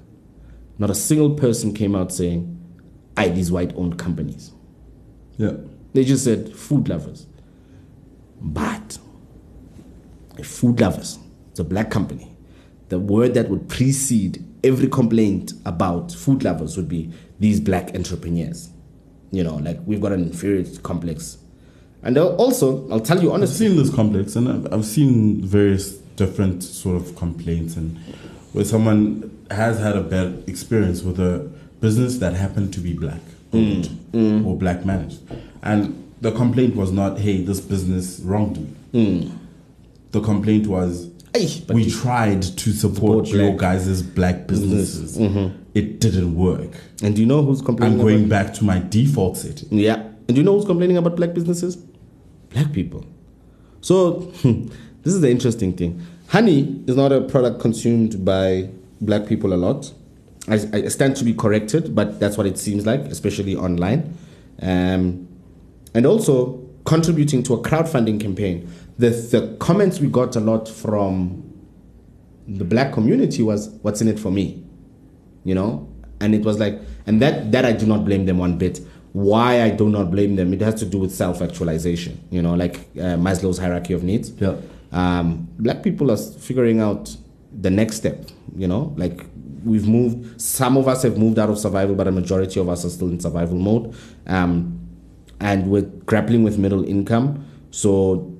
Not 0.77 0.89
a 0.89 0.95
single 0.95 1.35
person 1.35 1.73
came 1.73 1.95
out 1.95 2.11
saying, 2.11 2.57
"I 3.15 3.29
these 3.29 3.51
white-owned 3.51 3.97
companies." 3.97 4.51
Yeah. 5.37 5.53
They 5.93 6.03
just 6.03 6.23
said 6.23 6.53
food 6.53 6.87
lovers. 6.87 7.25
But 8.41 8.97
if 10.37 10.47
food 10.47 10.79
lovers, 10.79 11.19
it's 11.51 11.59
a 11.59 11.63
black 11.63 11.89
company. 11.89 12.35
The 12.89 12.99
word 12.99 13.33
that 13.33 13.49
would 13.49 13.67
precede 13.67 14.45
every 14.63 14.87
complaint 14.87 15.53
about 15.65 16.11
food 16.11 16.43
lovers 16.43 16.77
would 16.77 16.89
be 16.89 17.11
these 17.39 17.59
black 17.59 17.95
entrepreneurs. 17.95 18.69
You 19.31 19.43
know, 19.43 19.55
like 19.55 19.79
we've 19.85 20.01
got 20.01 20.11
an 20.11 20.23
inferiority 20.23 20.77
complex. 20.77 21.37
And 22.01 22.17
also, 22.17 22.89
I'll 22.89 22.99
tell 22.99 23.21
you 23.21 23.31
honestly. 23.31 23.67
I've 23.67 23.71
seen 23.71 23.83
this 23.83 23.93
complex, 23.93 24.35
and 24.35 24.67
I've, 24.73 24.85
seen 24.85 25.41
various 25.45 25.97
different 26.15 26.63
sort 26.63 26.95
of 26.95 27.15
complaints, 27.15 27.75
and 27.75 27.97
where 28.53 28.63
someone 28.63 29.45
has 29.51 29.79
had 29.79 29.95
a 29.97 30.01
bad 30.01 30.43
experience 30.47 31.01
with 31.03 31.19
a 31.19 31.49
business 31.81 32.17
that 32.19 32.33
happened 32.33 32.73
to 32.73 32.79
be 32.79 32.93
black 32.93 33.21
owned 33.51 33.85
mm, 33.85 34.41
mm. 34.41 34.45
or 34.45 34.55
black 34.55 34.85
managed, 34.85 35.19
and 35.61 36.11
the 36.21 36.31
complaint 36.31 36.75
was 36.75 36.91
not, 36.91 37.19
"Hey, 37.19 37.43
this 37.43 37.59
business 37.59 38.19
wronged 38.21 38.57
me." 38.57 38.69
Mm. 38.93 39.37
The 40.11 40.21
complaint 40.21 40.67
was, 40.67 41.09
Ay, 41.35 41.49
"We 41.69 41.89
tried 41.89 42.43
to 42.43 42.71
support, 42.71 43.27
Support 43.27 43.27
your 43.27 43.57
guys' 43.57 44.01
black 44.01 44.47
businesses. 44.47 45.17
Mm-hmm. 45.17 45.63
It 45.73 45.99
didn't 45.99 46.35
work. 46.35 46.71
and 47.03 47.13
do 47.13 47.21
you 47.21 47.27
know 47.27 47.43
who's 47.43 47.61
complaining? 47.61 47.99
I'm 47.99 48.05
going 48.05 48.25
about, 48.25 48.29
back 48.29 48.53
to 48.55 48.63
my 48.63 48.79
default 48.79 49.35
setting." 49.35 49.77
Yeah. 49.77 50.05
And 50.27 50.35
do 50.35 50.41
you 50.41 50.43
know 50.43 50.55
who's 50.55 50.65
complaining 50.65 50.95
about 50.95 51.15
black 51.15 51.33
businesses? 51.33 51.75
Black 52.49 52.71
people. 52.71 53.05
So 53.81 54.13
this 55.03 55.13
is 55.13 55.21
the 55.21 55.29
interesting 55.29 55.73
thing. 55.73 56.05
Honey 56.27 56.83
is 56.87 56.95
not 56.95 57.11
a 57.11 57.21
product 57.21 57.59
consumed 57.59 58.23
by 58.23 58.69
black 59.01 59.25
people 59.25 59.53
a 59.53 59.55
lot. 59.55 59.91
I, 60.47 60.55
I 60.73 60.87
stand 60.87 61.15
to 61.17 61.23
be 61.23 61.33
corrected, 61.33 61.95
but 61.95 62.19
that's 62.19 62.37
what 62.37 62.47
it 62.47 62.57
seems 62.57 62.85
like, 62.85 63.01
especially 63.01 63.55
online. 63.55 64.17
Um, 64.61 65.27
and 65.93 66.05
also 66.05 66.67
contributing 66.85 67.43
to 67.43 67.53
a 67.53 67.61
crowdfunding 67.61 68.19
campaign. 68.19 68.69
The, 68.97 69.09
the 69.09 69.55
comments 69.59 69.99
we 69.99 70.07
got 70.07 70.35
a 70.35 70.39
lot 70.39 70.67
from 70.67 71.45
the 72.47 72.65
black 72.65 72.93
community 72.93 73.43
was, 73.43 73.69
"What's 73.81 74.01
in 74.01 74.07
it 74.07 74.19
for 74.19 74.31
me?" 74.31 74.63
you 75.43 75.55
know 75.55 75.87
and 76.21 76.35
it 76.35 76.43
was 76.43 76.59
like 76.59 76.79
and 77.05 77.21
that 77.21 77.51
that 77.51 77.65
i 77.65 77.71
do 77.71 77.85
not 77.85 78.05
blame 78.05 78.25
them 78.25 78.37
one 78.37 78.57
bit 78.57 78.79
why 79.27 79.61
i 79.61 79.69
do 79.69 79.89
not 79.89 80.09
blame 80.11 80.35
them 80.35 80.53
it 80.53 80.61
has 80.61 80.75
to 80.75 80.85
do 80.85 80.97
with 80.97 81.13
self-actualization 81.13 82.13
you 82.29 82.41
know 82.41 82.53
like 82.53 82.75
uh, 82.97 83.17
maslow's 83.25 83.57
hierarchy 83.57 83.93
of 83.93 84.03
needs. 84.03 84.31
Yeah. 84.31 84.55
um, 84.91 85.47
black 85.57 85.83
people 85.83 86.11
are 86.11 86.17
figuring 86.17 86.79
out 86.79 87.15
the 87.51 87.69
next 87.69 87.95
step 87.97 88.17
you 88.55 88.67
know 88.67 88.93
like 88.97 89.25
we've 89.63 89.87
moved 89.87 90.39
some 90.39 90.77
of 90.77 90.87
us 90.87 91.03
have 91.03 91.17
moved 91.17 91.39
out 91.39 91.49
of 91.49 91.57
survival 91.57 91.95
but 91.95 92.07
a 92.07 92.11
majority 92.11 92.59
of 92.59 92.69
us 92.69 92.85
are 92.85 92.89
still 92.89 93.09
in 93.09 93.19
survival 93.19 93.57
mode. 93.57 93.95
Um, 94.27 94.75
and 95.41 95.67
we're 95.67 95.83
grappling 96.05 96.43
with 96.43 96.57
middle 96.57 96.83
income. 96.83 97.45
So 97.71 98.35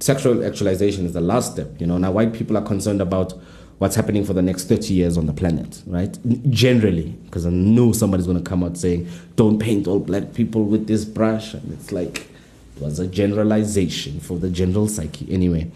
self-actualization 0.00 1.06
is 1.06 1.12
the 1.12 1.20
last 1.20 1.52
step 1.52 1.80
you 1.80 1.86
know. 1.86 1.98
Now 1.98 2.12
white 2.12 2.32
people 2.32 2.56
are 2.56 2.62
concerned 2.62 3.00
about 3.00 3.34
what's 3.82 3.96
happening 3.96 4.24
for 4.24 4.32
the 4.32 4.42
next 4.42 4.68
30 4.68 4.94
years 4.94 5.18
on 5.18 5.26
the 5.26 5.32
planet 5.32 5.82
right? 5.86 6.16
Generally 6.50 7.08
because 7.24 7.44
i 7.44 7.50
know 7.50 7.90
somebody's 7.90 8.26
going 8.26 8.38
to 8.38 8.48
come 8.48 8.62
out 8.62 8.76
saying 8.76 9.08
don't 9.34 9.58
paint 9.58 9.88
all 9.88 9.98
black 9.98 10.34
people 10.34 10.62
with 10.64 10.86
this 10.86 11.04
brush 11.04 11.52
and 11.52 11.72
it's 11.72 11.90
like 11.90 12.28
it 12.76 12.80
was 12.80 13.00
a 13.00 13.08
generalization 13.08 14.20
for 14.20 14.38
the 14.38 14.48
general 14.48 14.86
psyche. 14.86 15.26
Anyway 15.32 15.68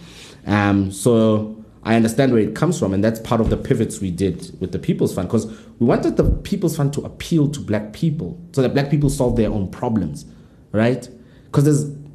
um, 0.47 0.93
so 0.93 1.57
i 1.83 1.97
understand 1.97 2.33
where 2.33 2.41
it 2.41 2.55
comes 2.55 2.79
from 2.79 2.95
and 2.95 3.03
that's 3.03 3.19
part 3.19 3.41
of 3.41 3.51
the 3.51 3.57
pivots 3.57 4.01
we 4.01 4.13
did 4.13 4.57
with 4.61 4.71
the 4.71 4.79
people's 4.79 5.13
fund 5.13 5.27
because 5.27 5.47
we 5.81 5.87
wanted 5.87 6.17
the 6.17 6.31
people's 6.45 6.77
fund 6.77 6.93
to 6.93 7.01
appeal 7.01 7.49
to 7.49 7.59
black 7.59 7.93
people 7.93 8.41
so 8.53 8.63
that 8.63 8.73
black 8.73 8.89
people 8.89 9.11
solve 9.11 9.35
their 9.35 9.51
own 9.51 9.69
problems 9.69 10.27
right? 10.77 11.09
Because 11.47 11.65
there's 11.65 12.06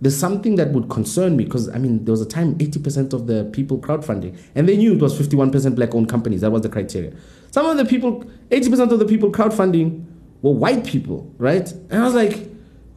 there's 0.00 0.16
something 0.16 0.56
that 0.56 0.70
would 0.70 0.88
concern 0.88 1.36
me 1.36 1.44
because 1.44 1.68
I 1.68 1.78
mean 1.78 2.04
there 2.04 2.12
was 2.12 2.20
a 2.20 2.26
time 2.26 2.56
80% 2.56 3.12
of 3.12 3.26
the 3.26 3.44
people 3.52 3.78
crowdfunding 3.78 4.38
and 4.54 4.68
they 4.68 4.76
knew 4.76 4.94
it 4.94 5.00
was 5.00 5.18
51% 5.18 5.74
black 5.74 5.94
owned 5.94 6.08
companies. 6.08 6.40
That 6.42 6.50
was 6.50 6.62
the 6.62 6.68
criteria. 6.68 7.12
Some 7.50 7.66
of 7.66 7.76
the 7.76 7.84
people 7.84 8.24
80% 8.50 8.92
of 8.92 8.98
the 8.98 9.04
people 9.04 9.30
crowdfunding 9.30 10.04
were 10.42 10.52
white 10.52 10.84
people 10.84 11.32
right? 11.38 11.70
And 11.90 12.02
I 12.02 12.04
was 12.04 12.14
like 12.14 12.48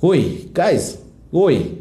oi 0.03 0.45
guys 0.53 1.01
oi 1.33 1.77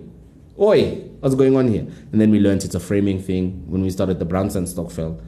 oi 0.58 0.94
what's 1.20 1.34
going 1.34 1.56
on 1.56 1.68
here? 1.68 1.86
And 2.12 2.20
then 2.20 2.30
we 2.30 2.40
learned 2.40 2.64
it's 2.64 2.74
a 2.74 2.80
framing 2.80 3.20
thing. 3.20 3.62
When 3.66 3.82
we 3.82 3.90
started 3.90 4.18
the 4.18 4.24
Brownson 4.24 4.64
Stokvel 4.64 5.20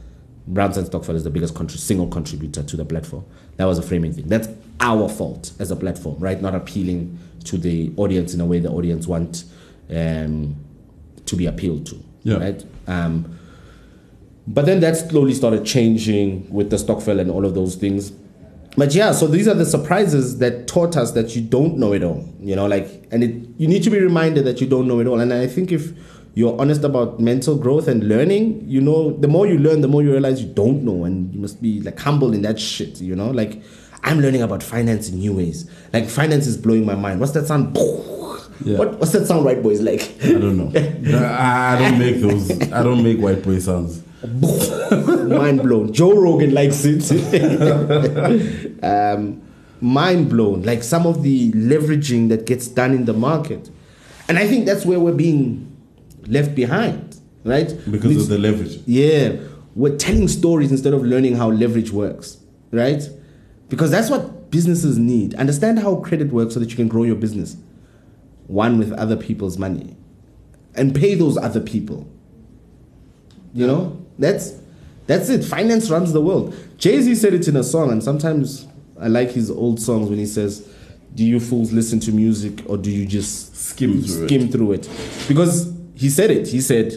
Brownson 0.47 0.87
Stokvel 0.87 1.15
is 1.15 1.25
the 1.25 1.31
biggest 1.31 1.55
contri- 1.55 1.79
single 1.79 2.09
contributor 2.09 2.63
to 2.63 2.77
the 2.77 2.85
platform. 2.85 3.25
That 3.57 3.67
was 3.67 3.79
a 3.79 3.83
framing 3.83 4.15
thing. 4.15 4.29
That's 4.29 4.49
our 4.81 5.09
fault 5.09 5.53
as 5.59 5.71
a 5.71 5.77
platform 5.77 6.19
right? 6.19 6.41
Not 6.41 6.55
appealing 6.55 7.19
to 7.45 7.59
the 7.59 7.93
audience 7.97 8.33
in 8.33 8.41
a 8.41 8.47
way 8.47 8.59
the 8.59 8.71
audience 8.71 9.07
want 9.07 9.45
um, 9.95 10.57
to 11.27 11.37
be 11.37 11.47
appealed 11.47 11.87
to. 11.87 12.03
Yeah. 12.23 12.37
Right. 12.37 12.65
Um, 12.87 13.39
but 14.47 14.67
then 14.67 14.81
that 14.81 14.97
slowly 14.97 15.35
started 15.35 15.65
changing 15.65 16.53
with 16.53 16.71
the 16.71 16.77
Stokvel 16.77 17.21
and 17.21 17.31
all 17.31 17.45
of 17.45 17.55
those 17.55 17.77
things. 17.77 18.13
But 18.77 18.95
yeah, 18.95 19.13
so 19.13 19.27
these 19.27 19.47
are 19.47 19.55
the 19.55 19.67
surprises 19.67 20.39
that 20.39 20.67
taught 20.67 20.97
us 20.97 21.13
that 21.13 21.37
you 21.37 21.43
don't 21.43 21.77
know 21.77 21.93
it 21.93 22.03
all. 22.03 22.27
You 22.41 22.57
know, 22.57 22.67
like, 22.67 23.07
and 23.11 23.23
it 23.23 23.49
you 23.59 23.69
need 23.69 23.83
to 23.85 23.91
be 23.91 24.01
reminded 24.01 24.45
that 24.47 24.61
you 24.61 24.67
don't 24.67 24.89
know 24.89 24.99
it 24.99 25.07
all. 25.07 25.21
And 25.21 25.33
I 25.33 25.47
think 25.47 25.71
if 25.71 25.93
you're 26.35 26.59
honest 26.59 26.83
about 26.83 27.21
mental 27.21 27.57
growth 27.57 27.87
and 27.87 28.09
learning, 28.09 28.65
you 28.67 28.81
know, 28.81 29.13
the 29.19 29.29
more 29.29 29.47
you 29.47 29.59
learn, 29.59 29.83
the 29.83 29.89
more 29.89 30.03
you 30.03 30.11
realize 30.11 30.43
you 30.43 30.53
don't 30.53 30.83
know, 30.83 31.05
and 31.05 31.33
you 31.35 31.41
must 31.41 31.61
be 31.61 31.81
like 31.83 31.99
humble 32.01 32.33
in 32.33 32.43
that 32.43 32.59
shit. 32.59 33.01
You 33.01 33.15
know, 33.15 33.31
like 33.31 33.63
I'm 34.03 34.21
learning 34.21 34.43
about 34.43 34.63
finance 34.63 35.11
in 35.11 35.19
new 35.19 35.35
ways. 35.35 35.71
Like 35.93 36.09
finance 36.09 36.47
is 36.47 36.57
blowing 36.57 36.87
my 36.87 36.95
mind. 36.95 37.21
What's 37.21 37.33
that 37.33 37.47
sound? 37.47 37.77
Yeah. 38.65 38.79
What, 38.79 38.99
what's 38.99 39.13
that 39.13 39.27
sound, 39.27 39.45
right, 39.45 39.63
boys? 39.63 39.81
Like, 39.81 40.03
I 40.23 40.33
don't 40.33 40.57
know. 40.57 40.73
I 41.19 41.75
I 41.77 41.79
don't 41.79 41.99
make 41.99 42.21
those. 42.21 42.51
I 42.73 42.83
don't 42.83 43.03
make 43.03 43.19
white 43.19 43.43
boy 43.43 43.59
sounds. 43.59 44.03
mind 44.23 45.63
blown. 45.63 45.93
Joe 45.93 46.13
Rogan 46.21 46.55
likes 46.55 46.85
it. 46.85 47.03
um, 48.85 49.43
mind 49.81 50.29
blown. 50.31 50.63
Like 50.63 50.83
some 50.83 51.07
of 51.07 51.23
the 51.23 51.51
leveraging 51.53 52.29
that 52.29 52.47
gets 52.47 52.69
done 52.69 52.93
in 52.93 53.05
the 53.05 53.13
market, 53.13 53.71
and 54.29 54.39
I 54.39 54.47
think 54.47 54.67
that's 54.67 54.85
where 54.87 55.01
we're 55.01 55.13
being 55.15 55.69
left 56.27 56.55
behind, 56.55 57.17
right? 57.45 57.69
Because 57.91 58.11
It's- 58.13 58.23
of 58.25 58.29
the 58.29 58.39
leverage. 58.39 58.79
yeah, 58.87 59.37
we're 59.75 59.97
telling 59.97 60.29
stories 60.29 60.71
instead 60.71 60.95
of 60.95 61.03
learning 61.03 61.35
how 61.37 61.51
leverage 61.51 61.91
works, 61.91 62.39
right? 62.71 63.03
Because 63.69 63.91
that's 63.91 64.11
what 64.11 64.51
businesses 64.51 64.99
need. 64.99 65.35
Understand 65.35 65.79
how 65.81 65.97
credit 65.97 66.31
works 66.33 66.55
so 66.55 66.61
that 66.61 66.71
you 66.71 66.77
can 66.77 66.87
grow 66.87 67.03
your 67.05 67.17
business, 67.17 67.57
one 68.53 68.79
with 68.79 68.93
other 68.93 69.17
people's 69.17 69.59
money, 69.59 69.97
and 70.75 70.95
pay 70.95 71.15
those 71.15 71.37
other 71.37 71.61
people. 71.61 72.07
You 73.55 73.67
know, 73.67 74.05
that's 74.19 74.55
that's 75.07 75.29
it. 75.29 75.45
Finance 75.45 75.91
runs 75.91 76.13
the 76.13 76.21
world. 76.21 76.55
Jay 76.79 77.01
Z 77.01 77.15
said 77.17 77.35
it 77.35 77.49
in 77.49 77.57
a 77.57 77.65
song, 77.65 77.91
and 77.91 78.03
sometimes 78.03 78.67
I 79.01 79.09
like 79.09 79.31
his 79.31 79.51
old 79.51 79.81
songs 79.81 80.09
when 80.09 80.19
he 80.19 80.27
says, 80.27 80.69
"Do 81.15 81.25
you 81.25 81.41
fools 81.41 81.73
listen 81.73 82.01
to 82.01 82.13
music 82.13 82.63
or 82.67 82.77
do 82.77 82.91
you 82.91 83.07
just 83.07 83.57
Skim 83.57 84.03
through 84.03 84.25
it. 84.25 84.29
skim 84.29 84.49
through 84.49 84.73
it?" 84.73 84.89
Because 85.29 85.73
he 85.95 86.09
said 86.09 86.31
it. 86.31 86.49
He 86.49 86.61
said, 86.61 86.91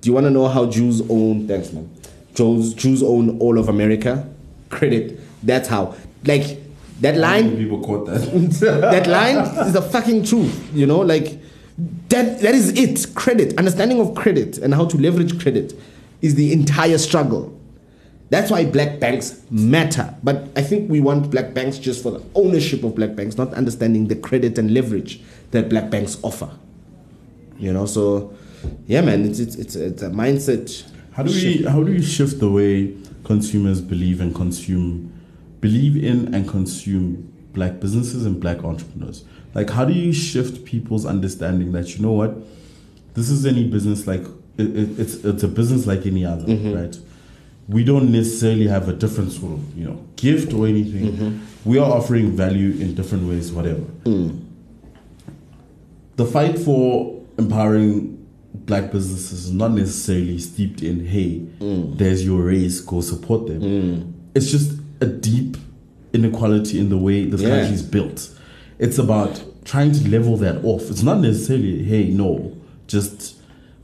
"Do 0.00 0.08
you 0.08 0.12
want 0.12 0.24
to 0.26 0.30
know 0.30 0.48
how 0.48 0.66
Jews 0.66 1.02
own? 1.08 1.46
Thanks, 1.48 1.72
man. 1.72 1.88
Jews 2.34 2.74
Jews 2.74 3.02
own 3.02 3.38
all 3.38 3.58
of 3.58 3.68
America. 3.68 4.28
Credit. 4.68 5.20
That's 5.42 5.68
how. 5.68 5.94
Like 6.24 6.58
that 7.00 7.16
line." 7.16 7.56
People 7.56 7.82
caught 7.82 8.06
that. 8.06 8.20
that 8.60 9.06
line 9.06 9.36
is 9.66 9.72
the 9.72 9.82
fucking 9.82 10.24
truth, 10.24 10.70
you 10.74 10.86
know, 10.86 11.00
like 11.00 11.38
that 12.08 12.40
that 12.40 12.54
is 12.54 12.70
it. 12.76 13.14
Credit, 13.14 13.56
understanding 13.58 14.00
of 14.00 14.14
credit 14.14 14.58
and 14.58 14.74
how 14.74 14.86
to 14.86 14.96
leverage 14.96 15.40
credit 15.40 15.74
is 16.22 16.34
the 16.34 16.52
entire 16.52 16.98
struggle. 16.98 17.52
That's 18.28 18.50
why 18.50 18.64
black 18.64 18.98
banks 18.98 19.42
matter. 19.50 20.12
But 20.22 20.48
I 20.56 20.62
think 20.62 20.90
we 20.90 21.00
want 21.00 21.30
black 21.30 21.54
banks 21.54 21.78
just 21.78 22.02
for 22.02 22.10
the 22.10 22.24
ownership 22.34 22.82
of 22.82 22.96
black 22.96 23.14
banks, 23.14 23.36
not 23.36 23.54
understanding 23.54 24.08
the 24.08 24.16
credit 24.16 24.58
and 24.58 24.74
leverage 24.74 25.20
that 25.52 25.68
black 25.68 25.90
banks 25.90 26.18
offer. 26.22 26.50
You 27.58 27.72
know, 27.72 27.86
so 27.86 28.34
yeah, 28.86 29.00
man, 29.00 29.24
it's 29.24 29.38
it's 29.38 29.56
it's, 29.56 29.76
it's 29.76 30.02
a 30.02 30.10
mindset. 30.10 30.84
How 31.12 31.22
do 31.22 31.30
we 31.30 31.62
how 31.64 31.82
do 31.82 31.92
we 31.92 32.02
shift 32.02 32.40
the 32.40 32.50
way 32.50 32.94
consumers 33.24 33.80
believe 33.80 34.20
and 34.20 34.34
consume 34.34 35.12
believe 35.60 35.96
in 36.02 36.34
and 36.34 36.48
consume 36.48 37.32
black 37.52 37.80
businesses 37.80 38.26
and 38.26 38.40
black 38.40 38.64
entrepreneurs? 38.64 39.24
Like 39.54 39.70
how 39.70 39.84
do 39.84 39.92
you 39.92 40.12
shift 40.12 40.64
people's 40.64 41.06
understanding 41.06 41.72
that 41.72 41.96
you 41.96 42.02
know 42.02 42.12
what 42.12 42.36
this 43.14 43.30
is 43.30 43.46
any 43.46 43.64
business 43.68 44.06
like 44.06 44.22
it, 44.58 44.76
it, 44.76 44.98
it's 45.00 45.14
it's 45.24 45.42
a 45.42 45.48
business 45.48 45.86
like 45.86 46.04
any 46.06 46.24
other, 46.24 46.46
right? 46.74 46.98
we 47.68 47.82
don't 47.82 48.12
necessarily 48.12 48.68
have 48.68 48.88
a 48.88 48.92
different 48.92 49.32
sort 49.32 49.52
of 49.52 49.78
you 49.78 49.84
know 49.84 50.04
gift 50.16 50.52
or 50.52 50.66
anything. 50.66 51.12
Mm-hmm. 51.12 51.68
We 51.70 51.78
are 51.78 51.90
offering 51.90 52.30
value 52.36 52.70
in 52.80 52.94
different 52.94 53.26
ways, 53.28 53.50
whatever. 53.52 53.80
Mm. 54.04 54.42
The 56.16 56.24
fight 56.24 56.58
for 56.58 57.20
empowering 57.38 58.12
black 58.54 58.90
businesses 58.92 59.46
is 59.46 59.52
not 59.52 59.72
necessarily 59.72 60.38
steeped 60.38 60.82
in 60.82 61.04
hey, 61.06 61.40
Mm. 61.60 61.98
there's 61.98 62.24
your 62.24 62.42
race, 62.42 62.80
go 62.80 63.00
support 63.00 63.46
them. 63.48 64.14
It's 64.34 64.50
just 64.50 64.78
a 65.00 65.06
deep 65.06 65.56
inequality 66.12 66.78
in 66.78 66.88
the 66.88 66.96
way 66.96 67.24
this 67.24 67.42
Yeah. 67.42 67.48
country 67.60 67.74
is 67.74 67.82
built. 67.82 68.30
It's 68.78 68.98
about 68.98 69.42
trying 69.64 69.92
to 69.92 70.08
level 70.08 70.36
that 70.38 70.64
off. 70.64 70.90
It's 70.90 71.02
not 71.02 71.20
necessarily 71.20 71.82
hey, 71.82 72.08
no, 72.10 72.52
just 72.86 73.34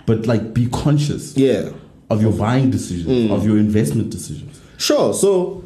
but 0.07 0.27
like 0.27 0.55
be 0.55 0.67
conscious 0.67 1.37
Yeah. 1.37 1.71
of 2.11 2.21
your 2.23 2.33
buying 2.33 2.71
decisions, 2.71 3.31
Mm. 3.31 3.31
of 3.31 3.45
your 3.45 3.59
investment 3.59 4.11
decisions. 4.11 4.61
Sure. 4.77 5.13
So 5.15 5.63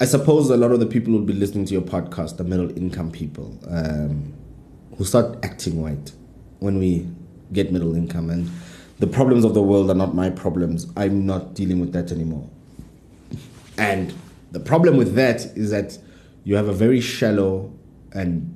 I 0.00 0.06
suppose 0.06 0.48
a 0.50 0.56
lot 0.56 0.72
of 0.72 0.80
the 0.80 0.86
people 0.86 1.12
who'll 1.12 1.22
be 1.26 1.34
listening 1.34 1.66
to 1.66 1.72
your 1.74 1.82
podcast, 1.82 2.36
the 2.38 2.44
middle 2.44 2.70
income 2.76 3.10
people, 3.10 3.58
um, 3.68 4.32
who 4.96 5.04
start 5.04 5.38
acting 5.42 5.80
white 5.80 6.12
when 6.60 6.78
we 6.78 7.06
get 7.52 7.70
middle 7.72 7.94
income. 7.94 8.30
And 8.30 8.48
the 8.98 9.06
problems 9.06 9.44
of 9.44 9.52
the 9.54 9.62
world 9.62 9.90
are 9.90 9.94
not 9.94 10.14
my 10.14 10.30
problems. 10.30 10.86
I'm 10.96 11.26
not 11.26 11.54
dealing 11.54 11.80
with 11.80 11.92
that 11.92 12.10
anymore. 12.12 12.48
And 13.78 14.14
the 14.50 14.60
problem 14.60 14.96
with 14.96 15.14
that 15.14 15.46
is 15.56 15.70
that 15.70 15.98
you 16.44 16.56
have 16.56 16.68
a 16.68 16.72
very 16.72 17.00
shallow 17.00 17.72
and 18.12 18.54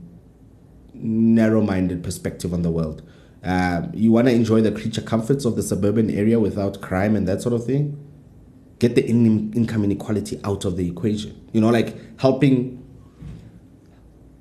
narrow 0.94 1.60
minded 1.60 2.02
perspective 2.02 2.52
on 2.52 2.62
the 2.62 2.70
world. 2.70 3.02
Um, 3.42 3.90
you 3.92 4.10
want 4.10 4.26
to 4.28 4.32
enjoy 4.32 4.62
the 4.62 4.72
creature 4.72 5.02
comforts 5.02 5.44
of 5.44 5.54
the 5.54 5.62
suburban 5.62 6.10
area 6.10 6.40
without 6.40 6.80
crime 6.80 7.14
and 7.14 7.28
that 7.28 7.42
sort 7.42 7.54
of 7.54 7.64
thing. 7.64 8.00
Get 8.78 8.94
the 8.94 9.06
in- 9.06 9.52
income 9.52 9.84
inequality 9.84 10.40
out 10.44 10.64
of 10.64 10.76
the 10.76 10.88
equation. 10.88 11.48
You 11.52 11.60
know, 11.60 11.70
like 11.70 12.18
helping, 12.18 12.82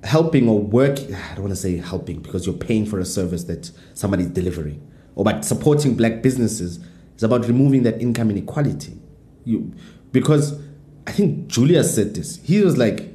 helping 0.02 0.48
or 0.48 0.58
work. 0.58 0.98
I 0.98 1.34
don't 1.34 1.42
want 1.42 1.50
to 1.50 1.56
say 1.56 1.76
helping 1.76 2.20
because 2.20 2.46
you're 2.46 2.56
paying 2.56 2.86
for 2.86 2.98
a 2.98 3.04
service 3.04 3.44
that 3.44 3.70
somebody's 3.92 4.28
delivering. 4.28 4.90
Or 5.14 5.24
but 5.24 5.44
supporting 5.44 5.94
black 5.94 6.22
businesses 6.22 6.80
is 7.16 7.22
about 7.22 7.46
removing 7.46 7.82
that 7.84 8.00
income 8.00 8.30
inequality. 8.30 8.98
You 9.44 9.74
because 10.14 10.58
I 11.06 11.12
think 11.12 11.48
Julius 11.48 11.94
said 11.94 12.14
this. 12.14 12.36
He 12.42 12.62
was 12.62 12.78
like, 12.78 13.12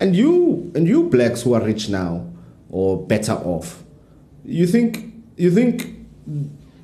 and 0.00 0.14
you 0.14 0.70
and 0.74 0.86
you 0.86 1.08
blacks 1.08 1.40
who 1.40 1.54
are 1.54 1.62
rich 1.62 1.88
now 1.88 2.26
or 2.68 3.06
better 3.06 3.32
off, 3.32 3.82
you 4.44 4.66
think 4.66 5.14
you 5.36 5.50
think 5.50 5.94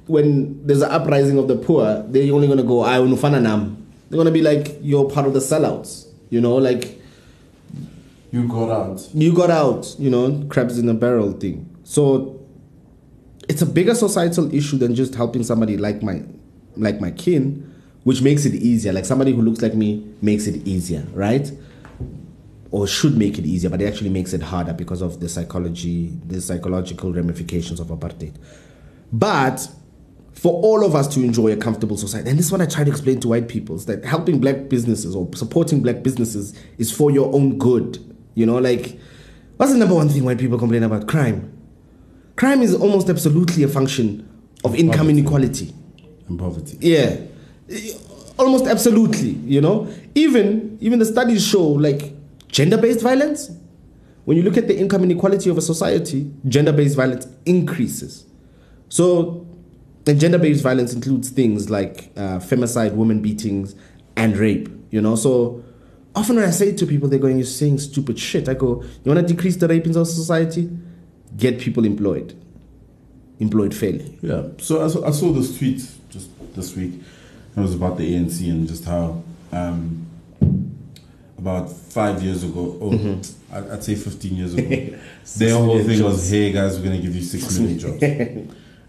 when 0.07 0.64
there's 0.66 0.80
an 0.82 0.90
uprising 0.90 1.38
of 1.38 1.49
the 1.49 1.57
poor, 1.57 2.03
they're 2.09 2.32
only 2.32 2.49
gonna 2.49 2.62
go, 2.62 2.82
I 2.82 2.99
nam. 2.99 3.86
They're 4.09 4.16
gonna 4.16 4.30
be 4.30 4.43
like, 4.43 4.78
you're 4.80 5.11
part 5.11 5.26
of 5.26 5.34
the 5.34 5.40
sellouts. 5.40 6.07
You 6.30 6.40
know, 6.40 6.57
like 6.57 7.01
You 8.30 8.47
got 8.49 8.70
out. 8.70 9.09
you 9.12 9.34
got 9.34 9.51
out, 9.51 9.95
you 9.99 10.09
know, 10.09 10.47
crabs 10.49 10.78
in 10.78 10.88
a 10.88 10.95
barrel 10.95 11.32
thing. 11.32 11.68
So 11.84 12.40
it's 13.49 13.61
a 13.61 13.66
bigger 13.66 13.95
societal 13.95 14.55
issue 14.55 14.78
than 14.78 14.95
just 14.95 15.14
helping 15.14 15.43
somebody 15.43 15.76
like 15.76 16.03
my 16.03 16.22
like 16.76 17.01
my 17.01 17.11
kin, 17.11 17.71
which 18.05 18.22
makes 18.22 18.44
it 18.44 18.55
easier. 18.55 18.92
Like 18.92 19.05
somebody 19.05 19.32
who 19.32 19.42
looks 19.42 19.62
like 19.62 19.74
me 19.74 20.07
makes 20.20 20.46
it 20.46 20.66
easier, 20.66 21.07
right? 21.12 21.50
Or 22.70 22.86
should 22.86 23.16
make 23.18 23.38
it 23.38 23.44
easier, 23.46 23.68
but 23.70 23.82
it 23.82 23.86
actually 23.86 24.11
makes 24.11 24.32
it 24.32 24.42
harder 24.42 24.72
because 24.72 25.03
of 25.03 25.20
the 25.20 25.28
psychology, 25.28 26.09
the 26.26 26.40
psychological 26.40 27.12
ramifications 27.12 27.80
of 27.80 27.88
apartheid. 27.88 28.34
But 29.12 29.68
for 30.32 30.55
all 30.62 30.84
of 30.84 30.94
us 30.94 31.07
to 31.14 31.22
enjoy 31.22 31.53
a 31.53 31.57
comfortable 31.57 31.96
society, 31.98 32.30
and 32.30 32.38
this 32.38 32.46
is 32.46 32.53
what 32.53 32.62
I 32.62 32.66
try 32.66 32.82
to 32.84 32.90
explain 32.90 33.20
to 33.20 33.28
white 33.28 33.46
people, 33.48 33.76
is 33.76 33.84
that 33.86 34.05
helping 34.05 34.40
black 34.40 34.68
businesses 34.70 35.14
or 35.14 35.28
supporting 35.34 35.82
black 35.82 36.03
businesses 36.03 36.59
is 36.78 36.90
for 36.90 37.11
your 37.11 37.32
own 37.34 37.59
good. 37.59 37.98
You 38.34 38.46
know, 38.46 38.57
like 38.57 38.98
what's 39.59 39.70
the 39.72 39.78
number 39.78 39.94
one 39.94 40.09
thing 40.09 40.24
white 40.24 40.38
people 40.38 40.59
complain 40.59 40.82
about? 40.82 41.07
Crime. 41.07 41.53
Crime 42.36 42.62
is 42.62 42.74
almost 42.74 43.11
absolutely 43.11 43.62
a 43.62 43.68
function 43.68 44.26
of 44.64 44.74
income 44.74 45.00
Poverty. 45.00 45.18
inequality. 45.18 45.74
And 46.28 46.38
poverty. 46.38 46.78
Yeah, 46.80 47.16
almost 48.38 48.66
absolutely. 48.66 49.30
You 49.30 49.60
know, 49.60 49.92
even 50.14 50.78
even 50.80 50.98
the 50.98 51.04
studies 51.04 51.46
show 51.46 51.66
like 51.66 52.14
gender-based 52.48 53.00
violence. 53.00 53.50
When 54.24 54.36
you 54.36 54.44
look 54.44 54.56
at 54.56 54.68
the 54.68 54.78
income 54.78 55.02
inequality 55.02 55.50
of 55.50 55.58
a 55.58 55.60
society, 55.60 56.30
gender-based 56.46 56.96
violence 56.96 57.26
increases. 57.44 58.24
So, 58.88 59.46
and 60.06 60.20
gender-based 60.20 60.62
violence 60.62 60.94
includes 60.94 61.30
things 61.30 61.70
like 61.70 62.12
uh, 62.16 62.38
femicide, 62.38 62.94
woman 62.94 63.20
beatings, 63.20 63.74
and 64.16 64.36
rape. 64.36 64.68
You 64.90 65.00
know, 65.00 65.16
so 65.16 65.64
often 66.14 66.36
when 66.36 66.44
I 66.44 66.50
say 66.50 66.72
to 66.76 66.86
people, 66.86 67.08
they're 67.08 67.18
going, 67.18 67.38
"You're 67.38 67.46
saying 67.46 67.78
stupid 67.78 68.18
shit." 68.18 68.48
I 68.48 68.54
go, 68.54 68.82
"You 69.04 69.12
want 69.12 69.26
to 69.26 69.34
decrease 69.34 69.56
the 69.56 69.66
rape 69.66 69.86
in 69.86 69.96
our 69.96 70.04
society? 70.04 70.70
Get 71.36 71.58
people 71.58 71.84
employed, 71.84 72.34
employed 73.40 73.74
fairly." 73.74 74.18
Yeah. 74.20 74.48
So 74.58 74.84
I 74.84 74.88
saw, 74.88 75.06
I 75.06 75.10
saw 75.10 75.32
this 75.32 75.56
tweet 75.56 75.82
just 76.10 76.28
this 76.54 76.76
week. 76.76 76.92
It 77.57 77.61
was 77.61 77.74
about 77.74 77.98
the 77.98 78.14
ANC 78.14 78.48
and 78.50 78.66
just 78.66 78.84
how 78.84 79.22
um, 79.53 80.07
about 81.38 81.70
five 81.70 82.22
years 82.22 82.44
ago, 82.44 82.76
or 82.80 82.92
Mm-hmm. 82.92 83.55
I'd, 83.55 83.70
I'd 83.70 83.84
say 83.84 83.94
15 83.94 84.34
years 84.34 84.55
ago, 84.55 84.98
their 85.36 85.55
whole 85.55 85.82
thing 85.84 86.03
was, 86.03 86.30
hey 86.30 86.53
guys, 86.53 86.78
we're 86.78 86.84
going 86.86 86.96
to 86.96 87.03
give 87.07 87.14
you 87.14 87.22
six 87.22 87.59
million 87.59 87.78
jobs. 87.84 88.03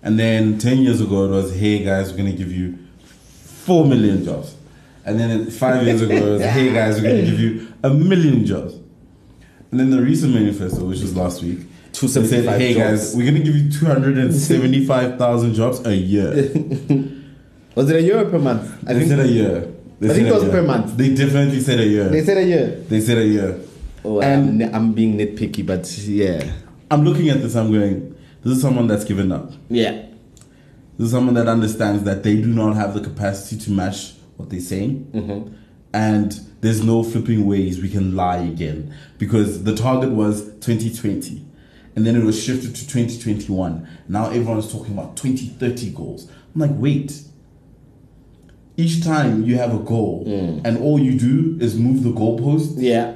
and 0.02 0.18
then 0.20 0.58
10 0.58 0.78
years 0.78 1.02
ago, 1.02 1.26
it 1.26 1.30
was, 1.32 1.54
hey 1.56 1.84
guys, 1.84 2.12
we're 2.12 2.18
going 2.20 2.32
to 2.32 2.38
give 2.38 2.52
you 2.52 2.78
four 3.66 3.86
million 3.86 4.24
jobs. 4.24 4.56
And 5.06 5.20
then 5.20 5.52
five 5.52 5.86
years 5.86 6.02
ago, 6.02 6.14
it 6.14 6.24
was, 6.24 6.42
hey 6.44 6.72
guys, 6.74 6.96
we're 7.02 7.10
going 7.10 7.26
to 7.26 7.32
give 7.32 7.40
you 7.40 7.74
a 7.84 7.90
million 7.90 8.46
jobs. 8.46 8.76
And 9.72 9.80
then 9.80 9.90
the 9.90 10.02
recent 10.02 10.34
manifesto, 10.34 10.86
which 10.86 11.02
was 11.02 11.14
last 11.18 11.42
week, 11.44 11.60
they 11.92 12.08
said, 12.08 12.24
275 12.30 12.60
hey 12.60 12.74
jobs. 12.74 12.80
guys, 13.08 13.16
we're 13.18 13.30
going 13.30 13.44
to 13.44 13.44
give 13.44 13.56
you 13.56 13.70
275,000 13.72 15.54
jobs 15.54 15.86
a 15.86 15.94
year. 15.96 16.50
Was 17.76 17.90
it 17.90 17.96
a 17.98 18.02
year 18.02 18.20
or 18.20 18.30
per 18.30 18.40
month? 18.40 18.72
I 18.88 18.94
they 18.94 19.00
think 19.00 19.10
said 19.12 19.20
a 19.20 19.28
year. 19.28 19.74
They 20.00 20.10
I 20.10 20.14
think 20.14 20.28
it 20.28 20.34
was 20.34 20.44
per 20.46 20.62
month. 20.62 20.98
They 20.98 21.14
definitely 21.16 21.60
said 21.62 21.80
a 21.80 21.86
year. 21.86 22.10
they 22.10 22.24
said 22.24 22.38
a 22.38 22.44
year. 22.46 22.68
They 22.90 23.02
said 23.02 23.18
a 23.18 23.26
year. 23.26 23.60
Oh, 24.06 24.22
And- 24.22 24.62
I'm, 24.64 24.76
I'm 24.76 24.94
being 24.94 25.18
nitpicky, 25.18 25.66
but 25.66 25.90
yeah, 26.00 26.52
I'm 26.92 27.04
looking 27.04 27.30
at 27.30 27.42
this, 27.42 27.56
I'm 27.56 27.72
going, 27.72 28.16
this 28.44 28.58
is 28.58 28.62
someone 28.62 28.88
that's 28.88 29.06
given 29.06 29.32
up. 29.32 29.52
yeah, 29.70 30.06
This 30.98 31.06
is 31.08 31.12
someone 31.12 31.34
that 31.36 31.48
understands 31.48 32.04
that 32.04 32.24
they 32.24 32.36
do 32.36 32.48
not 32.48 32.76
have 32.76 32.94
the 32.94 33.00
capacity 33.02 33.58
to 33.66 33.72
match 33.72 34.14
what 34.38 34.50
they're 34.50 34.60
saying. 34.60 35.10
Mm-hmm. 35.14 35.54
And 35.94 36.40
there's 36.62 36.84
no 36.84 37.04
flipping 37.04 37.46
ways 37.46 37.82
we 37.82 37.90
can 37.90 38.16
lie 38.16 38.38
again. 38.38 38.94
Because 39.18 39.64
the 39.64 39.76
target 39.76 40.12
was 40.12 40.44
2020. 40.60 41.46
And 41.96 42.06
then 42.06 42.16
it 42.16 42.24
was 42.24 42.42
shifted 42.44 42.76
to 42.76 42.88
2021. 42.88 43.88
Now 44.10 44.26
everyone's 44.32 44.72
talking 44.72 44.94
about 44.94 45.16
2030 45.18 45.92
goals. 45.92 46.30
I'm 46.54 46.62
like, 46.62 46.72
wait. 46.74 47.22
Each 48.76 49.04
time 49.04 49.44
you 49.44 49.58
have 49.58 49.74
a 49.74 49.80
goal 49.80 50.26
Mm. 50.28 50.62
and 50.66 50.78
all 50.80 51.00
you 51.00 51.18
do 51.18 51.58
is 51.64 51.78
move 51.78 52.04
the 52.04 52.10
goalpost, 52.12 52.74
yeah. 52.78 53.14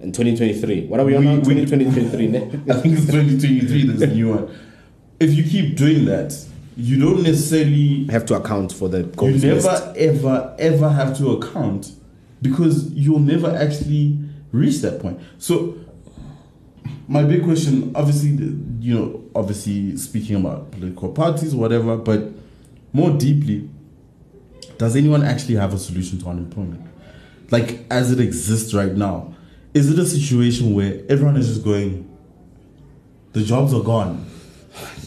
In 0.00 0.12
2023, 0.12 0.86
what 0.86 1.00
are 1.00 1.04
we 1.04 1.16
on 1.16 1.24
now? 1.24 1.36
2023. 1.40 2.36
I 2.70 2.74
think 2.80 2.98
it's 2.98 3.06
2023, 3.06 3.86
there's 3.86 4.02
a 4.02 4.06
new 4.14 4.28
one. 4.28 4.48
If 5.18 5.34
you 5.34 5.42
keep 5.42 5.76
doing 5.76 6.04
that, 6.04 6.36
you 6.76 7.00
don't 7.00 7.22
necessarily 7.24 8.06
have 8.10 8.24
to 8.26 8.34
account 8.34 8.72
for 8.72 8.88
the 8.88 8.98
you 9.20 9.32
never 9.38 9.54
missed. 9.56 9.96
ever 9.96 10.54
ever 10.60 10.88
have 10.90 11.16
to 11.18 11.32
account 11.32 11.90
because 12.40 12.92
you'll 12.92 13.18
never 13.18 13.50
actually 13.56 14.16
reach 14.52 14.78
that 14.82 15.00
point 15.00 15.18
so 15.38 15.74
my 17.08 17.24
big 17.24 17.42
question 17.42 17.90
obviously 17.96 18.30
you 18.78 18.94
know 18.94 19.20
obviously 19.34 19.96
speaking 19.96 20.36
about 20.36 20.70
political 20.70 21.08
parties 21.08 21.52
whatever 21.52 21.96
but 21.96 22.30
more 22.92 23.10
deeply 23.10 23.68
does 24.78 24.96
anyone 24.96 25.22
actually 25.22 25.56
have 25.56 25.74
a 25.74 25.78
solution 25.78 26.18
to 26.20 26.28
unemployment? 26.28 26.82
Like 27.50 27.80
as 27.90 28.10
it 28.12 28.20
exists 28.20 28.74
right 28.74 28.94
now 28.94 29.34
is 29.74 29.90
it 29.90 29.98
a 29.98 30.06
situation 30.06 30.74
where 30.74 31.02
everyone 31.08 31.36
is 31.36 31.46
just 31.48 31.62
going 31.64 32.04
the 33.32 33.42
jobs 33.42 33.74
are 33.74 33.82
gone? 33.82 34.24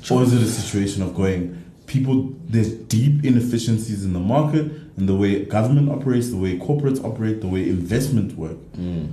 Or 0.10 0.24
is 0.24 0.34
it 0.34 0.42
a 0.42 0.46
situation 0.46 1.02
of 1.02 1.16
going 1.16 1.58
people 1.88 2.34
there's 2.48 2.72
deep 2.72 3.26
inefficiencies 3.26 4.06
in 4.06 4.14
the 4.14 4.20
market 4.20 4.72
and 4.98 5.08
the 5.10 5.16
way 5.16 5.44
government 5.46 5.90
operates 5.90 6.30
the 6.30 6.38
way 6.38 6.58
corporates 6.58 7.04
operate 7.04 7.42
the 7.42 7.48
way 7.48 7.68
investment 7.68 8.38
work? 8.38 8.58
Hmm. 8.76 9.08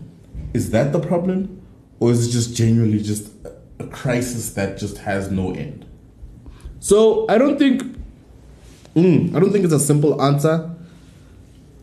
Is 0.54 0.70
that 0.70 0.92
the 0.92 1.00
problem? 1.00 1.60
Or 2.00 2.10
is 2.12 2.28
it 2.28 2.30
just 2.30 2.54
genuinely 2.56 3.00
just 3.02 3.28
a- 3.44 3.52
a 3.82 3.86
crisis 3.88 4.50
that 4.50 4.78
just 4.78 4.98
has 4.98 5.30
no 5.30 5.52
end? 5.52 5.84
So 6.80 7.26
I 7.28 7.38
don't 7.38 7.58
think, 7.58 7.82
mm, 8.94 9.34
I 9.34 9.40
don't 9.40 9.52
think 9.52 9.64
it's 9.64 9.74
a 9.74 9.80
simple 9.80 10.20
answer. 10.22 10.70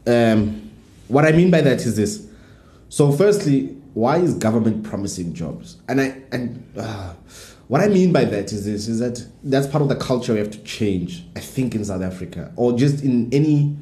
Um, 0.07 0.71
what 1.07 1.25
I 1.25 1.31
mean 1.31 1.51
by 1.51 1.61
that 1.61 1.85
is 1.85 1.95
this. 1.95 2.27
So, 2.89 3.11
firstly, 3.11 3.75
why 3.93 4.17
is 4.17 4.33
government 4.35 4.83
promising 4.83 5.33
jobs? 5.33 5.77
And 5.87 6.01
I 6.01 6.21
and 6.31 6.63
uh, 6.77 7.13
what 7.67 7.81
I 7.81 7.87
mean 7.87 8.11
by 8.11 8.25
that 8.25 8.51
is 8.51 8.65
this: 8.65 8.87
is 8.87 8.99
that 8.99 9.25
that's 9.43 9.67
part 9.67 9.81
of 9.81 9.89
the 9.89 9.95
culture 9.95 10.33
we 10.33 10.39
have 10.39 10.51
to 10.51 10.63
change. 10.63 11.25
I 11.35 11.39
think 11.39 11.75
in 11.75 11.85
South 11.85 12.01
Africa 12.01 12.51
or 12.55 12.73
just 12.73 13.03
in 13.03 13.33
any 13.33 13.77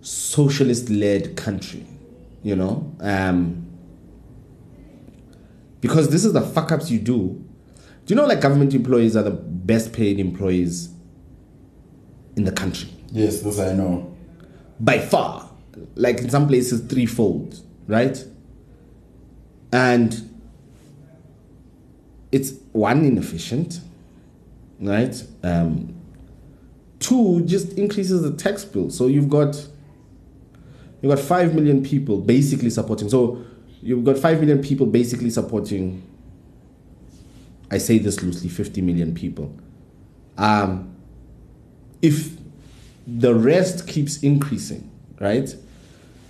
socialist-led 0.00 1.36
country, 1.36 1.86
you 2.42 2.56
know, 2.56 2.94
um, 3.00 3.66
because 5.80 6.10
this 6.10 6.24
is 6.24 6.32
the 6.32 6.42
fuck 6.42 6.72
ups 6.72 6.90
you 6.90 6.98
do. 6.98 7.44
Do 8.06 8.14
you 8.14 8.16
know 8.16 8.26
like 8.26 8.40
government 8.40 8.74
employees 8.74 9.16
are 9.16 9.22
the 9.22 9.30
best 9.30 9.92
paid 9.92 10.18
employees 10.18 10.88
in 12.38 12.44
the 12.44 12.52
country 12.52 12.88
Yes, 13.12 13.40
this 13.40 13.58
I 13.58 13.72
know. 13.74 14.14
by 14.80 14.98
far? 14.98 15.50
Like 15.94 16.18
in 16.20 16.30
some 16.30 16.46
places, 16.48 16.80
threefold, 16.82 17.60
right? 17.86 18.22
And 19.72 20.30
it's 22.32 22.52
one 22.72 23.04
inefficient, 23.04 23.80
right? 24.80 25.22
Um, 25.42 25.94
two 26.98 27.42
just 27.42 27.72
increases 27.78 28.22
the 28.22 28.32
tax 28.32 28.64
bill. 28.64 28.90
So 28.90 29.06
you've 29.06 29.28
got 29.28 29.54
you've 31.00 31.14
got 31.14 31.22
five 31.24 31.54
million 31.54 31.82
people 31.82 32.18
basically 32.18 32.70
supporting. 32.70 33.08
So 33.08 33.42
you've 33.80 34.04
got 34.04 34.18
five 34.18 34.40
million 34.40 34.60
people 34.62 34.86
basically 34.86 35.30
supporting. 35.30 36.02
I 37.70 37.78
say 37.78 37.98
this 37.98 38.22
loosely, 38.22 38.48
fifty 38.48 38.80
million 38.82 39.14
people. 39.14 39.54
Um, 40.36 40.94
if 42.02 42.36
the 43.06 43.34
rest 43.34 43.86
keeps 43.88 44.22
increasing, 44.22 44.90
right? 45.20 45.54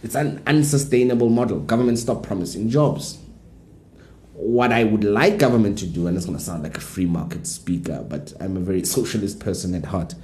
It's 0.03 0.15
an 0.15 0.43
unsustainable 0.47 1.29
model. 1.29 1.61
Government 1.61 1.99
stop 1.99 2.23
promising 2.23 2.71
jobs. 2.71 3.19
What 4.35 4.71
I 4.71 4.85
would 4.85 5.03
like 5.03 5.39
government 5.39 5.79
to 5.79 5.87
do, 5.87 6.07
and 6.07 6.17
it's 6.17 6.27
going 6.27 6.39
to 6.39 6.45
sound 6.45 6.63
like 6.63 6.77
a 6.77 6.81
free 6.81 7.07
market 7.07 7.47
speaker, 7.47 8.05
but 8.09 8.33
I'm 8.41 8.57
a 8.57 8.61
very 8.61 8.85
socialist 8.97 9.41
person 9.41 9.75
at 9.75 9.87
heart. 9.87 10.15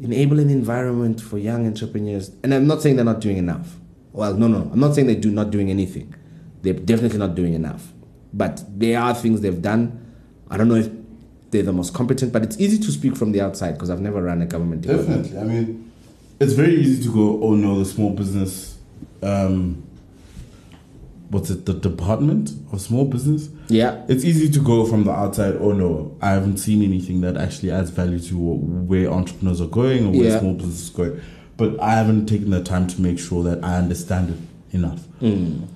Enable 0.00 0.38
an 0.38 0.48
environment 0.48 1.20
for 1.20 1.36
young 1.36 1.66
entrepreneurs, 1.66 2.30
and 2.44 2.54
I'm 2.54 2.66
not 2.66 2.80
saying 2.80 2.96
they're 2.96 3.04
not 3.04 3.20
doing 3.20 3.36
enough. 3.36 3.76
Well, 4.12 4.34
no, 4.34 4.46
no, 4.46 4.70
I'm 4.72 4.80
not 4.80 4.94
saying 4.94 5.08
they 5.08 5.16
do 5.16 5.30
not 5.30 5.50
doing 5.50 5.70
anything. 5.70 6.14
They're 6.62 6.74
definitely 6.74 7.18
not 7.18 7.34
doing 7.34 7.54
enough. 7.54 7.92
But 8.32 8.62
there 8.68 9.00
are 9.00 9.14
things 9.14 9.40
they've 9.40 9.60
done. 9.60 10.14
I 10.48 10.56
don't 10.56 10.68
know 10.68 10.76
if 10.76 10.90
they're 11.50 11.62
the 11.62 11.72
most 11.72 11.94
competent, 11.94 12.32
but 12.32 12.42
it's 12.42 12.58
easy 12.60 12.78
to 12.78 12.90
speak 12.92 13.16
from 13.16 13.32
the 13.32 13.40
outside 13.40 13.72
because 13.72 13.90
I've 13.90 14.00
never 14.00 14.22
run 14.22 14.40
a 14.42 14.46
government 14.46 14.82
department. 14.82 15.24
Definitely. 15.24 15.38
I 15.38 15.54
mean, 15.62 15.92
it's 16.38 16.52
very 16.52 16.74
easy 16.76 17.02
to 17.04 17.12
go, 17.12 17.42
oh 17.42 17.54
no, 17.54 17.78
the 17.78 17.84
small 17.84 18.10
business, 18.10 18.78
um, 19.22 19.82
what's 21.28 21.50
it, 21.50 21.66
the 21.66 21.74
department 21.74 22.50
of 22.72 22.80
small 22.80 23.04
business? 23.04 23.48
Yeah. 23.68 24.04
It's 24.08 24.24
easy 24.24 24.50
to 24.50 24.58
go 24.60 24.84
from 24.86 25.04
the 25.04 25.10
outside, 25.12 25.56
oh 25.60 25.72
no, 25.72 26.16
I 26.22 26.30
haven't 26.30 26.58
seen 26.58 26.82
anything 26.82 27.20
that 27.22 27.36
actually 27.36 27.70
adds 27.72 27.90
value 27.90 28.18
to 28.20 28.36
where 28.36 29.10
entrepreneurs 29.10 29.60
are 29.60 29.66
going 29.66 30.06
or 30.06 30.10
where 30.12 30.30
Yeah. 30.30 30.40
small 30.40 30.54
business 30.54 30.82
is 30.84 30.90
going. 30.90 31.20
But 31.56 31.78
I 31.80 31.92
haven't 31.94 32.26
taken 32.26 32.50
the 32.50 32.62
time 32.62 32.86
to 32.86 33.00
make 33.02 33.18
sure 33.18 33.42
that 33.44 33.62
I 33.62 33.76
understand 33.76 34.30
it 34.30 34.74
enough. 34.76 35.06
Mm. 35.20 35.66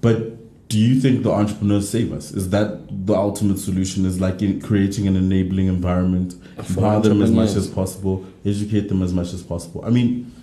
But 0.00 0.36
do 0.72 0.78
you 0.78 0.98
think 0.98 1.22
the 1.22 1.30
entrepreneurs 1.30 1.90
save 1.90 2.14
us? 2.14 2.30
Is 2.30 2.48
that 2.48 3.06
the 3.06 3.12
ultimate 3.12 3.58
solution? 3.58 4.06
Is 4.06 4.22
like 4.22 4.40
in 4.40 4.58
creating 4.58 5.06
an 5.06 5.16
enabling 5.16 5.66
environment, 5.66 6.34
empower 6.56 6.98
them 7.02 7.20
as 7.20 7.30
much 7.30 7.50
as 7.50 7.68
possible, 7.68 8.24
educate 8.46 8.88
them 8.88 9.02
as 9.02 9.12
much 9.12 9.34
as 9.34 9.42
possible. 9.42 9.84
I 9.84 9.90
mean, 9.90 10.34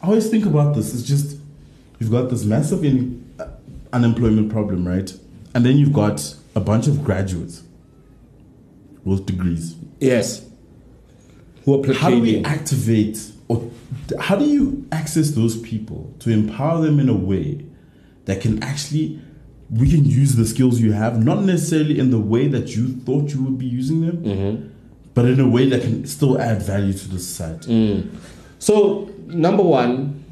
I 0.00 0.06
always 0.06 0.30
think 0.30 0.46
about 0.46 0.76
this. 0.76 0.94
It's 0.94 1.02
just 1.02 1.36
you've 1.98 2.12
got 2.12 2.30
this 2.30 2.44
massive 2.44 2.84
in, 2.84 3.28
uh, 3.40 3.48
unemployment 3.92 4.52
problem, 4.52 4.86
right? 4.86 5.12
And 5.52 5.66
then 5.66 5.78
you've 5.78 5.92
got 5.92 6.32
a 6.54 6.60
bunch 6.60 6.86
of 6.86 7.02
graduates 7.02 7.64
with 9.02 9.26
degrees. 9.26 9.74
Yes. 9.98 10.48
Who 11.64 11.82
are 11.82 11.92
How 11.92 12.10
do 12.10 12.20
we 12.20 12.44
activate 12.44 13.32
or 13.48 13.68
how 14.20 14.36
do 14.36 14.44
you 14.44 14.86
access 14.92 15.32
those 15.32 15.56
people 15.60 16.14
to 16.20 16.30
empower 16.30 16.80
them 16.80 17.00
in 17.00 17.08
a 17.08 17.16
way 17.16 17.64
that 18.26 18.40
can 18.40 18.62
actually 18.62 19.20
we 19.72 19.88
can 19.90 20.04
use 20.04 20.34
the 20.36 20.44
skills 20.46 20.80
you 20.80 20.92
have, 20.92 21.24
not 21.24 21.42
necessarily 21.44 21.98
in 21.98 22.10
the 22.10 22.18
way 22.18 22.46
that 22.48 22.76
you 22.76 22.88
thought 22.88 23.30
you 23.32 23.42
would 23.42 23.58
be 23.58 23.66
using 23.66 24.02
them, 24.06 24.16
Mm-hmm. 24.22 24.68
but 25.14 25.24
in 25.24 25.40
a 25.40 25.48
way 25.48 25.68
that 25.68 25.80
can 25.80 26.06
still 26.06 26.38
add 26.40 26.62
value 26.62 26.92
to 26.92 27.08
the 27.08 27.18
society. 27.18 28.06
So, 28.58 29.10
number 29.26 29.62
one, 29.62 30.22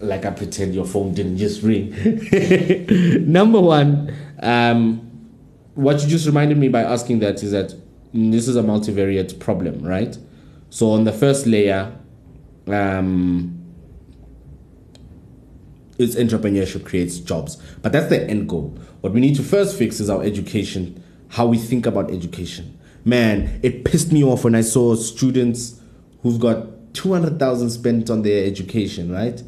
like 0.00 0.26
I 0.26 0.30
pretend 0.30 0.74
your 0.74 0.84
phone 0.84 1.14
didn't 1.14 1.38
just 1.38 1.62
ring. 1.62 1.90
number 3.32 3.60
one, 3.60 4.14
um, 4.40 5.00
what 5.74 6.02
you 6.02 6.08
just 6.08 6.26
reminded 6.26 6.58
me 6.58 6.68
by 6.68 6.82
asking 6.82 7.20
that 7.20 7.42
is 7.42 7.52
that 7.52 7.74
mm, 8.14 8.30
this 8.30 8.48
is 8.48 8.56
a 8.56 8.62
multivariate 8.62 9.38
problem, 9.40 9.82
right? 9.82 10.16
So, 10.70 10.90
on 10.90 11.04
the 11.04 11.12
first 11.12 11.46
layer, 11.46 11.90
um, 12.66 13.53
it's 15.98 16.16
entrepreneurship 16.16 16.84
creates 16.84 17.18
jobs, 17.18 17.56
but 17.82 17.92
that's 17.92 18.08
the 18.08 18.22
end 18.28 18.48
goal. 18.48 18.76
What 19.00 19.12
we 19.12 19.20
need 19.20 19.36
to 19.36 19.42
first 19.42 19.78
fix 19.78 20.00
is 20.00 20.10
our 20.10 20.22
education, 20.22 21.02
how 21.28 21.46
we 21.46 21.58
think 21.58 21.86
about 21.86 22.10
education. 22.10 22.78
Man, 23.04 23.60
it 23.62 23.84
pissed 23.84 24.12
me 24.12 24.24
off 24.24 24.44
when 24.44 24.54
I 24.54 24.62
saw 24.62 24.94
students 24.94 25.80
who've 26.22 26.40
got 26.40 26.94
200,000 26.94 27.70
spent 27.70 28.08
on 28.10 28.22
their 28.22 28.46
education, 28.46 29.12
right? 29.12 29.42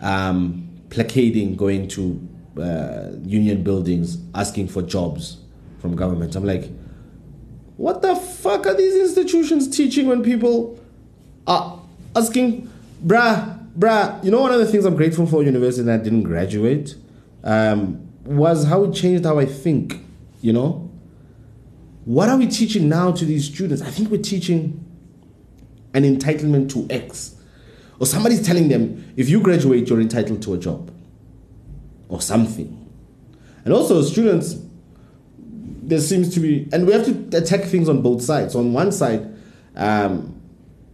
Um, 0.00 0.68
placating, 0.90 1.56
going 1.56 1.88
to 1.88 2.28
uh, 2.60 3.10
union 3.24 3.62
buildings, 3.62 4.18
asking 4.34 4.68
for 4.68 4.82
jobs 4.82 5.38
from 5.80 5.96
government. 5.96 6.36
I'm 6.36 6.44
like, 6.44 6.70
what 7.76 8.02
the 8.02 8.14
fuck 8.14 8.66
are 8.66 8.74
these 8.74 8.94
institutions 8.94 9.74
teaching 9.74 10.06
when 10.06 10.22
people 10.22 10.78
are 11.46 11.80
asking, 12.14 12.70
bruh, 13.04 13.58
bruh, 13.76 14.22
you 14.24 14.30
know, 14.30 14.40
one 14.40 14.52
of 14.52 14.60
the 14.60 14.66
things 14.66 14.84
I'm 14.84 14.96
grateful 14.96 15.26
for 15.26 15.42
university 15.42 15.84
that 15.84 16.00
I 16.00 16.02
didn't 16.02 16.24
graduate 16.24 16.94
um, 17.44 18.08
was 18.24 18.66
how 18.66 18.84
it 18.84 18.94
changed 18.94 19.24
how 19.24 19.38
I 19.38 19.46
think, 19.46 20.00
you 20.40 20.52
know? 20.52 20.90
What 22.04 22.28
are 22.28 22.36
we 22.36 22.46
teaching 22.46 22.88
now 22.88 23.12
to 23.12 23.24
these 23.24 23.44
students? 23.44 23.82
I 23.82 23.90
think 23.90 24.10
we're 24.10 24.22
teaching 24.22 24.84
an 25.94 26.02
entitlement 26.02 26.72
to 26.72 26.86
X. 26.92 27.36
Or 28.00 28.06
somebody's 28.06 28.44
telling 28.44 28.68
them, 28.68 29.12
if 29.16 29.28
you 29.28 29.40
graduate, 29.40 29.88
you're 29.88 30.00
entitled 30.00 30.42
to 30.42 30.54
a 30.54 30.58
job 30.58 30.90
or 32.08 32.20
something. 32.20 32.78
And 33.64 33.72
also, 33.72 34.02
students, 34.02 34.56
there 35.38 36.00
seems 36.00 36.34
to 36.34 36.40
be, 36.40 36.68
and 36.72 36.86
we 36.86 36.92
have 36.92 37.04
to 37.04 37.38
attack 37.38 37.64
things 37.64 37.88
on 37.88 38.02
both 38.02 38.22
sides. 38.22 38.56
On 38.56 38.72
one 38.72 38.90
side, 38.90 39.32
um, 39.76 40.41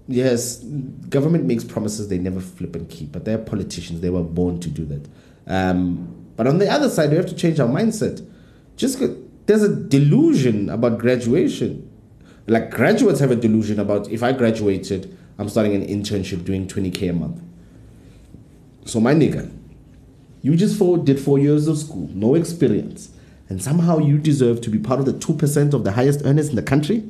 yes, 0.09 0.57
government 0.57 1.45
makes 1.45 1.63
promises 1.63 2.09
they 2.09 2.19
never 2.19 2.41
flip 2.41 2.75
and 2.75 2.89
keep, 2.89 3.13
but 3.13 3.25
they're 3.25 3.39
politicians. 3.39 4.01
They 4.01 4.11
were 4.11 4.23
born 4.23 4.59
to 4.61 4.69
do 4.69 4.85
that. 4.87 5.09
Um, 5.47 6.27
but 6.37 6.47
on 6.47 6.59
the 6.59 6.71
other 6.71 6.89
side, 6.89 7.11
we 7.11 7.17
have 7.17 7.27
to 7.27 7.35
change 7.35 7.61
our 7.61 7.69
mindset. 7.69 8.27
Just 8.77 9.01
there's 9.47 9.63
a 9.63 9.75
delusion 9.75 10.71
about 10.71 10.99
graduation. 10.99 11.85
Like 12.47 12.71
graduates 12.71 13.21
have 13.21 13.31
a 13.31 13.37
delusion 13.37 13.79
about 13.79 14.09
if 14.11 14.23
I 14.23 14.33
graduated, 14.33 15.17
I'm 15.39 15.49
starting 15.49 15.75
an 15.75 15.87
internship 15.87 16.45
doing 16.45 16.67
20k 16.67 17.11
a 17.11 17.13
month. 17.13 17.43
So 18.85 19.01
my 19.01 19.15
nigga, 19.15 19.55
you 20.41 20.57
just 20.57 20.79
four, 20.79 20.97
did 20.97 21.21
four 21.21 21.39
years 21.39 21.69
of 21.69 21.77
school, 21.77 22.09
no 22.15 22.35
experience, 22.35 23.11
and 23.49 23.63
somehow 23.63 23.99
you 23.99 24.17
deserve 24.19 24.61
to 24.63 24.71
be 24.71 24.79
part 24.79 25.01
of 25.01 25.07
the 25.07 25.13
2% 25.13 25.75
of 25.75 25.85
the 25.85 25.93
highest 25.93 26.23
earners 26.25 26.49
in 26.49 26.57
the 26.57 26.63
country? 26.63 27.05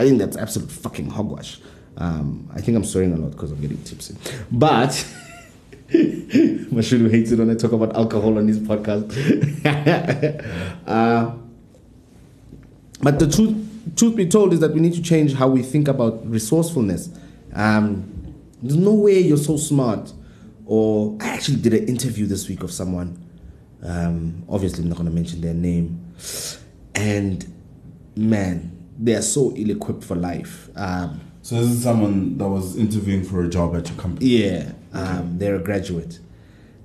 I 0.00 0.04
think 0.06 0.18
that's 0.18 0.36
absolute 0.36 0.70
fucking 0.70 1.10
hogwash. 1.10 1.60
Um, 1.98 2.48
I 2.54 2.62
think 2.62 2.74
I'm 2.76 2.84
swearing 2.84 3.12
a 3.12 3.16
lot 3.16 3.32
because 3.32 3.52
I'm 3.52 3.60
getting 3.60 3.82
tipsy. 3.84 4.16
But 4.50 4.88
Mashudu 5.90 7.10
hates 7.10 7.32
it 7.32 7.38
when 7.38 7.50
I 7.50 7.54
talk 7.54 7.72
about 7.72 7.94
alcohol 7.94 8.38
on 8.38 8.48
his 8.48 8.58
podcast. 8.58 9.12
uh, 10.86 11.34
but 13.02 13.18
the 13.18 13.30
truth, 13.30 13.94
truth 13.94 14.16
be 14.16 14.26
told, 14.26 14.54
is 14.54 14.60
that 14.60 14.72
we 14.72 14.80
need 14.80 14.94
to 14.94 15.02
change 15.02 15.34
how 15.34 15.48
we 15.48 15.62
think 15.62 15.86
about 15.86 16.26
resourcefulness. 16.26 17.10
Um, 17.52 18.34
there's 18.62 18.76
no 18.76 18.94
way 18.94 19.18
you're 19.18 19.36
so 19.36 19.58
smart. 19.58 20.14
Or 20.64 21.18
I 21.20 21.28
actually 21.28 21.58
did 21.60 21.74
an 21.74 21.88
interview 21.88 22.24
this 22.24 22.48
week 22.48 22.62
of 22.62 22.72
someone. 22.72 23.22
Um, 23.82 24.44
obviously, 24.48 24.82
I'm 24.82 24.88
not 24.88 24.96
going 24.96 25.10
to 25.10 25.14
mention 25.14 25.42
their 25.42 25.52
name. 25.52 26.14
And 26.94 27.52
man, 28.16 28.79
they 29.02 29.14
are 29.14 29.22
so 29.22 29.52
ill-equipped 29.56 30.04
for 30.04 30.14
life. 30.16 30.68
Um, 30.76 31.20
So 31.42 31.54
this 31.56 31.70
is 31.70 31.82
someone 31.82 32.36
that 32.38 32.48
was 32.48 32.76
interviewing 32.76 33.24
for 33.24 33.42
a 33.42 33.48
job 33.48 33.74
at 33.74 33.88
your 33.88 33.96
company. 33.98 34.26
yeah, 34.26 34.72
um, 34.92 35.38
they're 35.38 35.56
a 35.56 35.62
graduate, 35.62 36.18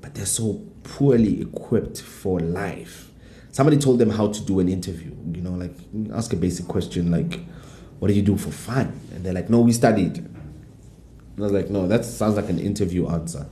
but 0.02 0.16
they're 0.16 0.26
so 0.26 0.62
poorly 0.84 1.42
equipped 1.42 2.02
for 2.02 2.40
life. 2.40 3.12
Somebody 3.52 3.78
told 3.78 4.00
them 4.00 4.10
how 4.12 4.28
to 4.32 4.42
do 4.46 4.60
an 4.60 4.70
interview. 4.70 5.12
You 5.34 5.42
know, 5.42 5.52
like 5.52 5.76
ask 6.14 6.32
a 6.32 6.38
basic 6.38 6.68
question 6.68 7.12
like, 7.12 7.40
"What 8.00 8.08
do 8.08 8.14
you 8.14 8.22
do 8.22 8.38
for 8.38 8.52
fun?" 8.52 8.94
And 9.14 9.24
they're 9.26 9.34
like, 9.34 9.50
"No, 9.50 9.60
we 9.62 9.74
studied." 9.74 10.18
And 10.18 11.40
I 11.40 11.42
was 11.42 11.52
like, 11.52 11.70
"No, 11.70 11.88
that 11.88 12.06
sounds 12.06 12.36
like 12.38 12.50
an 12.50 12.60
interview 12.60 13.08
answer." 13.08 13.46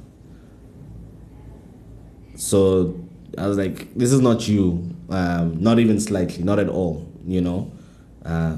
So 2.35 2.95
I 3.37 3.47
was 3.47 3.57
like, 3.57 3.93
"This 3.95 4.11
is 4.11 4.21
not 4.21 4.47
you. 4.47 4.95
Um, 5.09 5.61
not 5.61 5.79
even 5.79 5.99
slightly. 5.99 6.43
Not 6.43 6.59
at 6.59 6.69
all. 6.69 7.09
You 7.25 7.41
know." 7.41 7.71
Uh, 8.25 8.57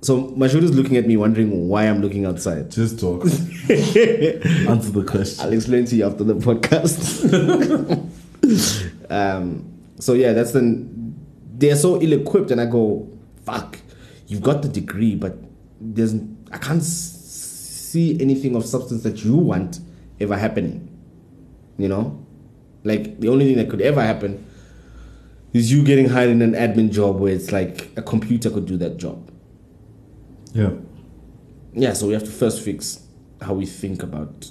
So 0.00 0.34
is 0.42 0.74
looking 0.76 0.98
at 0.98 1.06
me, 1.06 1.16
wondering 1.16 1.66
why 1.66 1.84
I'm 1.84 2.02
looking 2.02 2.26
outside. 2.26 2.70
Just 2.70 3.00
talk. 3.00 3.24
Answer 3.24 4.90
the 4.90 5.04
question. 5.08 5.46
I'll 5.46 5.52
explain 5.54 5.86
to 5.86 5.96
you 5.96 6.04
after 6.06 6.24
the 6.24 6.34
podcast. 6.34 7.24
um, 9.10 9.64
so 9.98 10.12
yeah, 10.12 10.34
that's 10.34 10.52
the. 10.52 10.86
They're 11.56 11.76
so 11.76 12.02
ill-equipped, 12.02 12.50
and 12.50 12.60
I 12.60 12.66
go, 12.66 13.08
"Fuck, 13.46 13.78
you've 14.26 14.42
got 14.42 14.60
the 14.60 14.68
degree, 14.68 15.14
but 15.14 15.38
there's 15.80 16.14
I 16.52 16.58
can't 16.58 16.82
see 16.82 18.20
anything 18.20 18.56
of 18.56 18.66
substance 18.66 19.04
that 19.04 19.24
you 19.24 19.36
want 19.36 19.80
ever 20.20 20.36
happening." 20.36 20.90
You 21.78 21.88
know, 21.88 22.26
like 22.82 23.20
the 23.20 23.28
only 23.28 23.46
thing 23.46 23.56
that 23.56 23.70
could 23.70 23.80
ever 23.80 24.02
happen 24.02 24.44
is 25.54 25.70
you 25.72 25.82
getting 25.84 26.08
hired 26.08 26.30
in 26.30 26.42
an 26.42 26.52
admin 26.52 26.90
job 26.90 27.20
where 27.20 27.32
it's 27.32 27.52
like 27.52 27.88
a 27.96 28.02
computer 28.02 28.50
could 28.50 28.66
do 28.66 28.76
that 28.76 28.98
job. 28.98 29.30
Yeah. 30.52 30.70
yeah 31.72 31.94
so 31.94 32.06
we 32.06 32.12
have 32.12 32.24
to 32.24 32.30
first 32.30 32.62
fix 32.62 33.00
how 33.40 33.54
we 33.54 33.66
think 33.66 34.04
about 34.04 34.50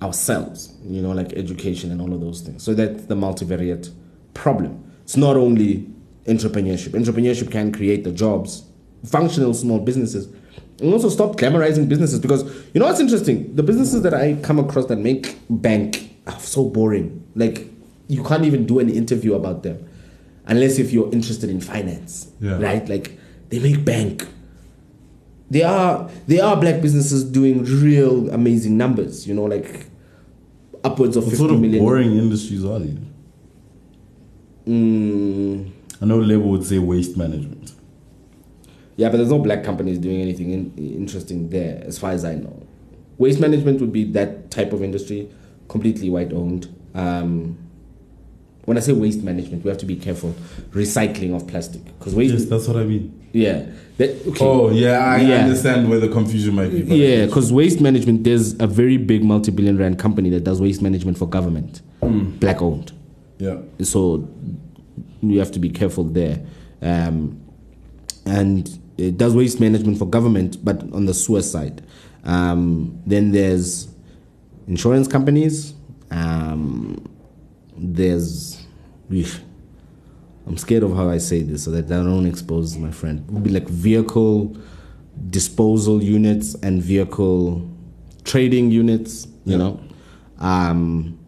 ourselves 0.00 0.72
you 0.84 1.02
know 1.02 1.10
like 1.10 1.32
education 1.32 1.90
and 1.90 2.00
all 2.00 2.12
of 2.12 2.20
those 2.20 2.40
things. 2.40 2.62
So 2.62 2.74
that's 2.74 3.06
the 3.06 3.14
multivariate 3.14 3.90
problem. 4.34 4.92
It's 5.02 5.16
not 5.16 5.36
only 5.36 5.88
entrepreneurship. 6.26 6.90
Entrepreneurship 6.90 7.50
can 7.50 7.72
create 7.72 8.04
the 8.04 8.12
jobs 8.12 8.64
functional 9.06 9.54
small 9.54 9.78
businesses 9.78 10.28
and 10.80 10.92
also 10.92 11.08
stop 11.08 11.36
glamorizing 11.36 11.88
businesses 11.88 12.20
because 12.20 12.42
you 12.74 12.80
know 12.80 12.86
what's 12.86 13.00
interesting? 13.00 13.54
The 13.54 13.62
businesses 13.62 14.02
that 14.02 14.14
i 14.14 14.34
come 14.42 14.58
across 14.58 14.86
that 14.86 14.96
make 14.96 15.38
bank 15.48 16.10
are 16.26 16.38
so 16.38 16.64
boring. 16.68 17.26
Like 17.34 17.66
you 18.08 18.24
can't 18.24 18.44
even 18.44 18.66
do 18.66 18.78
an 18.78 18.90
interview 18.90 19.34
about 19.34 19.62
them 19.62 19.86
unless 20.50 20.78
if 20.78 20.92
you're 20.92 21.10
interested 21.12 21.48
in 21.48 21.60
finance 21.60 22.28
Yeah. 22.40 22.58
right 22.60 22.86
like 22.88 23.18
they 23.48 23.58
make 23.58 23.84
bank 23.84 24.26
there 25.50 25.66
are 25.68 26.08
there 26.26 26.44
are 26.44 26.56
black 26.60 26.80
businesses 26.82 27.24
doing 27.24 27.64
real 27.64 28.28
amazing 28.30 28.76
numbers 28.76 29.26
you 29.26 29.34
know 29.34 29.44
like 29.44 29.86
upwards 30.84 31.16
of 31.16 31.24
What 31.24 31.30
50 31.30 31.36
sort 31.38 31.50
of 31.54 31.60
million 31.60 31.82
boring 31.84 32.12
industries 32.16 32.64
are 32.64 32.78
these? 32.78 32.96
Mm, 34.66 35.70
I 36.00 36.04
know 36.06 36.18
Label 36.18 36.50
would 36.50 36.64
say 36.64 36.78
waste 36.78 37.16
management. 37.16 37.72
yeah 38.96 39.08
but 39.08 39.16
there's 39.16 39.30
no 39.30 39.38
black 39.38 39.64
companies 39.64 39.98
doing 39.98 40.20
anything 40.20 40.50
in, 40.52 40.72
interesting 40.76 41.48
there 41.48 41.82
as 41.86 41.98
far 41.98 42.10
as 42.12 42.22
i 42.24 42.34
know 42.34 42.54
waste 43.18 43.40
management 43.40 43.80
would 43.80 43.92
be 43.92 44.04
that 44.04 44.50
type 44.50 44.72
of 44.74 44.82
industry 44.82 45.28
completely 45.68 46.10
white 46.10 46.32
owned 46.32 46.68
um, 46.94 47.56
when 48.66 48.76
i 48.76 48.80
say 48.80 48.92
waste 48.92 49.22
management 49.22 49.64
we 49.64 49.68
have 49.68 49.78
to 49.78 49.86
be 49.86 49.96
careful 49.96 50.34
recycling 50.72 51.34
of 51.34 51.46
plastic 51.46 51.84
because 51.98 52.14
waste 52.14 52.34
Yes, 52.34 52.44
that's 52.46 52.68
what 52.68 52.76
I 52.76 52.84
mean. 52.84 53.28
yeah 53.32 53.66
that, 53.98 54.10
okay. 54.28 54.38
Oh, 54.46 54.70
yeah, 54.70 54.98
I 54.98 55.20
Yeah. 55.20 55.42
understand 55.44 55.90
where 55.90 56.00
the 56.00 56.08
confusion 56.08 56.54
might 56.54 56.70
be. 56.70 56.80
Yeah, 56.96 57.26
because 57.26 57.52
waste 57.52 57.82
management, 57.82 58.24
there's 58.24 58.54
a 58.58 58.66
very 58.66 58.96
big 58.96 59.22
multi 59.22 59.50
billion 59.50 59.76
rand 59.76 59.98
company 59.98 60.30
that 60.30 60.42
does 60.42 60.58
waste 60.58 60.80
management 60.80 61.18
for 61.18 61.28
government, 61.28 61.82
black 62.40 62.62
owned. 62.62 62.92
Yeah. 63.38 63.58
So 63.82 64.26
you 65.20 65.38
have 65.38 65.52
to 65.52 65.58
be 65.58 65.68
careful 65.68 66.04
there. 66.04 66.40
Um, 66.80 67.42
and 68.24 68.70
it 68.96 69.18
does 69.18 69.34
waste 69.36 69.60
management 69.60 69.98
for 69.98 70.06
government, 70.06 70.64
but 70.64 70.80
on 70.94 71.04
the 71.04 71.12
sewer 71.12 71.42
side. 71.42 71.82
Um, 72.24 72.98
then 73.04 73.32
there's 73.32 73.88
insurance 74.66 75.08
companies. 75.08 75.74
Um, 76.10 77.04
there's. 77.80 78.64
I'm 80.46 80.56
scared 80.56 80.82
of 80.82 80.94
how 80.96 81.08
I 81.08 81.18
say 81.18 81.42
this 81.42 81.64
so 81.64 81.70
that 81.72 81.86
I 81.86 82.02
don't 82.02 82.26
expose 82.26 82.76
my 82.76 82.90
friend. 82.90 83.24
It 83.28 83.32
would 83.32 83.42
be 83.42 83.50
like 83.50 83.68
vehicle 83.68 84.56
disposal 85.30 86.02
units 86.02 86.54
and 86.62 86.82
vehicle 86.82 87.68
trading 88.24 88.70
units, 88.70 89.26
you 89.44 89.52
Yeah. 89.52 89.58
know. 89.58 89.80
Um, 90.38 91.18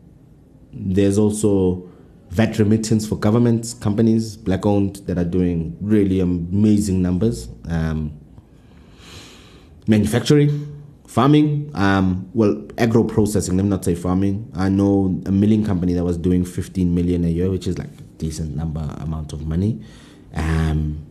there's 0.72 1.18
also 1.18 1.84
VAT 2.30 2.58
remittance 2.58 3.06
for 3.06 3.16
governments, 3.16 3.74
companies, 3.74 4.36
black 4.36 4.64
owned, 4.64 4.96
that 5.06 5.18
are 5.18 5.24
doing 5.24 5.76
really 5.80 6.20
amazing 6.20 7.02
numbers. 7.02 7.48
Um, 7.68 8.12
manufacturing, 9.86 10.66
farming, 11.12 11.70
um, 11.74 12.26
well, 12.32 12.66
agro 12.78 13.04
processing, 13.04 13.54
let 13.58 13.64
me 13.64 13.68
not 13.68 13.84
say 13.84 13.94
farming. 13.94 14.50
I 14.54 14.70
know 14.70 15.20
a 15.26 15.30
milling 15.30 15.62
company 15.62 15.92
that 15.92 16.02
was 16.04 16.16
doing 16.16 16.42
15 16.42 16.94
million 16.94 17.22
a 17.26 17.28
year, 17.28 17.50
which 17.50 17.66
is 17.66 17.76
like 17.76 17.88
a 17.88 18.02
decent 18.16 18.56
number 18.56 18.80
amount 18.98 19.34
of 19.34 19.46
money. 19.46 19.82
Um, 20.32 21.04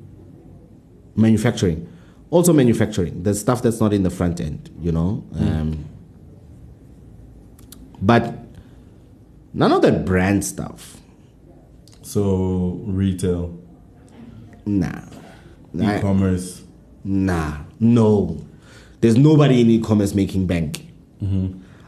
manufacturing, 1.15 1.87
also 2.31 2.51
manufacturing, 2.51 3.21
the 3.21 3.35
stuff 3.35 3.61
that's 3.61 3.79
not 3.79 3.93
in 3.93 4.01
the 4.01 4.09
front 4.09 4.41
end, 4.41 4.71
you 4.81 4.91
know. 4.91 5.23
Um, 5.35 5.85
but 8.01 8.33
none 9.53 9.71
of 9.71 9.83
that 9.83 10.03
brand 10.03 10.43
stuff. 10.43 10.97
So, 12.01 12.81
retail, 12.87 13.55
Nah. 14.65 15.01
e-commerce 15.75 16.63
Nah, 17.03 17.57
no. 17.79 18.37
There's 19.01 19.17
nobody 19.17 19.61
in 19.61 19.69
e-commerce 19.69 20.13
making 20.13 20.47
bank. 20.47 20.87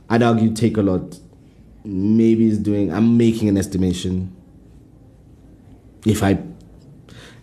I'd 0.09 0.22
argue 0.24 0.51
Takealot. 0.51 1.20
Maybe 1.86 2.47
is 2.47 2.59
doing. 2.59 2.93
I'm 2.93 3.18
making 3.18 3.49
an 3.49 3.57
estimation. 3.57 4.36
If 6.05 6.24
I, 6.24 6.39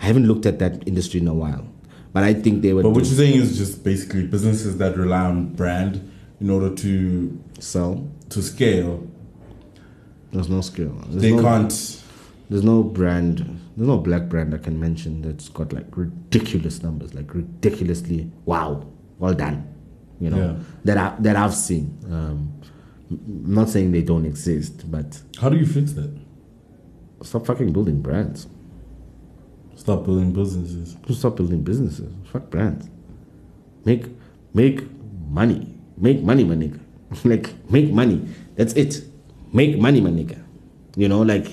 I 0.00 0.06
haven't 0.06 0.26
looked 0.26 0.46
at 0.46 0.58
that 0.60 0.86
industry 0.86 1.20
in 1.20 1.28
a 1.28 1.34
while, 1.34 1.66
but 2.12 2.24
I 2.24 2.34
think 2.34 2.62
they 2.62 2.72
were. 2.72 2.82
But 2.82 2.90
what 2.90 3.04
you're 3.04 3.14
saying 3.14 3.40
is 3.40 3.56
just 3.58 3.82
basically 3.84 4.26
businesses 4.26 4.76
that 4.78 4.96
rely 4.96 5.20
on 5.26 5.54
brand 5.54 6.10
in 6.40 6.50
order 6.50 6.74
to 6.76 7.42
sell. 7.58 8.08
to 8.30 8.42
scale. 8.42 9.06
There's 10.32 10.48
no 10.48 10.60
scale. 10.60 10.92
There's 11.08 11.22
They 11.22 11.32
no, 11.34 11.42
can't. 11.42 12.02
There's 12.48 12.64
no 12.64 12.82
brand. 12.82 13.38
There's 13.76 13.88
no 13.88 13.98
black 13.98 14.28
brand 14.28 14.54
I 14.54 14.58
can 14.58 14.78
mention 14.80 15.22
that's 15.22 15.48
got 15.48 15.72
like 15.72 15.86
ridiculous 15.96 16.82
numbers, 16.82 17.14
like 17.14 17.34
ridiculously 17.34 18.30
wow, 18.44 18.86
well 19.20 19.34
done. 19.34 19.66
You 20.20 20.30
know 20.30 20.36
Yeah. 20.38 20.54
that 20.86 20.98
I 20.98 21.14
that 21.20 21.36
I've 21.36 21.54
seen. 21.54 21.96
Um, 22.10 22.52
I'm 23.10 23.54
not 23.54 23.68
saying 23.68 23.92
they 23.92 24.02
don't 24.02 24.24
exist, 24.26 24.90
but 24.90 25.20
How 25.40 25.48
do 25.48 25.56
you 25.56 25.66
fix 25.66 25.92
that? 25.92 26.10
stop 27.22 27.46
fucking 27.46 27.72
building 27.72 28.00
brands. 28.02 28.46
Stop 29.76 30.04
building 30.04 30.32
businesses. 30.32 30.96
Stop 31.10 31.36
building 31.36 31.62
businesses. 31.62 32.12
Fuck 32.32 32.50
brands. 32.50 32.88
Make 33.84 34.06
make 34.54 34.84
money. 35.28 35.78
Make 35.96 36.22
money, 36.22 36.44
my 36.44 36.54
nigga. 36.54 36.78
like 37.24 37.54
make 37.70 37.90
money. 37.92 38.26
That's 38.56 38.72
it. 38.74 39.04
Make 39.52 39.78
money, 39.78 40.00
my 40.00 40.10
nigga. 40.10 40.38
You 40.96 41.08
know, 41.08 41.22
like 41.22 41.46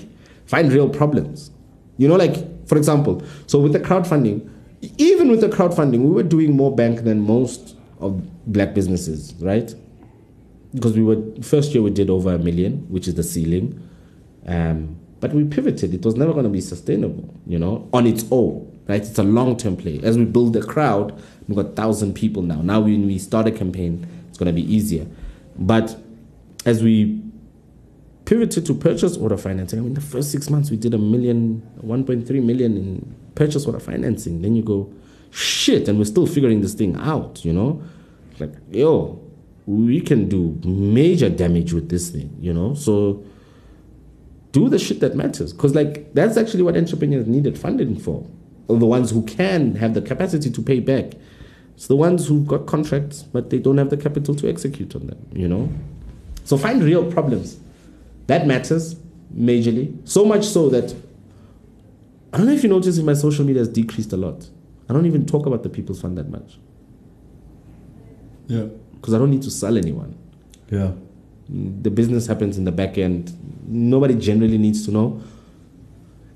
find 0.46 0.70
real 0.72 0.88
problems. 0.88 1.50
You 1.96 2.08
know, 2.08 2.16
like 2.16 2.66
for 2.68 2.76
example, 2.76 3.22
so 3.46 3.60
with 3.60 3.72
the 3.72 3.80
crowdfunding, 3.80 4.48
even 4.80 5.30
with 5.30 5.40
the 5.40 5.48
crowdfunding, 5.48 6.00
we 6.00 6.10
were 6.10 6.22
doing 6.22 6.56
more 6.56 6.74
bank 6.74 7.04
than 7.04 7.20
most 7.20 7.76
of 8.00 8.22
black 8.52 8.74
businesses, 8.74 9.34
right? 9.40 9.74
Because 10.74 10.96
we 10.96 11.02
were 11.02 11.22
first 11.42 11.72
year 11.72 11.82
we 11.82 11.90
did 11.90 12.10
over 12.10 12.34
a 12.34 12.38
million, 12.38 12.86
which 12.88 13.08
is 13.08 13.14
the 13.14 13.22
ceiling. 13.22 13.88
Um, 14.46 14.98
but 15.20 15.32
we 15.32 15.44
pivoted. 15.44 15.94
It 15.94 16.04
was 16.04 16.14
never 16.14 16.32
going 16.32 16.44
to 16.44 16.50
be 16.50 16.60
sustainable, 16.60 17.34
you 17.46 17.58
know, 17.58 17.88
on 17.92 18.06
its 18.06 18.24
own, 18.30 18.80
right? 18.86 19.00
It's 19.00 19.18
a 19.18 19.22
long 19.22 19.56
term 19.56 19.76
play. 19.76 20.00
As 20.02 20.16
we 20.16 20.24
build 20.24 20.52
the 20.52 20.62
crowd, 20.62 21.20
we've 21.48 21.56
got 21.56 21.74
thousand 21.74 22.14
people 22.14 22.42
now. 22.42 22.60
Now, 22.62 22.80
when 22.80 23.06
we 23.06 23.18
start 23.18 23.46
a 23.46 23.50
campaign, 23.50 24.06
it's 24.28 24.38
going 24.38 24.46
to 24.46 24.52
be 24.52 24.72
easier. 24.72 25.06
But 25.58 25.96
as 26.64 26.82
we 26.82 27.20
pivoted 28.28 28.66
to 28.66 28.74
purchase 28.74 29.16
order 29.16 29.38
financing, 29.38 29.78
I 29.78 29.82
mean, 29.82 29.94
the 29.94 30.02
first 30.02 30.30
six 30.30 30.50
months 30.50 30.70
we 30.70 30.76
did 30.76 30.92
a 30.92 30.98
million, 30.98 31.62
1.3 31.82 32.28
million 32.44 32.76
in 32.76 33.14
purchase 33.34 33.64
order 33.64 33.80
financing. 33.80 34.42
Then 34.42 34.54
you 34.54 34.62
go, 34.62 34.92
shit, 35.30 35.88
and 35.88 35.98
we're 35.98 36.04
still 36.04 36.26
figuring 36.26 36.60
this 36.60 36.74
thing 36.74 36.94
out, 36.96 37.42
you 37.42 37.54
know? 37.54 37.82
Like, 38.38 38.52
yo, 38.70 39.18
we 39.64 40.02
can 40.02 40.28
do 40.28 40.60
major 40.62 41.30
damage 41.30 41.72
with 41.72 41.88
this 41.88 42.10
thing, 42.10 42.36
you 42.38 42.52
know? 42.52 42.74
So, 42.74 43.24
do 44.52 44.68
the 44.68 44.78
shit 44.78 45.00
that 45.00 45.14
matters 45.14 45.52
because 45.52 45.74
like 45.74 46.12
that's 46.14 46.38
actually 46.38 46.62
what 46.62 46.74
entrepreneurs 46.74 47.26
needed 47.26 47.58
funding 47.58 47.94
for 47.94 48.26
or 48.66 48.78
the 48.78 48.86
ones 48.86 49.10
who 49.10 49.22
can 49.24 49.74
have 49.74 49.92
the 49.92 50.00
capacity 50.00 50.50
to 50.50 50.62
pay 50.62 50.80
back 50.80 51.12
it's 51.74 51.86
the 51.86 51.94
ones 51.94 52.26
who've 52.26 52.46
got 52.46 52.64
contracts 52.66 53.24
but 53.24 53.50
they 53.50 53.58
don't 53.58 53.76
have 53.76 53.90
the 53.90 53.96
capital 53.96 54.34
to 54.34 54.48
execute 54.48 54.96
on 54.96 55.06
them 55.06 55.18
you 55.34 55.46
know 55.46 55.70
so 56.44 56.56
find 56.56 56.82
real 56.82 57.12
problems 57.12 57.60
that 58.28 58.46
matters 58.46 58.94
majorly 59.36 59.86
so 60.08 60.24
much 60.24 60.44
so 60.44 60.68
that 60.70 60.94
i 62.32 62.38
don't 62.38 62.46
know 62.46 62.52
if 62.52 62.62
you 62.62 62.68
notice 62.70 62.96
if 62.98 63.04
my 63.04 63.14
social 63.14 63.44
media 63.44 63.60
has 63.60 63.68
decreased 63.68 64.12
a 64.12 64.16
lot 64.16 64.48
i 64.88 64.92
don't 64.94 65.06
even 65.06 65.26
talk 65.26 65.44
about 65.46 65.62
the 65.62 65.68
people's 65.68 66.00
fund 66.00 66.16
that 66.16 66.28
much 66.30 66.58
Yeah. 68.46 68.66
because 68.94 69.12
i 69.14 69.18
don't 69.18 69.30
need 69.30 69.42
to 69.42 69.50
sell 69.50 69.76
anyone 69.76 70.14
Yeah. 70.70 70.92
the 71.84 71.90
business 71.90 72.26
happens 72.26 72.58
in 72.58 72.64
the 72.64 72.72
back 72.72 72.98
end. 72.98 73.32
Nobody 73.66 74.14
generally 74.14 74.58
needs 74.58 74.84
to 74.86 74.90
know. 74.92 75.06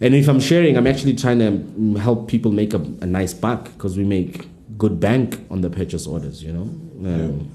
And 0.01 0.15
if 0.15 0.27
I'm 0.27 0.41
sharing, 0.41 0.77
I'm 0.79 0.87
actually 0.87 1.15
trying 1.15 1.39
to 1.41 1.51
mm, 1.53 1.99
help 1.99 2.29
people 2.29 2.51
make 2.51 2.73
a, 2.73 2.81
a 3.03 3.07
nice 3.07 3.35
buck 3.35 3.65
because 3.75 3.99
we 3.99 4.05
make 4.05 4.49
good 4.79 4.99
bank 5.01 5.39
on 5.51 5.61
the 5.61 5.69
purchase 5.69 6.07
orders, 6.07 6.43
you 6.43 6.53
know. 6.57 6.63
Um, 7.09 7.51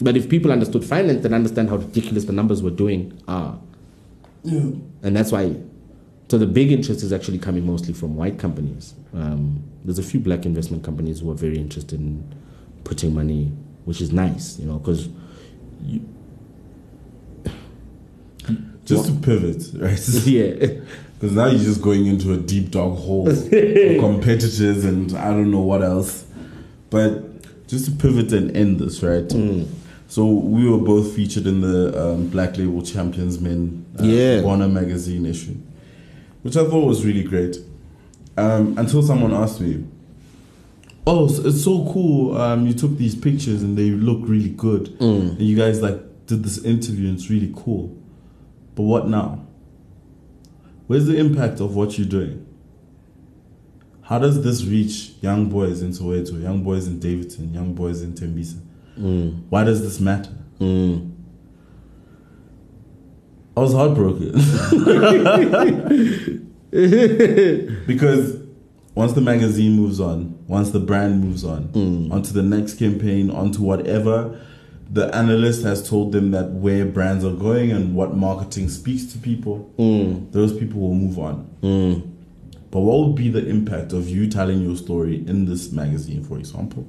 But 0.00 0.16
if 0.16 0.28
people 0.28 0.50
understood 0.50 0.84
finance, 0.84 1.22
then 1.22 1.34
understand 1.34 1.68
how 1.68 1.76
ridiculous 1.76 2.24
the 2.24 2.32
numbers 2.32 2.62
we're 2.62 2.70
doing 2.70 3.20
are, 3.28 3.58
Yeah. 4.44 4.70
and 5.02 5.16
that's 5.16 5.30
why. 5.32 5.56
So 6.30 6.38
the 6.38 6.46
big 6.46 6.70
interest 6.72 7.02
is 7.02 7.12
actually 7.12 7.38
coming 7.38 7.66
mostly 7.66 7.92
from 7.92 8.14
white 8.16 8.38
companies. 8.38 8.94
Um, 9.12 9.62
there's 9.84 9.98
a 9.98 10.02
few 10.02 10.20
black 10.20 10.46
investment 10.46 10.84
companies 10.84 11.20
who 11.20 11.30
are 11.30 11.34
very 11.34 11.58
interested 11.58 11.98
in 12.00 12.22
putting 12.84 13.12
money, 13.14 13.52
which 13.84 14.00
is 14.00 14.12
nice, 14.12 14.58
you 14.58 14.66
know, 14.66 14.78
because 14.78 15.08
Just 18.84 19.06
to 19.06 19.12
pivot, 19.20 19.62
right? 19.74 20.08
yeah, 20.26 20.80
Because 21.18 21.36
now 21.36 21.46
you're 21.46 21.58
just 21.62 21.82
going 21.82 22.06
into 22.06 22.32
a 22.32 22.36
deep 22.36 22.70
dog 22.70 22.96
hole 22.96 23.28
of 23.30 23.38
competitors 23.50 24.84
and 24.84 25.14
I 25.16 25.28
don't 25.30 25.50
know 25.50 25.60
what 25.60 25.82
else. 25.82 26.24
But 26.88 27.68
just 27.68 27.84
to 27.86 27.90
pivot 27.92 28.32
and 28.32 28.56
end 28.56 28.80
this, 28.80 29.02
right? 29.02 29.28
Mm. 29.28 29.66
So 30.10 30.26
we 30.26 30.68
were 30.68 30.78
both 30.78 31.14
featured 31.14 31.46
in 31.46 31.60
the 31.60 31.96
um, 32.14 32.26
Black 32.30 32.58
Label 32.58 32.82
Champions 32.82 33.40
Men 33.40 33.86
uh, 33.96 34.02
Yeah. 34.02 34.40
Warner 34.42 34.66
magazine 34.66 35.24
issue, 35.24 35.54
which 36.42 36.56
I 36.56 36.64
thought 36.64 36.84
was 36.84 37.04
really 37.06 37.22
great. 37.22 37.58
Um, 38.36 38.76
until 38.76 39.02
someone 39.02 39.32
asked 39.32 39.60
me, 39.60 39.84
"Oh, 41.06 41.26
it's 41.26 41.62
so 41.62 41.88
cool! 41.92 42.36
Um, 42.36 42.66
you 42.66 42.72
took 42.74 42.96
these 42.98 43.14
pictures 43.14 43.62
and 43.62 43.78
they 43.78 43.90
look 43.90 44.18
really 44.22 44.48
good, 44.48 44.98
Mm. 44.98 45.30
and 45.38 45.42
you 45.42 45.56
guys 45.56 45.80
like 45.80 46.00
did 46.26 46.42
this 46.42 46.58
interview 46.64 47.08
and 47.08 47.16
it's 47.16 47.30
really 47.30 47.52
cool. 47.54 47.96
But 48.74 48.82
what 48.82 49.08
now? 49.08 49.46
Where's 50.88 51.06
the 51.06 51.16
impact 51.18 51.60
of 51.60 51.76
what 51.76 51.98
you're 51.98 52.08
doing? 52.08 52.46
How 54.02 54.18
does 54.18 54.42
this 54.42 54.64
reach 54.64 55.12
young 55.20 55.48
boys 55.48 55.82
in 55.82 55.90
Soweto, 55.92 56.42
young 56.42 56.64
boys 56.64 56.88
in 56.88 56.98
Daveyton, 56.98 57.54
young 57.54 57.74
boys 57.74 58.02
in 58.02 58.14
Tembisa? 58.14 58.58
Mm. 59.00 59.42
Why 59.48 59.64
does 59.64 59.82
this 59.82 60.00
matter? 60.00 60.30
Mm. 60.60 61.12
I 63.56 63.60
was 63.60 63.72
heartbroken. 63.72 64.32
because 66.70 68.36
once 68.94 69.12
the 69.12 69.20
magazine 69.20 69.72
moves 69.72 70.00
on, 70.00 70.38
once 70.46 70.70
the 70.70 70.80
brand 70.80 71.22
moves 71.24 71.44
on, 71.44 71.68
Mm. 71.68 72.12
onto 72.12 72.32
the 72.32 72.42
next 72.42 72.74
campaign, 72.74 73.30
onto 73.30 73.62
whatever 73.62 74.38
the 74.92 75.14
analyst 75.14 75.62
has 75.62 75.88
told 75.88 76.12
them 76.12 76.32
that 76.32 76.50
where 76.50 76.84
brands 76.84 77.24
are 77.24 77.32
going 77.34 77.70
and 77.70 77.94
what 77.94 78.16
marketing 78.16 78.68
speaks 78.68 79.04
to 79.12 79.18
people, 79.18 79.70
Mm. 79.78 80.30
those 80.32 80.52
people 80.52 80.80
will 80.80 80.94
move 80.94 81.18
on. 81.18 81.46
Mm. 81.62 82.02
But 82.72 82.80
what 82.80 83.06
would 83.06 83.16
be 83.16 83.28
the 83.28 83.46
impact 83.48 83.92
of 83.92 84.08
you 84.08 84.28
telling 84.28 84.62
your 84.62 84.76
story 84.76 85.24
in 85.26 85.46
this 85.46 85.72
magazine, 85.72 86.22
for 86.22 86.38
example? 86.38 86.86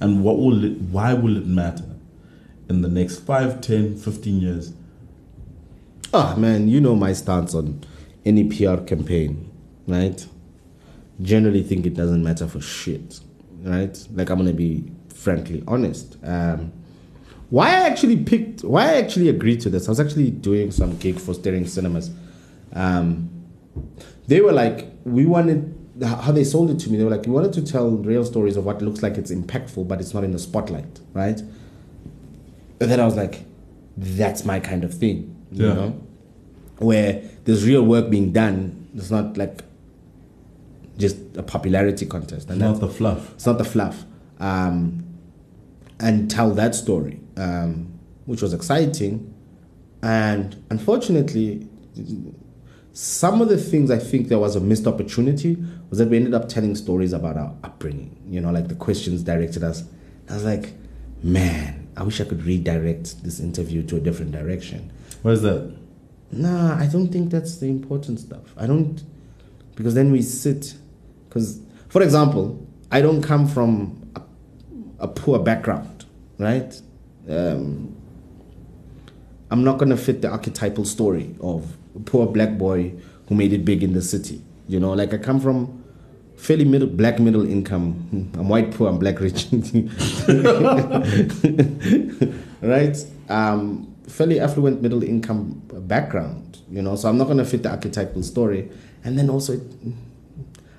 And 0.00 0.22
what 0.22 0.38
will 0.38 0.64
it, 0.64 0.80
why 0.80 1.14
will 1.14 1.36
it 1.36 1.46
matter 1.46 1.96
in 2.68 2.82
the 2.82 2.88
next 2.88 3.20
5, 3.20 3.60
10, 3.60 3.96
15 3.96 4.40
years? 4.40 4.72
Ah, 6.12 6.34
man, 6.36 6.68
you 6.68 6.80
know 6.80 6.94
my 6.94 7.12
stance 7.12 7.54
on 7.54 7.84
any 8.24 8.44
PR 8.44 8.76
campaign, 8.82 9.50
right? 9.86 10.26
Generally 11.22 11.64
think 11.64 11.86
it 11.86 11.94
doesn't 11.94 12.22
matter 12.22 12.46
for 12.46 12.60
shit, 12.60 13.20
right? 13.62 13.98
Like 14.12 14.30
I'm 14.30 14.38
gonna 14.38 14.52
be 14.52 14.90
frankly 15.12 15.62
honest. 15.66 16.16
Um, 16.22 16.72
why 17.50 17.68
I 17.68 17.88
actually 17.88 18.16
picked, 18.16 18.62
why 18.62 18.90
I 18.90 18.94
actually 18.94 19.28
agreed 19.28 19.60
to 19.62 19.70
this, 19.70 19.88
I 19.88 19.90
was 19.90 20.00
actually 20.00 20.30
doing 20.30 20.70
some 20.70 20.96
gig 20.98 21.18
for 21.18 21.34
Staring 21.34 21.66
Cinemas. 21.66 22.10
Um, 22.72 23.30
they 24.26 24.40
were 24.40 24.52
like, 24.52 24.88
we 25.04 25.26
wanted 25.26 25.73
how 26.02 26.32
they 26.32 26.44
sold 26.44 26.70
it 26.70 26.78
to 26.80 26.90
me. 26.90 26.96
They 26.98 27.04
were 27.04 27.10
like, 27.10 27.24
we 27.26 27.32
wanted 27.32 27.52
to 27.54 27.62
tell 27.62 27.90
real 27.90 28.24
stories 28.24 28.56
of 28.56 28.64
what 28.64 28.82
looks 28.82 29.02
like 29.02 29.16
it's 29.16 29.30
impactful, 29.30 29.86
but 29.86 30.00
it's 30.00 30.12
not 30.14 30.24
in 30.24 30.32
the 30.32 30.38
spotlight, 30.38 31.00
right? 31.12 31.38
And 32.80 32.90
then 32.90 32.98
I 33.00 33.04
was 33.04 33.14
like, 33.16 33.44
that's 33.96 34.44
my 34.44 34.58
kind 34.60 34.82
of 34.84 34.92
thing, 34.92 35.34
you 35.52 35.66
Yeah. 35.66 35.74
know, 35.74 36.00
where 36.78 37.22
there's 37.44 37.64
real 37.64 37.84
work 37.84 38.10
being 38.10 38.32
done. 38.32 38.88
It's 38.96 39.10
not 39.10 39.36
like 39.36 39.62
just 40.98 41.16
a 41.36 41.42
popularity 41.42 42.06
contest, 42.06 42.50
and 42.50 42.58
Not 42.58 42.80
the 42.80 42.88
fluff. 42.88 43.32
it's 43.34 43.46
not 43.46 43.58
the 43.58 43.64
fluff. 43.64 44.04
Um, 44.40 45.04
and 46.00 46.28
tell 46.30 46.50
that 46.54 46.74
story, 46.74 47.20
um, 47.36 47.86
which 48.26 48.42
was 48.42 48.52
exciting. 48.52 49.32
And 50.02 50.56
unfortunately, 50.70 51.66
some 52.94 53.42
of 53.42 53.48
the 53.48 53.58
things 53.58 53.90
I 53.90 53.98
think 53.98 54.28
there 54.28 54.38
was 54.38 54.54
a 54.54 54.60
missed 54.60 54.86
opportunity 54.86 55.58
was 55.90 55.98
that 55.98 56.08
we 56.08 56.16
ended 56.16 56.32
up 56.32 56.48
telling 56.48 56.76
stories 56.76 57.12
about 57.12 57.36
our 57.36 57.52
upbringing. 57.64 58.16
You 58.24 58.40
know, 58.40 58.52
like 58.52 58.68
the 58.68 58.76
questions 58.76 59.24
directed 59.24 59.64
us. 59.64 59.82
I 60.30 60.34
was 60.34 60.44
like, 60.44 60.72
man, 61.20 61.88
I 61.96 62.04
wish 62.04 62.20
I 62.20 62.24
could 62.24 62.44
redirect 62.44 63.24
this 63.24 63.40
interview 63.40 63.82
to 63.86 63.96
a 63.96 64.00
different 64.00 64.30
direction. 64.30 64.92
What 65.22 65.34
is 65.34 65.42
that? 65.42 65.76
Nah, 66.30 66.78
I 66.78 66.86
don't 66.86 67.08
think 67.08 67.32
that's 67.32 67.56
the 67.56 67.66
important 67.66 68.20
stuff. 68.20 68.54
I 68.56 68.68
don't, 68.68 69.02
because 69.74 69.94
then 69.94 70.12
we 70.12 70.22
sit. 70.22 70.74
Because, 71.28 71.60
for 71.88 72.00
example, 72.00 72.64
I 72.92 73.00
don't 73.00 73.22
come 73.22 73.48
from 73.48 74.08
a, 74.14 74.22
a 75.00 75.08
poor 75.08 75.40
background, 75.40 76.04
right? 76.38 76.80
Um, 77.28 77.96
I'm 79.50 79.64
not 79.64 79.78
going 79.78 79.90
to 79.90 79.96
fit 79.96 80.22
the 80.22 80.30
archetypal 80.30 80.84
story 80.84 81.34
of 81.40 81.76
poor 82.04 82.26
black 82.26 82.58
boy 82.58 82.92
who 83.28 83.34
made 83.34 83.52
it 83.52 83.64
big 83.64 83.82
in 83.82 83.92
the 83.92 84.02
city. 84.02 84.42
You 84.68 84.80
know, 84.80 84.92
like 84.92 85.12
I 85.12 85.18
come 85.18 85.40
from 85.40 85.82
fairly 86.36 86.64
middle, 86.64 86.88
black 86.88 87.18
middle 87.18 87.48
income. 87.48 88.30
I'm 88.34 88.48
white 88.48 88.72
poor, 88.72 88.88
I'm 88.88 88.98
black 88.98 89.20
rich. 89.20 89.48
right? 92.62 92.96
Um, 93.28 93.94
fairly 94.08 94.40
affluent 94.40 94.82
middle 94.82 95.02
income 95.02 95.62
background, 95.72 96.58
you 96.70 96.82
know, 96.82 96.96
so 96.96 97.08
I'm 97.08 97.18
not 97.18 97.28
to 97.28 97.44
fit 97.44 97.62
the 97.62 97.70
archetypal 97.70 98.22
story. 98.22 98.70
And 99.04 99.18
then 99.18 99.30
also, 99.30 99.54
it, 99.54 99.62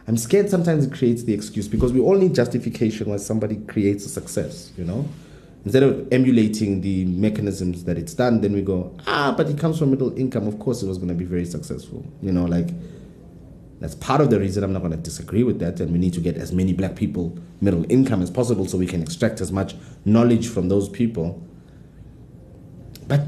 I'm 0.07 0.17
scared 0.17 0.49
sometimes 0.49 0.85
it 0.85 0.93
creates 0.93 1.23
the 1.23 1.33
excuse 1.33 1.67
because 1.67 1.91
we 1.91 1.99
all 1.99 2.15
need 2.15 2.35
justification 2.35 3.09
when 3.09 3.19
somebody 3.19 3.57
creates 3.67 4.05
a 4.05 4.09
success, 4.09 4.71
you 4.77 4.83
know? 4.83 5.07
Instead 5.65 5.83
of 5.83 6.07
emulating 6.13 6.81
the 6.81 7.05
mechanisms 7.05 7.83
that 7.85 7.97
it's 7.97 8.13
done, 8.13 8.41
then 8.41 8.53
we 8.53 8.61
go, 8.61 8.95
ah, 9.07 9.33
but 9.35 9.49
it 9.49 9.57
comes 9.57 9.79
from 9.79 9.89
middle 9.89 10.15
income. 10.17 10.47
Of 10.47 10.59
course, 10.59 10.83
it 10.83 10.87
was 10.87 10.99
going 10.99 11.09
to 11.09 11.15
be 11.15 11.25
very 11.25 11.45
successful. 11.45 12.05
You 12.21 12.31
know, 12.31 12.45
like, 12.45 12.69
that's 13.79 13.95
part 13.95 14.21
of 14.21 14.29
the 14.29 14.39
reason 14.39 14.63
I'm 14.63 14.73
not 14.73 14.79
going 14.79 14.91
to 14.91 14.97
disagree 14.97 15.43
with 15.43 15.59
that. 15.59 15.79
And 15.79 15.91
we 15.91 15.97
need 15.97 16.13
to 16.13 16.21
get 16.21 16.37
as 16.37 16.51
many 16.51 16.71
black 16.71 16.95
people 16.95 17.37
middle 17.61 17.83
income 17.91 18.21
as 18.21 18.29
possible 18.29 18.67
so 18.67 18.77
we 18.77 18.85
can 18.85 19.01
extract 19.01 19.41
as 19.41 19.51
much 19.51 19.75
knowledge 20.05 20.47
from 20.47 20.69
those 20.69 20.87
people. 20.87 21.41
But 23.07 23.21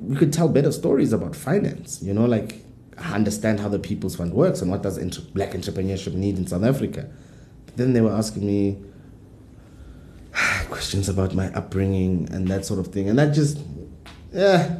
we 0.00 0.16
could 0.16 0.32
tell 0.32 0.48
better 0.48 0.72
stories 0.72 1.12
about 1.12 1.36
finance, 1.36 2.02
you 2.02 2.12
know, 2.12 2.24
like 2.24 2.64
understand 2.98 3.60
how 3.60 3.68
the 3.68 3.78
People's 3.78 4.16
Fund 4.16 4.32
works 4.32 4.60
and 4.62 4.70
what 4.70 4.82
does 4.82 4.98
inter- 4.98 5.22
black 5.32 5.52
entrepreneurship 5.52 6.14
need 6.14 6.38
in 6.38 6.46
South 6.46 6.64
Africa. 6.64 7.08
But 7.66 7.76
then 7.76 7.92
they 7.92 8.00
were 8.00 8.12
asking 8.12 8.46
me 8.46 8.78
questions 10.70 11.08
about 11.08 11.34
my 11.34 11.52
upbringing 11.52 12.28
and 12.32 12.48
that 12.48 12.64
sort 12.64 12.80
of 12.80 12.88
thing. 12.88 13.08
And 13.08 13.18
that 13.18 13.34
just, 13.34 13.58
yeah, 14.32 14.78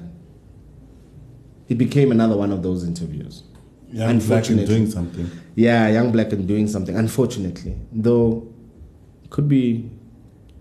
it 1.69 1.77
became 1.79 2.11
another 2.13 2.37
one 2.37 2.53
of 2.53 2.63
those 2.63 2.85
interviews. 2.85 3.43
Young 3.91 3.97
black 3.97 4.09
and 4.11 4.21
Unfortunately. 4.21 4.67
doing 4.67 4.91
something. 4.91 5.31
Yeah, 5.55 5.89
young 5.89 6.13
black 6.13 6.33
and 6.33 6.47
doing 6.47 6.69
something, 6.69 6.97
unfortunately. 6.97 7.77
Though, 7.91 8.53
could 9.31 9.49
be, 9.49 9.91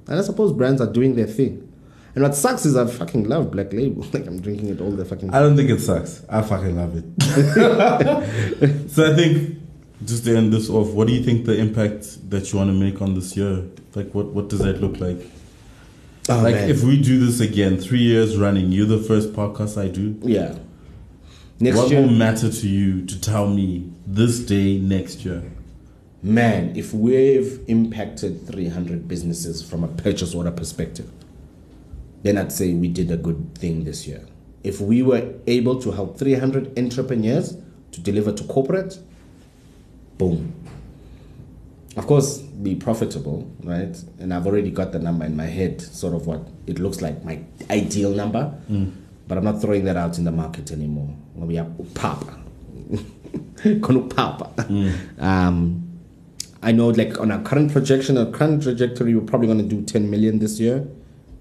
and 0.07 0.19
I 0.19 0.21
suppose 0.21 0.53
brands 0.53 0.79
are 0.81 0.91
doing 0.91 1.15
their 1.15 1.27
thing. 1.27 1.63
And 2.15 2.23
what 2.23 2.33
sucks 2.33 2.65
is 2.65 2.75
I 2.75 2.87
fucking 2.87 3.25
love 3.29 3.51
Black 3.51 3.71
Label. 3.73 4.03
Like 4.13 4.25
I'm 4.25 4.41
drinking 4.41 4.69
it 4.69 4.81
all 4.81 4.89
the 4.89 5.05
fucking 5.05 5.29
I 5.31 5.39
don't 5.39 5.55
think 5.55 5.69
it 5.69 5.79
sucks. 5.79 6.23
I 6.27 6.41
fucking 6.41 6.75
love 6.75 6.95
it. 6.95 7.05
so 8.89 9.11
I 9.11 9.15
think 9.15 9.57
just 10.05 10.25
to 10.25 10.35
end 10.35 10.53
this 10.53 10.69
off, 10.69 10.89
what 10.89 11.07
do 11.07 11.13
you 11.13 11.23
think 11.23 11.45
the 11.45 11.57
impact 11.57 12.29
that 12.29 12.51
you 12.51 12.59
want 12.59 12.69
to 12.69 12.73
make 12.73 13.01
on 13.01 13.15
this 13.15 13.35
year? 13.35 13.63
Like 13.95 14.13
what 14.13 14.27
what 14.27 14.49
does 14.49 14.59
that 14.59 14.81
look 14.81 14.99
like? 14.99 15.19
Oh, 16.29 16.41
like 16.41 16.55
man. 16.55 16.69
if 16.69 16.83
we 16.83 17.01
do 17.01 17.25
this 17.25 17.39
again, 17.39 17.77
three 17.79 18.01
years 18.01 18.37
running, 18.37 18.71
you're 18.71 18.85
the 18.85 18.99
first 18.99 19.33
podcast 19.33 19.81
I 19.81 19.87
do. 19.87 20.19
Yeah. 20.21 20.57
Next 21.59 21.77
what 21.77 21.89
year, 21.89 22.01
will 22.01 22.09
matter 22.09 22.51
to 22.51 22.67
you 22.67 23.05
to 23.05 23.19
tell 23.19 23.47
me 23.47 23.91
this 24.05 24.39
day 24.39 24.77
next 24.77 25.25
year? 25.25 25.43
man, 26.23 26.75
if 26.75 26.93
we've 26.93 27.63
impacted 27.67 28.45
300 28.47 29.07
businesses 29.07 29.61
from 29.61 29.83
a 29.83 29.87
purchase 29.87 30.33
order 30.33 30.51
perspective, 30.51 31.09
then 32.23 32.37
I'd 32.37 32.51
say 32.51 32.73
we 32.73 32.87
did 32.87 33.11
a 33.11 33.17
good 33.17 33.57
thing 33.57 33.83
this 33.83 34.07
year. 34.07 34.25
If 34.63 34.81
we 34.81 35.03
were 35.03 35.35
able 35.45 35.79
to 35.81 35.91
help 35.91 36.17
300 36.17 36.77
entrepreneurs 36.77 37.57
to 37.91 38.01
deliver 38.01 38.33
to 38.33 38.43
corporate, 38.45 38.99
boom. 40.18 40.53
Of 41.95 42.05
course, 42.05 42.38
be 42.38 42.76
profitable, 42.76 43.49
right? 43.63 43.95
And 44.20 44.34
I've 44.34 44.45
already 44.45 44.70
got 44.70 44.91
the 44.91 44.99
number 44.99 45.26
in 45.26 45.36
my 45.36 45.45
head, 45.45 45.82
sort 45.82 46.13
of 46.13 46.28
what 46.28 46.41
it 46.68 46.80
looks 46.80 47.01
like, 47.01 47.24
my 47.24 47.39
ideal 47.72 48.11
number. 48.11 48.53
But 49.28 49.38
I'm 49.38 49.43
not 49.43 49.61
throwing 49.61 49.84
that 49.86 49.97
out 49.97 50.18
in 50.18 50.24
the 50.24 50.32
market 50.32 50.72
anymore. 50.72 51.09
We 51.36 51.57
are 51.57 51.68
papa. 51.95 52.38
Papa. 54.15 54.53
Um, 55.20 55.84
I 56.61 56.72
know, 56.72 56.89
like 56.89 57.20
on 57.20 57.32
our 57.32 57.41
current 57.41 57.72
projection, 57.72 58.18
our 58.18 58.28
current 58.28 58.63
trajectory, 58.63 59.15
we're 59.15 59.26
probably 59.26 59.47
going 59.47 59.59
to 59.59 59.76
do 59.76 59.82
10 59.84 60.09
million 60.09 60.39
this 60.39 60.59
year. 60.59 60.88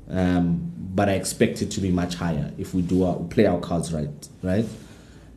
Um, 0.09 0.73
but 0.95 1.09
I 1.09 1.13
expect 1.13 1.61
it 1.63 1.71
to 1.73 1.81
be 1.81 1.91
much 1.91 2.15
higher 2.15 2.53
if 2.59 2.73
we 2.75 2.81
do 2.83 3.05
our, 3.05 3.17
play 3.17 3.47
our 3.47 3.61
cards 3.61 3.93
right, 3.93 4.29
right? 4.43 4.65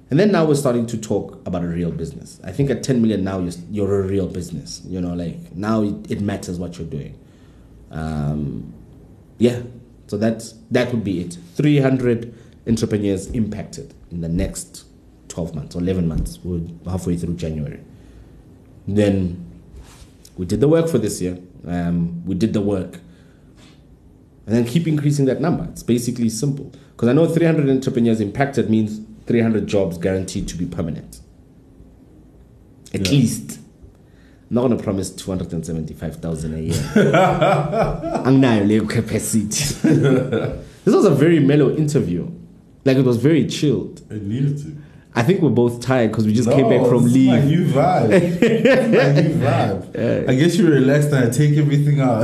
And 0.09 0.19
then 0.19 0.31
now 0.31 0.45
we're 0.45 0.55
starting 0.55 0.87
to 0.87 0.97
talk 0.97 1.39
about 1.45 1.63
a 1.63 1.67
real 1.67 1.91
business. 1.91 2.39
I 2.43 2.51
think 2.51 2.71
at 2.71 2.81
10 2.83 3.01
million 3.01 3.23
now, 3.23 3.39
you're, 3.39 3.53
you're 3.69 4.01
a 4.01 4.07
real 4.07 4.27
business. 4.27 4.81
You 4.85 5.01
know, 5.01 5.13
like 5.13 5.55
now 5.55 5.83
it, 5.83 6.11
it 6.11 6.21
matters 6.21 6.57
what 6.57 6.79
you're 6.79 6.87
doing. 6.87 7.17
Um, 7.91 8.73
yeah, 9.37 9.61
so 10.07 10.17
that's, 10.17 10.53
that 10.71 10.91
would 10.91 11.03
be 11.03 11.21
it. 11.21 11.37
300 11.55 12.33
entrepreneurs 12.67 13.27
impacted 13.27 13.93
in 14.09 14.21
the 14.21 14.29
next 14.29 14.85
12 15.27 15.53
months 15.53 15.75
or 15.75 15.79
11 15.79 16.07
months. 16.07 16.39
We're 16.43 16.61
halfway 16.89 17.15
through 17.15 17.35
January. 17.35 17.79
Then 18.87 19.45
we 20.37 20.45
did 20.45 20.59
the 20.59 20.67
work 20.67 20.89
for 20.89 20.97
this 20.97 21.21
year. 21.21 21.37
Um, 21.67 22.25
we 22.25 22.33
did 22.33 22.53
the 22.53 22.61
work. 22.61 22.99
And 24.47 24.55
then 24.55 24.65
keep 24.65 24.87
increasing 24.87 25.25
that 25.25 25.39
number. 25.39 25.67
It's 25.71 25.83
basically 25.83 26.29
simple. 26.29 26.73
Because 26.91 27.09
I 27.09 27.13
know 27.13 27.27
300 27.27 27.69
entrepreneurs 27.69 28.19
impacted 28.19 28.69
means 28.71 29.01
300 29.29 29.67
jobs 29.67 29.99
guaranteed 29.99 30.47
to 30.47 30.57
be 30.57 30.65
permanent. 30.65 31.19
At 32.95 33.05
Yeah. 33.05 33.11
least. 33.11 33.59
I'm 34.49 34.55
not 34.55 34.61
going 34.65 34.77
to 34.79 34.83
promise 34.83 35.11
275,000 35.11 36.53
a 36.55 36.59
year. 36.59 36.73
Anginayo 38.25 38.65
leyo 38.67 38.89
capacity. 38.89 39.47
this 40.83 40.95
was 40.95 41.05
a 41.05 41.11
very 41.11 41.39
mellow 41.39 41.75
interview. 41.75 42.27
Like 42.85 42.97
it 42.97 43.05
was 43.05 43.17
very 43.17 43.45
chilled. 43.45 44.01
It 44.09 44.23
needed 44.23 44.57
to. 44.63 44.75
I 45.13 45.21
think 45.21 45.41
we're 45.43 45.49
both 45.51 45.79
tired 45.81 46.09
because 46.11 46.25
we 46.25 46.33
just 46.33 46.49
came 46.49 46.67
back 46.67 46.87
from 46.87 47.05
is 47.05 47.13
My 47.13 47.39
leave. 47.39 47.45
new 47.45 47.65
vibe. 47.67 48.09
My 48.09 49.21
new 49.21 49.35
vibe. 49.45 50.29
I 50.29 50.33
guess 50.33 50.55
you 50.55 50.67
relaxed 50.67 51.09
and 51.11 51.25
I 51.25 51.29
take 51.29 51.55
everything 51.55 51.99
out. 52.01 52.23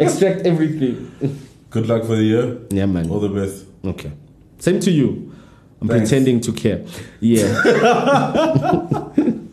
Extract 0.00 0.46
everything. 0.46 1.10
Good 1.68 1.86
luck 1.88 2.04
for 2.04 2.16
the 2.16 2.22
year. 2.22 2.58
Yeah, 2.70 2.86
man. 2.86 3.10
All 3.10 3.20
the 3.20 3.28
best. 3.28 3.66
Okay. 3.84 4.12
Same 4.58 4.80
to 4.80 4.90
you. 4.90 5.31
I'm 5.82 5.88
Thanks. 5.88 6.10
pretending 6.10 6.40
to 6.42 6.52
care. 6.52 6.84
Yeah. 7.18 7.60